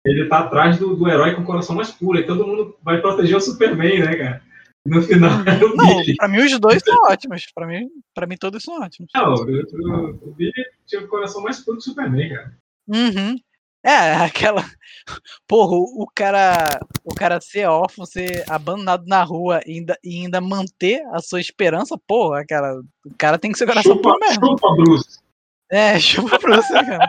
[0.04, 3.00] Ele tá atrás do, do herói com o coração mais puro, e todo mundo vai
[3.00, 4.42] proteger o Superman, né, cara?
[4.86, 6.16] No final é o Não, Billy.
[6.16, 7.46] pra mim os dois são ótimos.
[7.54, 9.10] Pra mim, pra mim todos são ótimos.
[9.14, 10.52] Não, o, o, Billy
[10.86, 12.56] tinha o coração mais puro que o Superman, cara.
[12.88, 13.36] Uhum.
[13.84, 14.64] É, aquela.
[15.46, 16.80] Porra, o o cara.
[17.04, 21.40] O cara ser órfão, ser abandonado na rua e ainda, e ainda manter a sua
[21.40, 22.80] esperança, porra, cara.
[23.04, 24.46] O cara tem que ser coração Chupa, puro mesmo.
[24.46, 25.25] chupa, Bruce.
[25.70, 27.06] É, chupa pra você, cara.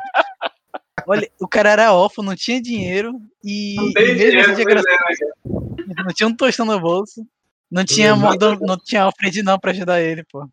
[1.08, 3.14] Olha, o cara era órfão, não tinha dinheiro
[3.44, 4.98] e, Não tem dinheiro, assim graça- é, né,
[5.94, 6.04] cara?
[6.06, 7.26] não tinha um tostão no bolso.
[7.72, 8.22] Não tinha, Exato.
[8.22, 10.48] mordomo, não tinha Alfred não pra ajudar ele, pô.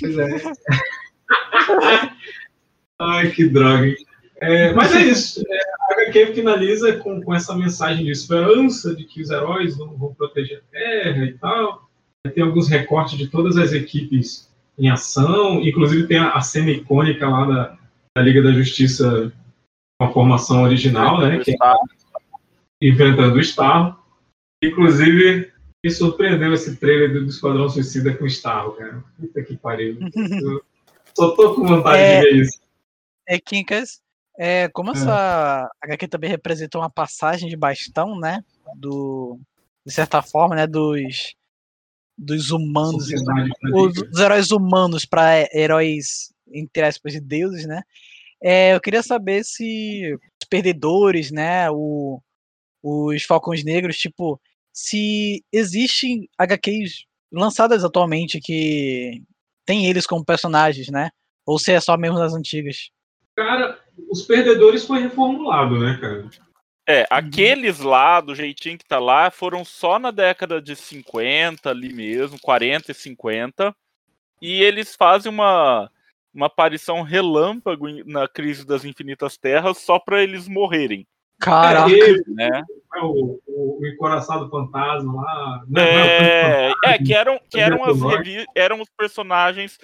[0.00, 0.26] Pois é.
[2.98, 3.94] Ai, que droga.
[4.40, 5.42] É, mas é isso.
[5.48, 5.58] É,
[5.90, 10.14] a HQ finaliza com, com essa mensagem de esperança de que os heróis vão, vão
[10.14, 11.88] proteger a Terra e tal.
[12.34, 14.48] Tem alguns recortes de todas as equipes
[14.78, 15.60] em ação.
[15.60, 17.78] Inclusive tem a, a cena icônica lá da,
[18.16, 19.32] da Liga da Justiça
[19.98, 21.38] com a formação original, né?
[21.38, 21.56] Que é
[22.82, 23.96] enfrentando o Starro.
[24.62, 25.52] Inclusive,
[25.84, 29.04] Me surpreendeu esse trailer do Esquadrão Suicida com Starro, cara.
[29.20, 29.98] Puta que pariu.
[31.14, 32.20] Só tô com vontade É.
[32.20, 32.58] de ver isso.
[33.28, 34.00] É, Kinkas,
[34.38, 38.42] é, como essa HQ também representa uma passagem de bastão, né?
[38.76, 39.38] Do,
[39.86, 40.66] de certa forma, né?
[40.66, 41.34] Dos,
[42.16, 47.82] dos humanos, Sociedade os, dos heróis humanos para heróis, entre aspas, de deuses, né?
[48.42, 51.70] É, eu queria saber se os perdedores, né?
[51.70, 52.20] O,
[52.82, 54.40] os Falcões Negros, tipo,
[54.72, 59.22] se existem HQs lançadas atualmente que
[59.64, 61.10] tem eles como personagens, né?
[61.46, 62.90] Ou se é só mesmo das antigas.
[63.36, 63.78] Cara,
[64.10, 66.28] os perdedores foi reformulado, né, cara?
[66.86, 71.92] É, aqueles lá, do jeitinho que tá lá, foram só na década de 50 ali
[71.92, 73.74] mesmo, 40 e 50.
[74.40, 75.90] E eles fazem uma,
[76.32, 81.06] uma aparição relâmpago na crise das infinitas terras só pra eles morrerem.
[81.38, 81.90] Caraca.
[81.90, 82.62] É, ele, Né?
[83.02, 85.64] o, o, o encoraçado fantasma lá.
[85.66, 89.78] Não, É, não, é, que eram, que eram, as revi- eram os personagens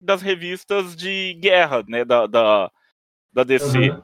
[0.00, 2.70] das revistas de guerra, né, da, da,
[3.32, 4.02] da DC, Uhum.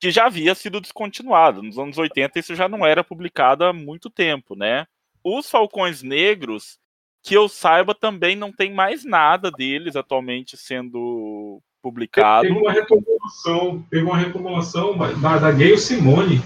[0.00, 1.62] Que já havia sido descontinuado.
[1.62, 4.86] Nos anos 80 isso já não era publicado há muito tempo, né?
[5.24, 6.78] Os Falcões Negros,
[7.22, 12.48] que eu saiba, também não tem mais nada deles atualmente sendo publicado.
[12.48, 16.42] Teve uma reformulação, teve uma reformulação da, da Gayle Simone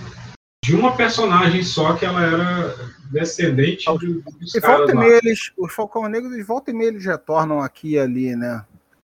[0.65, 2.75] de uma personagem só que ela era
[3.11, 6.75] descendente de, dos E caras volta e meia, eles, os Falcão Negros, de volta e
[6.75, 8.65] meia, eles retornam aqui e ali, né?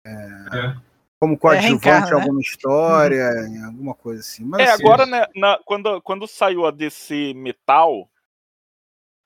[0.06, 0.76] É.
[1.20, 2.22] Como coadjuvante reencarna, em né?
[2.22, 4.44] alguma história, em alguma coisa assim.
[4.46, 8.08] Mas, É, assim, agora, né, na- quando, quando saiu a DC Metal,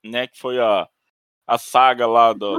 [0.05, 0.87] né, que foi a,
[1.45, 2.57] a saga lá do.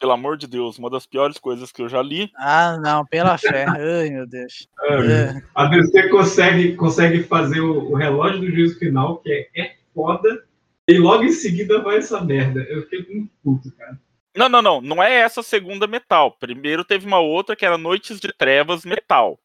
[0.00, 2.30] Pelo amor de Deus, uma das piores coisas que eu já li.
[2.36, 3.64] Ah, não, pela fé.
[3.68, 4.68] Ai, meu Deus.
[4.84, 9.76] É, A DC consegue, consegue fazer o, o relógio do juízo final, que é, é
[9.92, 10.44] foda,
[10.86, 12.60] e logo em seguida vai essa merda.
[12.60, 13.98] Eu fiquei muito puto, cara.
[14.38, 14.80] Não, não, não.
[14.80, 16.30] Não é essa segunda metal.
[16.30, 19.36] Primeiro teve uma outra que era Noites de Trevas Metal.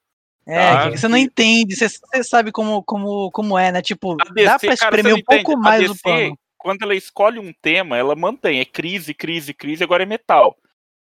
[0.45, 3.81] É, Ah, que você não entende, você, você sabe como, como, como é, né?
[3.81, 5.63] Tipo, DC, dá pra cara, espremer não um pouco entende.
[5.63, 6.37] Mais o DC, pano.
[6.57, 8.59] Quando ela escolhe um tema, ela mantém.
[8.59, 10.55] É crise, crise, crise, agora é metal.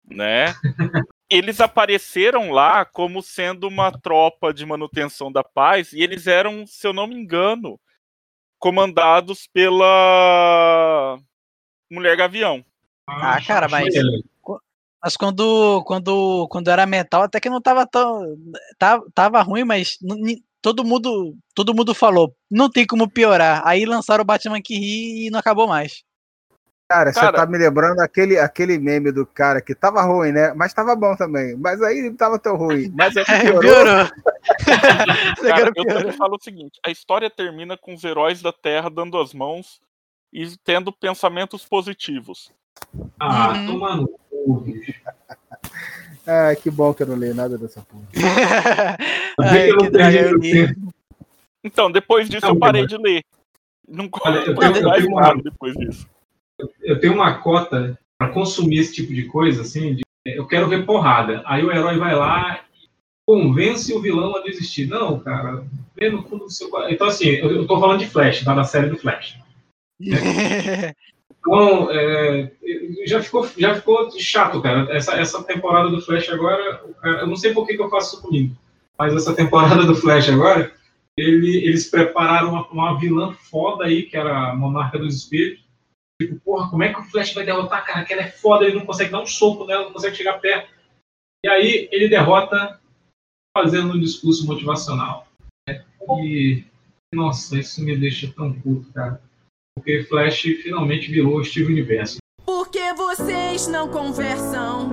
[0.09, 0.47] Né?
[1.29, 6.85] Eles apareceram lá como sendo uma tropa de manutenção da paz, e eles eram, se
[6.85, 7.79] eu não me engano,
[8.59, 11.17] comandados pela
[11.89, 12.63] Mulher Gavião.
[13.07, 13.93] Ah, cara, mas,
[15.03, 18.37] mas quando, quando, quando era metal, até que não tava tão.
[18.77, 19.97] Tava, tava ruim, mas
[20.61, 23.61] todo mundo, todo mundo falou, não tem como piorar.
[23.65, 26.03] Aí lançaram o Batman que ri e não acabou mais.
[26.87, 30.53] Cara, você tá me lembrando aquele, aquele meme do cara que tava ruim, né?
[30.53, 31.55] Mas tava bom também.
[31.57, 32.91] Mas aí não tava tão ruim.
[32.95, 33.61] Mas aí piorou.
[33.61, 34.09] Piorou.
[35.41, 35.97] Cara, eu piorou.
[35.97, 39.81] sempre falo o seguinte: a história termina com os heróis da Terra dando as mãos
[40.31, 42.53] e tendo pensamentos positivos.
[43.19, 43.65] Ah, Uhum.
[43.67, 44.93] toma no cu, bicho.
[46.25, 48.05] Ah, que bom que eu não leio nada dessa porra.
[49.41, 50.93] Ai, eu não que tempo.
[51.61, 53.23] Então, depois disso Não, eu parei mas- de ler.
[53.85, 56.07] Não Olha, eu tenho- eu mais tenho uma- depois disso.
[56.81, 60.85] eu tenho uma cota para consumir esse tipo de coisa, assim, de- eu quero ver
[60.85, 61.41] porrada.
[61.45, 62.87] Aí o herói vai lá e
[63.27, 64.85] convence o vilão a desistir.
[64.87, 66.69] Não, cara, vê no fundo do seu.
[66.89, 68.55] Então, assim, eu, eu tô falando de Flash, tá?
[68.55, 69.37] Da série do Flash.
[71.45, 72.51] Então, é,
[73.05, 74.87] já, ficou, já ficou chato, cara.
[74.95, 78.15] Essa, essa temporada do Flash agora, cara- eu não sei por que, que eu faço
[78.15, 78.55] isso comigo,
[78.97, 80.71] mas essa temporada do Flash agora,
[81.17, 85.61] ele- eles prepararam uma, uma vilã foda aí, que era a Monarca dos Espíritos.
[86.21, 88.05] Tipo, porra, como é que o Flash vai derrotar, cara?
[88.05, 90.71] Que ela é foda, ele não consegue dar um soco nela, não consegue chegar perto.
[91.45, 92.79] E aí ele derrota
[93.55, 95.27] fazendo um discurso motivacional.
[96.21, 96.63] E,
[97.13, 99.21] nossa, isso me deixa tão puto, cara.
[99.75, 102.17] Porque Flash finalmente virou o Steve Universo.
[102.45, 104.89] Por que vocês não conversam?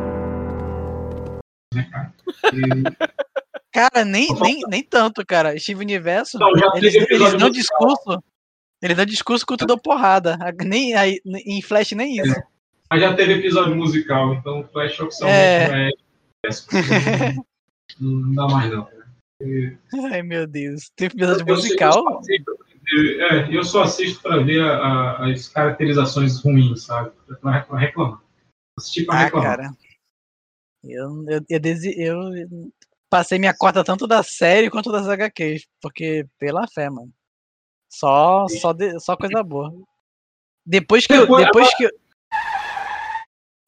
[3.72, 5.56] Cara, nem, nem, nem tanto, cara.
[5.58, 7.50] Steve Universo, Não, eles, dão musical.
[7.50, 8.22] discurso.
[8.82, 10.36] Eles dão discurso que eu te dou porrada.
[10.64, 12.34] Nem, aí, em Flash, nem isso.
[12.90, 15.68] Mas já teve episódio musical, então Flash oficialmente É.
[15.68, 15.90] não é.
[18.00, 18.84] Não dá mais não.
[18.84, 19.06] cara.
[19.42, 19.76] E-
[20.10, 20.90] Ai, meu Deus.
[20.96, 22.22] Tem episódio eu- musical?
[22.92, 27.12] Eu só assisto, é, eu só assisto pra ver a- a- as caracterizações ruins, sabe?
[27.40, 28.20] Pra reclamar.
[28.78, 29.56] Assisti pra Ah, reclamar.
[29.58, 29.70] cara.
[30.82, 32.16] Eu, eu, eu, desi- eu
[33.10, 35.66] passei minha cota tanto da série quanto das HQs.
[35.80, 37.12] Porque, pela fé, mano.
[37.92, 39.72] Só, só, de- só coisa boa.
[40.64, 41.26] Depois que eu.
[41.46, 41.90] Depois- que eu,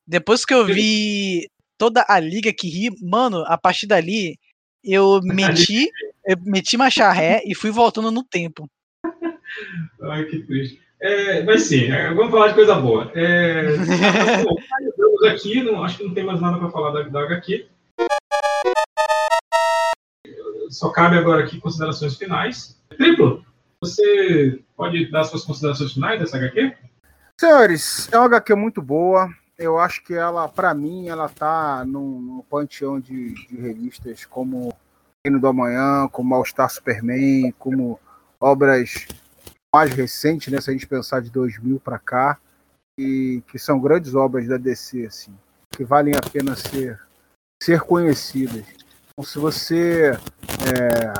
[0.07, 4.39] depois que eu vi toda a liga que ri, mano, a partir dali
[4.85, 5.91] eu meti,
[6.27, 8.69] eu meti macharré e fui voltando no tempo.
[10.03, 10.81] Ai, que triste.
[11.01, 13.11] É, mas sim, é, vamos falar de coisa boa.
[13.15, 13.77] É,
[14.45, 14.57] bom,
[15.29, 17.67] aqui, não, acho que não tem mais nada para falar da, da HQ.
[20.71, 22.81] Só cabe agora aqui considerações finais.
[22.97, 23.45] Triplo,
[23.81, 26.75] você pode dar suas considerações finais dessa HQ?
[27.39, 29.29] Senhores, é uma HQ muito boa.
[29.59, 34.75] Eu acho que ela, para mim, ela tá num, num panteão de, de, revistas como
[35.25, 37.99] Reino do Amanhã, como All Star Superman, como
[38.41, 39.07] obras
[39.75, 42.39] mais recentes, né, se a gente pensar de 2000 para cá,
[42.99, 45.35] e que são grandes obras da DC, assim,
[45.71, 47.01] que valem a pena ser,
[47.63, 48.65] ser conhecidas.
[49.11, 50.13] Então, se você
[50.67, 51.13] é,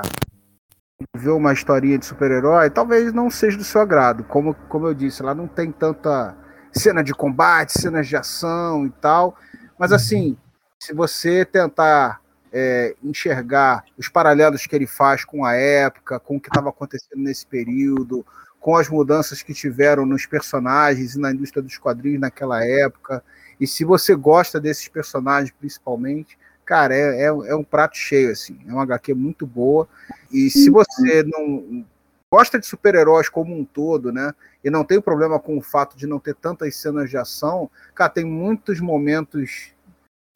[1.17, 4.25] vê uma historinha de super-herói, talvez não seja do seu agrado.
[4.25, 6.37] Como, como eu disse, lá não tem tanta
[6.73, 9.37] cena de combate, cenas de ação e tal.
[9.79, 10.37] Mas assim,
[10.83, 12.22] se você tentar
[12.53, 17.23] é, enxergar os paralelos que ele faz com a época, com o que estava acontecendo
[17.23, 18.25] nesse período,
[18.61, 23.25] com as mudanças que tiveram nos personagens e na indústria dos quadrinhos naquela época,
[23.61, 28.59] e se você gosta desses personagens principalmente, cara, é, é, é, um prato cheio, assim.
[28.67, 29.89] É uma HQ muito boa.
[30.33, 31.85] E se você não
[32.33, 34.33] gosta de super-heróis como um todo, né?
[34.65, 38.11] E não tem problema com o fato de não ter tantas cenas de ação, cara,
[38.11, 39.73] tem muitos momentos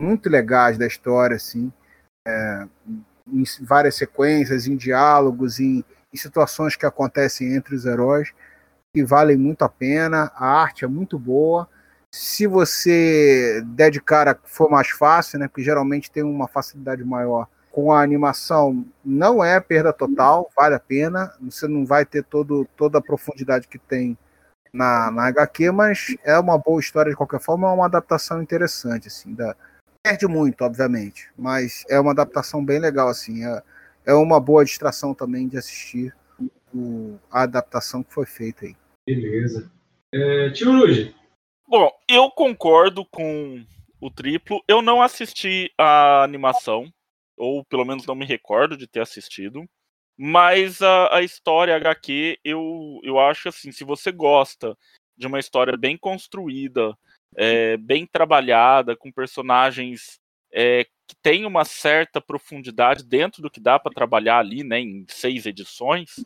[0.01, 1.73] muito legais da história, assim.
[3.27, 8.33] Em várias sequências, em diálogos, em, em situações que acontecem entre os heróis,
[8.95, 10.31] que valem muito a pena.
[10.35, 11.69] A arte é muito boa
[12.17, 15.49] se você der de cara, for mais fácil, né?
[15.49, 20.81] Porque geralmente tem uma facilidade maior com a animação, não é perda total, vale a
[20.81, 21.35] pena.
[21.43, 24.17] Você não vai ter todo, toda a profundidade que tem
[24.73, 29.09] na, na HQ, mas é uma boa história de qualquer forma, é uma adaptação interessante,
[29.09, 29.35] assim.
[29.35, 29.55] Da,
[30.07, 33.45] perde muito, obviamente, mas é uma adaptação bem legal, assim.
[33.45, 33.63] É,
[34.07, 36.15] é uma boa distração também de assistir
[36.73, 38.77] o, a adaptação que foi feita aí.
[39.05, 39.69] Beleza.
[40.15, 41.13] É, Tio Luigi,
[41.69, 43.67] Bom, eu concordo com
[44.01, 44.63] o triplo.
[44.69, 46.89] Eu não assisti a animação,
[47.37, 49.65] ou pelo menos não me recordo de ter assistido.
[50.17, 54.79] Mas a, a história HQ, eu, eu acho assim, se você gosta
[55.17, 56.97] de uma história bem construída,
[57.37, 60.19] é, bem trabalhada, com personagens
[60.53, 65.05] é, que tem uma certa profundidade dentro do que dá para trabalhar ali, né, em
[65.09, 66.17] seis edições.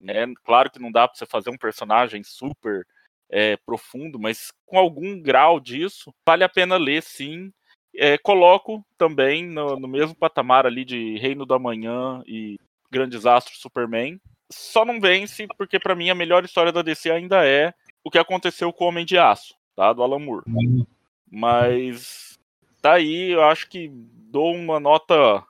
[0.00, 0.26] Né?
[0.44, 2.84] Claro que não dá para você fazer um personagem super
[3.30, 7.52] é, profundo, mas com algum grau disso, vale a pena ler sim.
[7.96, 12.58] É, coloco também no, no, mesmo patamar ali de Reino da Manhã e
[12.90, 14.20] Grandes Astros Superman.
[14.50, 18.18] Só não vence porque para mim a melhor história da DC ainda é o que
[18.18, 19.92] aconteceu com o Homem de Aço, tá?
[19.92, 20.44] Do Alan Moore.
[20.46, 20.86] Uhum.
[21.30, 22.38] Mas
[22.80, 25.42] tá aí, eu acho que dou uma nota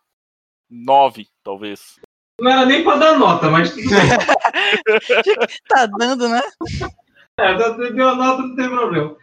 [0.71, 2.01] 9, talvez.
[2.41, 3.73] Não era nem para dar nota, mas
[5.69, 6.43] tá dando, né?
[7.39, 7.55] É,
[7.93, 9.17] deu a nota, não tem problema.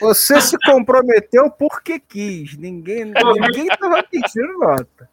[0.00, 2.56] Você se comprometeu porque quis.
[2.56, 5.10] Ninguém ninguém estava pedindo nota.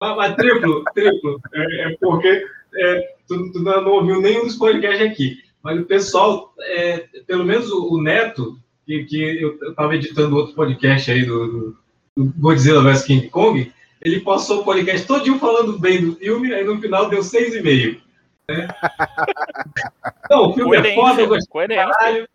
[0.00, 1.40] Mas, mas, triplo, triplo.
[1.54, 5.38] É, é porque é, tu, tu, não ouviu nenhum dos podcasts aqui.
[5.62, 10.54] Mas o pessoal, é, pelo menos o, o Neto, que, que eu estava editando outro
[10.54, 11.78] podcast aí do, do,
[12.16, 16.64] do Godzilla vs King Kong, ele passou o podcast todinho falando bem do filme, aí
[16.64, 18.00] no final deu 6,5.
[18.48, 18.68] Né?
[20.30, 22.28] Não, o filme é foda, eu gostei caralho.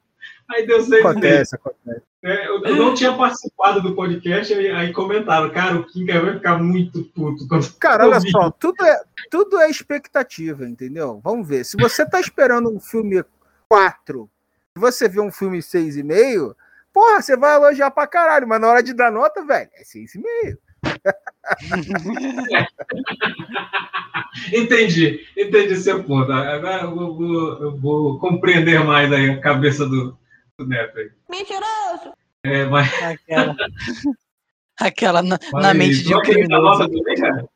[0.47, 2.03] Aí deu seis acontece, acontece.
[2.25, 6.33] É, eu, eu, não tinha participado do podcast, aí, aí comentaram, cara, o Kinga vai
[6.33, 7.47] ficar muito puto.
[7.79, 8.99] Cara, olha só, tudo é,
[9.29, 11.21] tudo é expectativa, entendeu?
[11.23, 11.63] Vamos ver.
[11.63, 13.23] Se você tá esperando um filme
[13.69, 14.27] 4,
[14.73, 16.55] se você vê um filme 6,5,
[16.91, 20.57] porra, você vai elogiar pra caralho, mas na hora de dar nota, velho, é 6,5.
[24.51, 26.31] entendi, entendi seu ponto.
[26.31, 30.17] Agora eu vou, eu vou, compreender mais aí a cabeça do,
[30.57, 31.11] do Neto aí.
[31.29, 32.13] Mentiroso!
[32.43, 32.87] É, mas...
[33.03, 33.55] Aquela,
[34.79, 36.87] aquela na, na mente de um criminoso.
[36.87, 37.49] Também, cara?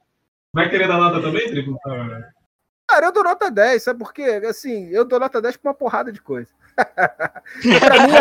[0.53, 1.77] Vai querer dar nota também, Trico?
[2.87, 4.41] Cara, eu dou nota 10, sabe por quê?
[4.49, 6.51] Assim, eu dou nota 10 pra uma porrada de coisa.
[6.75, 8.13] pra mim,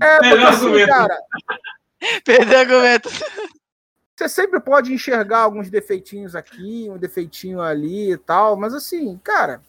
[0.00, 1.18] é, é porque, assim, cara...
[2.24, 3.10] Perdeu o argumento.
[4.16, 9.62] Você sempre pode enxergar alguns defeitinhos aqui, um defeitinho ali e tal, mas assim, cara,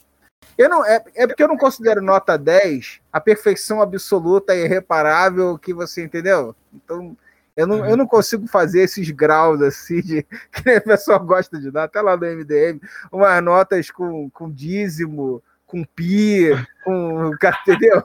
[0.57, 5.57] eu não, é, é porque eu não considero nota 10 a perfeição absoluta e irreparável
[5.57, 6.55] que você entendeu?
[6.73, 7.18] Então,
[7.55, 11.69] eu não, eu não consigo fazer esses graus assim de que a pessoa gosta de
[11.72, 12.80] dar, até lá no MDM,
[13.11, 16.49] umas notas com, com dízimo, com pi,
[16.84, 17.31] com.
[17.68, 18.03] Entendeu?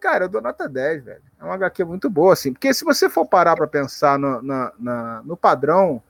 [0.00, 1.22] Cara, eu dou nota 10, velho.
[1.40, 2.52] É uma HQ muito boa, assim.
[2.52, 6.02] Porque se você for parar para pensar no, na, na, no padrão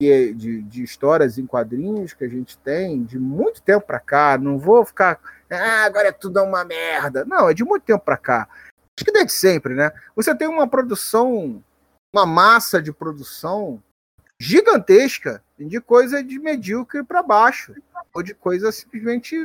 [0.00, 4.38] de, de, histórias em quadrinhos que a gente tem de muito tempo para cá.
[4.38, 5.18] Não vou ficar,
[5.50, 7.24] ah, agora é tudo uma merda.
[7.24, 8.48] Não, é de muito tempo para cá.
[8.96, 9.90] Acho que desde sempre, né?
[10.14, 11.62] Você tem uma produção,
[12.12, 13.82] uma massa de produção
[14.40, 17.74] gigantesca de coisa de medíocre para baixo,
[18.14, 19.36] ou de coisa simplesmente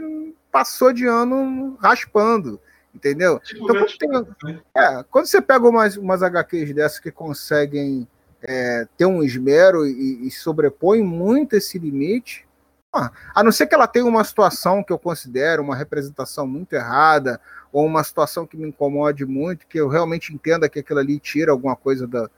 [0.51, 2.61] passou de ano raspando,
[2.93, 3.41] entendeu?
[3.55, 8.07] Então, quando, tem, é, quando você pega umas, umas HQs dessas que conseguem
[8.43, 12.45] é, ter um esmero e, e sobrepõe muito esse limite,
[12.93, 16.73] ah, a não ser que ela tenha uma situação que eu considero uma representação muito
[16.73, 17.41] errada,
[17.71, 21.51] ou uma situação que me incomode muito, que eu realmente entenda que aquilo ali tira
[21.51, 22.29] alguma coisa da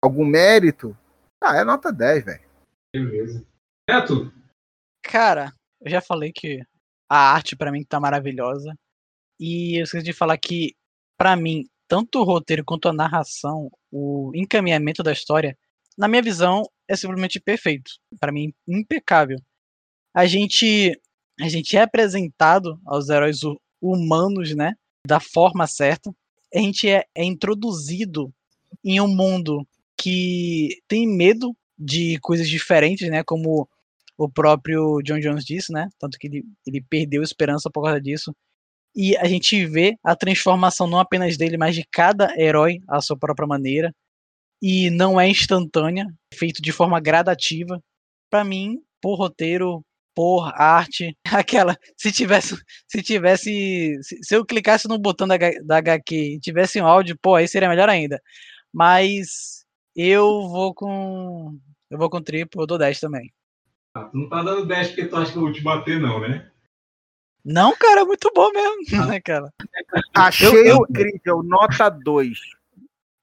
[0.00, 0.96] algum mérito,
[1.42, 2.48] ah, é nota 10, velho.
[2.92, 3.44] Beleza.
[3.88, 4.32] Neto?
[5.02, 6.60] Cara, eu já falei que
[7.08, 8.74] a arte para mim tá maravilhosa.
[9.38, 10.74] E eu esqueci de falar que,
[11.18, 15.58] para mim, tanto o roteiro quanto a narração, o encaminhamento da história,
[15.98, 17.90] na minha visão, é simplesmente perfeito.
[18.20, 19.36] Para mim, impecável.
[20.14, 20.96] A gente,
[21.40, 23.40] a gente é apresentado aos heróis
[23.82, 24.74] humanos, né?
[25.04, 26.14] Da forma certa.
[26.54, 28.32] A gente é, é introduzido
[28.84, 29.66] em um mundo
[30.00, 33.24] que tem medo de coisas diferentes, né?
[33.24, 33.68] Como
[34.16, 35.88] o próprio John Jones disse, né?
[35.98, 38.32] Tanto que ele, ele perdeu esperança por causa disso.
[38.94, 43.16] E a gente vê a transformação não apenas dele, mas de cada herói à sua
[43.16, 43.94] própria maneira.
[44.62, 47.80] E não é instantânea, feito de forma gradativa.
[48.30, 49.82] Para mim, por roteiro,
[50.14, 51.76] por arte, aquela.
[51.96, 52.56] Se tivesse.
[52.88, 53.98] Se tivesse.
[54.02, 57.48] Se, se eu clicasse no botão da, da HQ e tivesse um áudio, pô, aí
[57.48, 58.20] seria melhor ainda.
[58.72, 59.64] Mas
[59.96, 61.58] eu vou com.
[61.90, 63.32] Eu vou com triplo, eu dou 10 também.
[63.94, 66.20] Ah, tu não tá dando 10 porque tu acha que eu vou te bater, não,
[66.20, 66.49] né?
[67.44, 69.52] Não, cara, é muito bom mesmo, né, cara?
[70.14, 72.38] Achei eu, incrível, nota 2.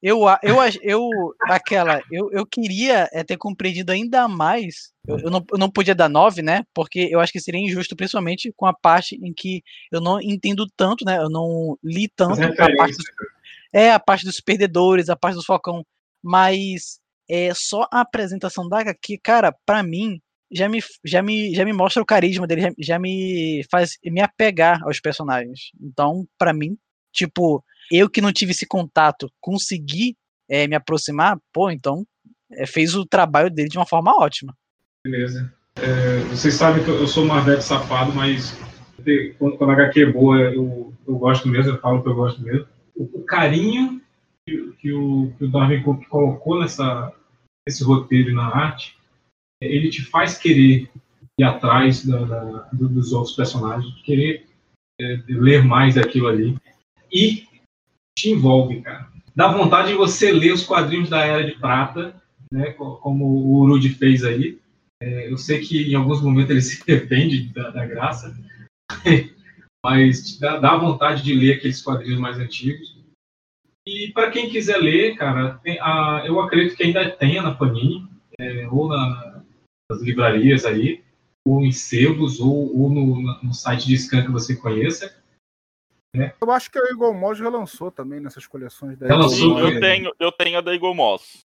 [0.02, 1.10] Eu, eu, eu,
[1.44, 4.92] aquela, eu, eu queria é, ter compreendido ainda mais.
[5.08, 6.64] Eu, eu, não, eu não podia dar 9, né?
[6.74, 10.68] Porque eu acho que seria injusto, principalmente com a parte em que eu não entendo
[10.78, 11.18] tanto, né?
[11.18, 13.06] Eu não li tanto a parte dos,
[13.74, 15.84] é a parte dos perdedores, a parte dos Falcão
[16.24, 17.00] mas
[17.30, 20.22] é só a apresentação da HQ, cara, para mim
[20.52, 24.22] já me, já, me, já me mostra o carisma dele, já, já me faz me
[24.22, 25.72] apegar aos personagens.
[25.82, 26.78] Então, para mim,
[27.14, 30.16] tipo, eu que não tive esse contato, consegui
[30.50, 32.06] é, me aproximar, pô, então
[32.52, 34.56] é, fez o trabalho dele de uma forma ótima.
[35.06, 35.54] Beleza.
[35.76, 38.58] É, vocês sabem que eu sou um Marvete safado, mas
[39.38, 42.42] quando, quando a HQ é boa, eu, eu gosto mesmo, eu falo que eu gosto
[42.42, 42.68] mesmo.
[42.96, 44.02] O, o carinho
[44.80, 47.14] que, o, que o Darwin colocou nessa,
[47.68, 48.98] nesse roteiro na arte,
[49.62, 50.90] ele te faz querer
[51.40, 54.46] ir atrás da, da, dos outros personagens, querer
[55.00, 56.58] é, ler mais daquilo ali.
[57.12, 57.48] E
[58.18, 59.08] te envolve, cara.
[59.36, 62.20] Dá vontade de você ler os quadrinhos da Era de Prata,
[62.52, 64.60] né, como o Urudi fez aí.
[65.02, 68.36] É, eu sei que em alguns momentos ele se arrepende da, da graça,
[69.86, 72.98] mas dá, dá vontade de ler aqueles quadrinhos mais antigos.
[73.86, 78.08] E para quem quiser ler, cara, tem, a, eu acredito que ainda tenha na Panini,
[78.40, 79.27] é, ou na,
[79.90, 81.04] nas livrarias aí,
[81.46, 85.16] ou em sebos, ou, ou no, no, site de scan que você conheça.
[86.16, 86.34] Né?
[86.42, 90.32] Eu acho que a Eagle Moss relançou também nessas coleções da Sim, eu tenho, eu
[90.32, 91.46] tenho a da Eagle Moss.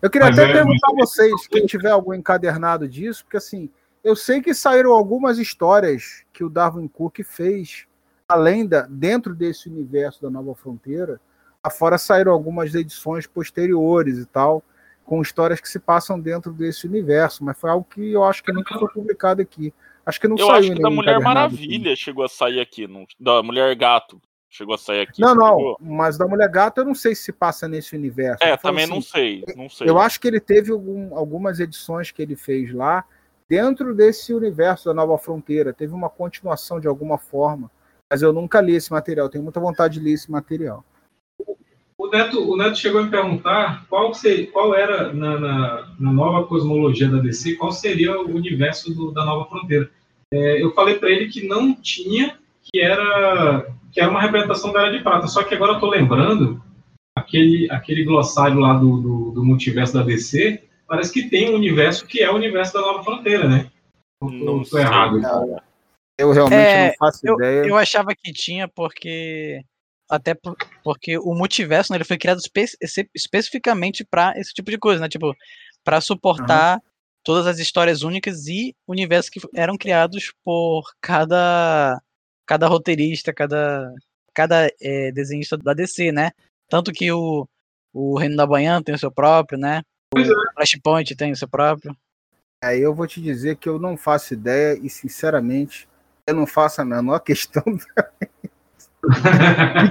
[0.00, 3.70] Eu queria mas até é, perguntar a vocês, quem tiver algum encadernado disso, porque assim,
[4.02, 7.86] eu sei que saíram algumas histórias que o Darwin Cook fez,
[8.26, 11.20] além da, dentro desse universo da Nova Fronteira,
[11.62, 14.62] Afora saíram algumas edições posteriores e tal,
[15.10, 18.52] com histórias que se passam dentro desse universo, mas foi algo que eu acho que
[18.52, 19.74] nunca foi publicado aqui.
[20.06, 20.58] Acho que não eu saiu.
[20.58, 22.00] Acho que da Mulher Maravilha aqui.
[22.00, 25.20] chegou a sair aqui, não, da Mulher Gato chegou a sair aqui.
[25.20, 25.76] Não, não, chegou?
[25.80, 28.38] mas da Mulher Gato eu não sei se passa nesse universo.
[28.40, 29.90] É, também assim, não sei, não sei.
[29.90, 33.04] Eu acho que ele teve algum, algumas edições que ele fez lá
[33.48, 35.72] dentro desse universo da Nova Fronteira.
[35.72, 37.68] Teve uma continuação de alguma forma,
[38.08, 39.28] mas eu nunca li esse material.
[39.28, 40.84] Tenho muita vontade de ler esse material.
[42.10, 46.12] O Neto, o Neto chegou a me perguntar qual, seria, qual era, na, na, na,
[46.12, 49.88] nova cosmologia da DC, qual seria o universo do, da Nova Fronteira.
[50.34, 54.80] É, eu falei para ele que não tinha, que era, que era uma representação da
[54.80, 55.28] Era de Prata.
[55.28, 56.60] Só que agora eu estou lembrando,
[57.16, 62.06] aquele, aquele glossário lá do, do, do, multiverso da DC, parece que tem um universo
[62.06, 63.70] que é o universo da Nova Fronteira, né?
[64.20, 65.20] Não estou errado.
[66.18, 67.66] Eu realmente é, não faço eu, ideia.
[67.66, 69.64] Eu achava que tinha, porque
[70.10, 74.78] até por, porque o multiverso né, ele foi criado espe especificamente para esse tipo de
[74.78, 75.08] coisa, né?
[75.08, 75.34] Tipo,
[75.84, 76.80] para suportar uhum.
[77.24, 82.00] todas as histórias únicas e universos que eram criados por cada
[82.46, 83.94] cada roteirista, cada
[84.34, 86.32] cada é, desenhista da DC, né?
[86.68, 87.48] Tanto que o
[87.92, 89.82] o Reino da Banhã tem o seu próprio, né?
[90.14, 90.24] O é.
[90.54, 91.96] Flashpoint tem o seu próprio.
[92.62, 95.88] Aí eu vou te dizer que eu não faço ideia e, sinceramente,
[96.26, 97.62] eu não faço a menor questão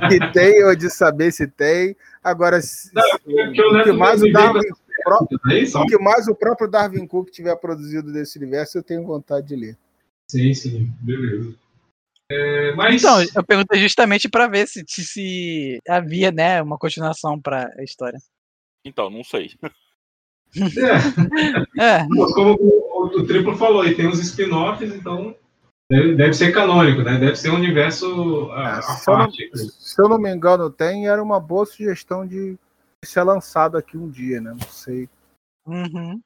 [0.10, 1.95] que tem ou de saber se tem.
[2.23, 2.60] Agora,
[2.94, 4.69] não, o, que mais o, Darwin,
[5.76, 9.56] o que mais o próprio Darwin Cook tiver produzido desse universo, eu tenho vontade de
[9.56, 9.77] ler.
[10.27, 11.56] Sim, sim, beleza.
[12.31, 13.02] É, mas...
[13.02, 18.19] Então, eu perguntei justamente para ver se, se havia né, uma continuação para a história.
[18.86, 19.52] Então, não sei.
[20.56, 21.81] É.
[21.84, 22.07] é.
[22.07, 25.36] Como o, o, Triplo falou, e tem uns spin-offs, então
[25.90, 27.18] deve, deve, ser canônico, né?
[27.18, 29.44] Deve ser um universo a, a se, parte.
[29.44, 32.57] Eu não, se eu não me engano, tem, era uma boa sugestão de
[33.03, 34.52] ser lançado aqui um dia, né?
[34.52, 35.10] Não sei.
[35.66, 36.22] Uhum.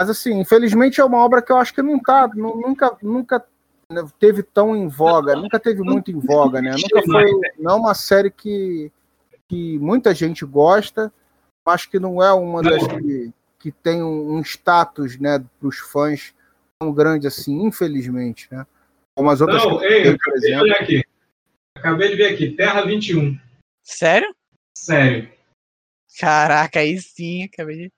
[0.00, 3.44] Mas assim, infelizmente é uma obra que eu acho que não tá, nunca, nunca
[4.18, 6.72] teve tão em voga, nunca teve muito em voga, né?
[6.72, 8.90] Nunca foi, não é uma série que,
[9.48, 11.12] que muita gente gosta,
[11.66, 16.33] acho que não é uma das que, que tem um, status, né, para os fãs
[16.84, 18.66] tão grande assim, infelizmente, né?
[19.16, 20.72] Como as outras não, ei, tem, por exemplo.
[20.72, 21.02] Aqui.
[21.76, 23.38] Acabei de ver aqui, Terra 21.
[23.82, 24.34] Sério?
[24.76, 25.28] Sério.
[26.18, 27.92] Caraca, aí sim, acabei de.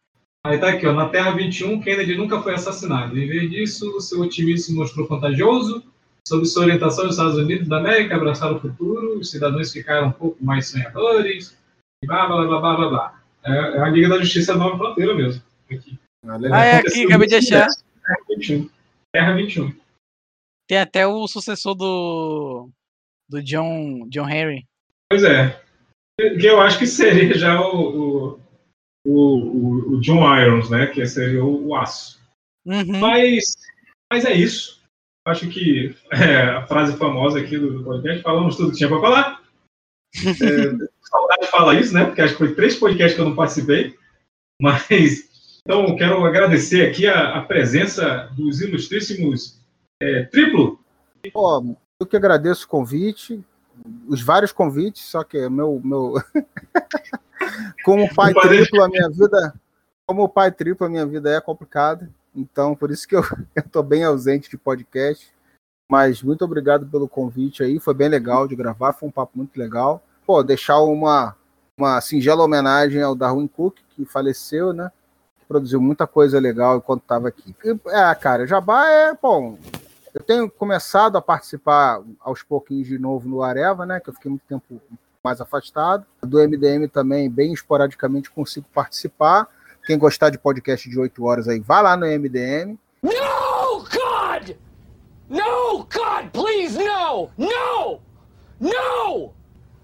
[0.44, 3.18] Aí tá aqui, ó, na Terra 21, Kennedy nunca foi assassinado.
[3.18, 5.82] Em vez disso, seu otimismo se mostrou contagioso.
[6.26, 10.12] Sob sua orientação, os Estados Unidos da América abraçaram o futuro, os cidadãos ficaram um
[10.12, 11.56] pouco mais sonhadores,
[12.04, 13.22] blá, blá, blá, blá, blá, blá.
[13.44, 15.40] É, é a Liga da Justiça Nova Fronteira mesmo.
[15.70, 15.98] Aqui.
[16.52, 17.68] Ah, é aqui, acabei de achar.
[17.68, 18.75] Terra 21.
[19.16, 19.74] Terra 21.
[20.68, 22.68] Tem até o sucessor do.
[23.26, 24.66] do John, John Henry.
[25.10, 25.58] Pois é.
[26.20, 28.40] Que eu acho que seria já o, o,
[29.06, 30.88] o, o John Irons, né?
[30.88, 32.20] Que seria o, o aço.
[32.66, 33.00] Uhum.
[33.00, 33.56] Mas,
[34.12, 34.82] mas é isso.
[35.26, 39.42] Acho que é, a frase famosa aqui do podcast, falamos tudo que tinha para falar.
[40.16, 42.04] É, saudade de falar isso, né?
[42.04, 43.96] Porque acho que foi três podcasts que eu não participei.
[44.60, 45.26] Mas,
[45.66, 49.60] então, quero agradecer aqui a, a presença dos ilustríssimos
[50.00, 50.78] é, Triplo.
[51.32, 53.44] Pô, eu que agradeço o convite,
[54.06, 55.80] os vários convites, só que meu.
[55.84, 56.14] meu...
[57.84, 59.54] como pai triplo, a minha vida.
[60.06, 62.08] Como pai triplo, a minha vida é complicada.
[62.34, 63.24] Então, por isso que eu
[63.56, 65.28] estou bem ausente de podcast.
[65.90, 67.80] Mas muito obrigado pelo convite aí.
[67.80, 71.36] Foi bem legal de gravar, foi um papo muito legal pô, deixar uma,
[71.78, 74.90] uma singela homenagem ao Darwin Cook, que faleceu, né?
[75.48, 77.54] Produziu muita coisa legal enquanto estava aqui.
[77.64, 79.58] E, é, cara, Jabá é, bom,
[80.12, 84.00] eu tenho começado a participar aos pouquinhos de novo no Areva, né?
[84.00, 84.80] Que eu fiquei muito tempo
[85.22, 86.06] mais afastado.
[86.22, 89.46] Do MDM também, bem esporadicamente, consigo participar.
[89.84, 92.78] Quem gostar de podcast de 8 horas aí, vá lá no MDM.
[93.02, 94.56] No, God!
[95.28, 97.30] No, God, please, no!
[97.36, 98.00] No!
[98.58, 99.32] No!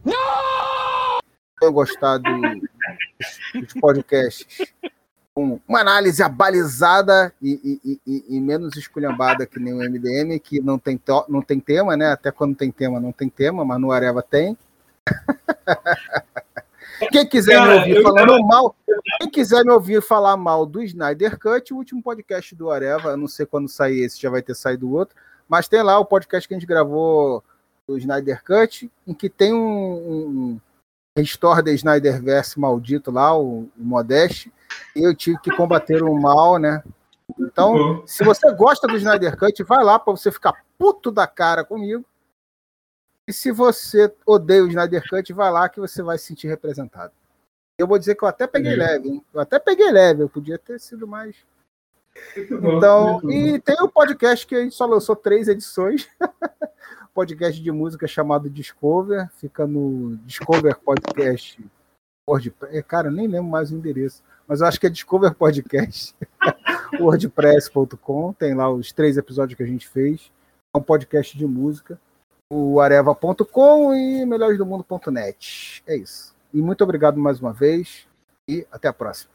[0.04, 1.18] Não!
[1.60, 2.40] Eu gostar do,
[3.60, 4.72] dos podcasts
[5.34, 10.60] com uma análise abalizada e, e, e, e, menos esculhambada que nem o MDM, que
[10.60, 12.12] não tem, não tem tema, né?
[12.12, 14.56] Até quando tem tema, não tem tema, mas no Areva tem.
[17.10, 18.76] Quem quiser me ouvir falando mal,
[19.18, 23.16] quem quiser me ouvir falar mal do Snyder Cut, o último podcast do Areva, eu
[23.16, 25.16] não sei quando sair esse, já vai ter saído o outro,
[25.48, 27.42] mas tem lá o podcast que a gente gravou
[27.88, 30.60] do Snyder Cut, em que tem um, um
[31.16, 34.52] restore da Snyderverse maldito lá, o, o Modeste,
[34.94, 36.82] eu tive que combater o mal, né?
[37.38, 38.06] Então, uhum.
[38.06, 42.04] se você gosta do Snyder Cut, vai lá para você ficar puto da cara comigo.
[43.26, 47.12] E se você odeia o Snyder Cut, vai lá que você vai se sentir representado.
[47.78, 49.24] Eu vou dizer que eu até peguei leve, hein?
[49.32, 51.36] Eu até peguei leve, eu podia ter sido mais.
[52.36, 56.08] Então, e tem o um podcast que a gente só lançou três edições.
[57.14, 61.62] podcast de música chamado Discover, fica no Discover Podcast.
[62.70, 66.14] É, cara, nem lembro mais o endereço, mas eu acho que é Discover Podcast
[67.00, 70.30] wordpress.com, tem lá os três episódios que a gente fez.
[70.74, 71.98] É um podcast de música.
[72.52, 75.82] O areva.com e melhoresdomundo.net.
[75.86, 76.36] É isso.
[76.52, 78.06] E muito obrigado mais uma vez
[78.46, 79.32] e até a próxima.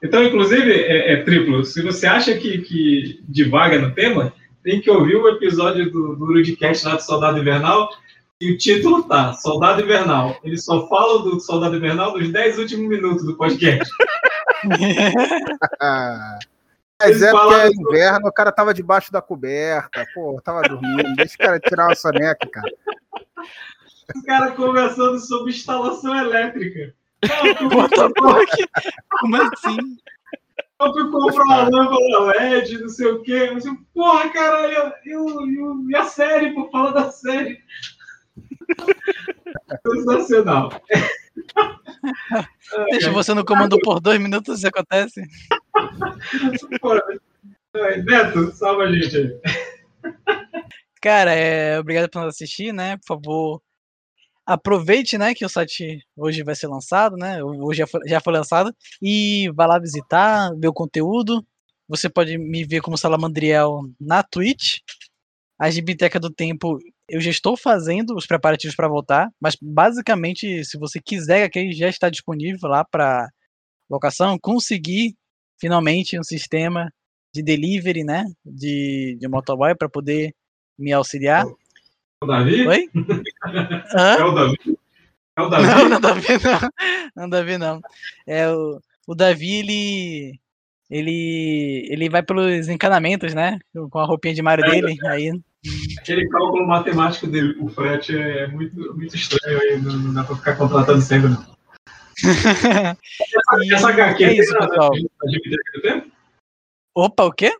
[0.00, 1.64] Então, inclusive, é, é, triplo.
[1.64, 4.32] Se você acha que, que divaga no tema,
[4.62, 7.90] tem que ouvir o episódio do, do Rudicast lá do Soldado Invernal,
[8.40, 10.36] e o título tá Soldado Invernal.
[10.44, 13.90] Eles só falam do Soldado Invernal nos 10 últimos minutos do podcast.
[17.02, 21.16] Mas é porque é inverno, o cara tava debaixo da coberta, pô, tava dormindo.
[21.16, 22.72] Deixa o cara tirar uma soneca, cara.
[24.14, 26.94] Os caras conversando sobre instalação elétrica.
[29.20, 29.76] Como assim?
[30.80, 33.48] Eu fui comprar uma lâmpada LED, não sei o quê.
[33.50, 37.60] Eu disse, porra, caralho, eu, eu, e a série, pô, fala da série.
[39.86, 40.72] Sensacional.
[42.90, 45.22] Deixa você no comando por dois minutos, isso acontece.
[48.04, 49.40] Neto, salva a gente aí.
[51.00, 52.96] Cara, é, obrigado por nos assistir, né?
[52.98, 53.62] Por favor,
[54.46, 57.42] aproveite, né, que o site hoje vai ser lançado, né?
[57.42, 61.44] Hoje já foi, já foi lançado e vá lá visitar, ver o conteúdo.
[61.88, 64.78] Você pode me ver como Salamandriel na Twitch.
[65.58, 66.78] A Gibiteca do Tempo
[67.08, 71.88] eu já estou fazendo os preparativos para voltar, mas basicamente, se você quiser, aquele já
[71.88, 73.28] está disponível lá para
[73.90, 74.38] locação.
[74.40, 75.14] Consegui
[75.60, 76.92] finalmente um sistema
[77.34, 80.34] de delivery, né, de, de motoboy para poder
[80.78, 81.44] me auxiliar.
[81.44, 82.66] É o Davi?
[82.66, 82.90] Oi?
[83.94, 84.16] Hã?
[84.18, 84.78] É o Davi?
[85.36, 85.66] É o Davi?
[85.66, 86.70] Não, não, Davi não.
[87.16, 87.80] Não, Davi não.
[88.26, 90.40] É o, o Davi, ele
[90.90, 93.58] ele ele vai pelos encanamentos, né?
[93.90, 95.32] Com a roupinha de Mario é, dele, aí
[95.98, 100.36] Aquele cálculo matemático dele o frete é muito, muito estranho aí, não, não dá pra
[100.36, 101.30] ficar contratando sempre.
[102.22, 104.90] essa, essa HQ é isso, tem pessoal.
[104.90, 106.12] na Gibiteca do Tempo?
[106.94, 107.54] Opa, o quê?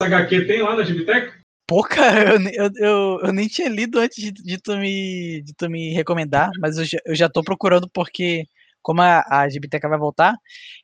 [0.00, 1.42] Essa HQ tem lá na Gibiteca?
[1.66, 5.68] Pô, cara, eu, eu, eu, nem tinha lido antes de, de, tu, me, de tu
[5.68, 8.46] me recomendar, mas eu já, eu já tô procurando porque
[8.82, 10.34] como a, a Gibiteca vai voltar,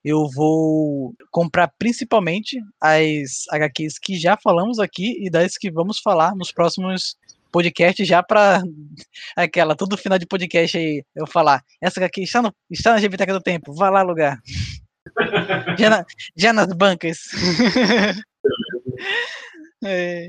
[0.04, 6.34] eu vou comprar principalmente as HQs que já falamos aqui e das que vamos falar
[6.34, 7.16] nos próximos
[7.50, 8.62] podcasts, já para
[9.36, 13.32] aquela, todo final de podcast aí eu falar, essa HQ está, no, está na Gibiteca
[13.32, 14.40] do Tempo, vá lá alugar.
[15.78, 16.06] já, na,
[16.36, 17.18] já nas bancas.
[19.84, 20.28] é,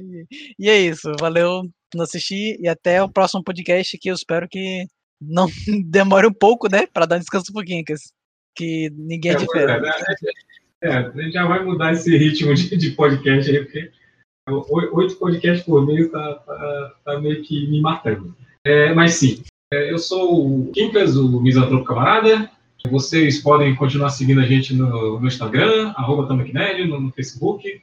[0.58, 4.86] e é isso, valeu por assistir e até o próximo podcast que eu espero que
[5.22, 5.48] não
[5.86, 6.88] demore um pouco, né?
[6.88, 7.84] Para dar um descanso um pouquinho,
[8.56, 9.72] que ninguém é, é diferente.
[9.72, 9.92] É, né?
[10.84, 13.92] é, a gente já vai mudar esse ritmo de, de podcast aí, porque
[14.94, 18.36] oito podcasts por mês tá, tá, tá, meio que me matando.
[18.66, 22.50] É, mas sim, é, eu sou o Quincas, o Misantropo Camarada.
[22.90, 27.82] Vocês podem continuar seguindo a gente no, no Instagram, arroba no, no Facebook,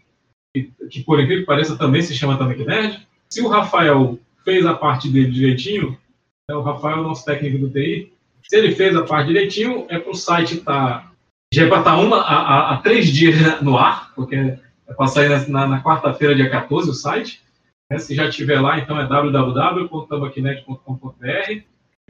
[0.54, 3.06] que, que, por incrível que pareça também se chama Tamek Nerd.
[3.28, 5.98] Se o Rafael fez a parte dele direitinho,
[6.48, 8.12] é o Rafael, nosso técnico do TI.
[8.48, 10.58] Se ele fez a parte direitinho, é para o site.
[10.58, 11.10] Tá,
[11.52, 14.60] já é para estar tá uma, a, a, três dias no ar, porque é
[14.94, 17.42] para sair na, na, na quarta-feira, dia 14, o site.
[17.90, 21.62] É, se já estiver lá, então é www.tambaquinet.com.br.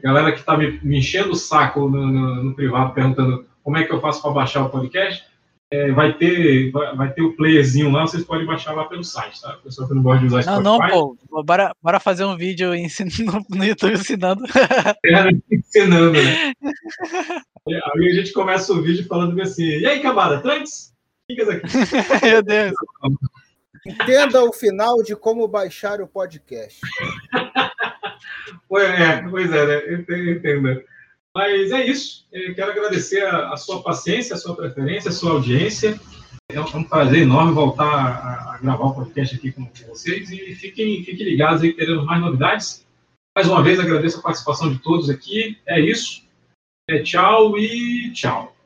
[0.03, 3.85] Galera que está me, me, enchendo o saco no, no, no privado perguntando como é
[3.85, 5.25] que eu faço para baixar o podcast,
[5.71, 9.41] é, vai, ter, vai, vai, ter o playerzinho lá, vocês podem baixar lá pelo site,
[9.41, 9.59] tá?
[9.65, 10.63] Pessoal que não gosta de usar Spotify.
[10.63, 14.45] Não, não, pô, bora, bora fazer um vídeo ensinando, no YouTube ensinando.
[15.05, 16.53] É, ensinando, né?
[17.67, 20.95] Aí a gente começa o vídeo falando assim, e aí, camada, trunks?
[21.29, 21.67] Ficas aqui.
[22.23, 22.75] Meu Deus.
[23.85, 26.81] Entenda o final de como baixar o podcast.
[28.69, 29.95] pois é, pois é, né?
[29.95, 30.85] Entenda.
[31.37, 32.27] Mas é isso.
[32.33, 36.01] Eu quero agradecer a, a, sua paciência, a sua preferência, a sua audiência.
[36.51, 41.05] É um, prazer enorme voltar a, a gravar o podcast aqui com, vocês e fiquem,
[41.05, 42.87] fiquem ligados aí, teremos mais novidades.
[43.37, 45.59] Mais uma vez, agradeço a participação de todos aqui.
[45.67, 46.27] É isso.
[46.89, 48.57] É, tchau e tchau.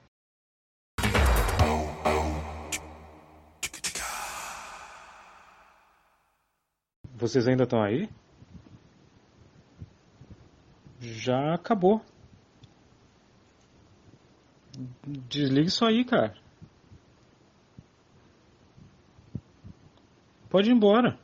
[7.17, 8.09] Vocês ainda estão aí?
[11.01, 12.01] Já acabou.
[15.29, 16.35] Desliga isso aí, cara.
[20.49, 21.19] Pode ir embora.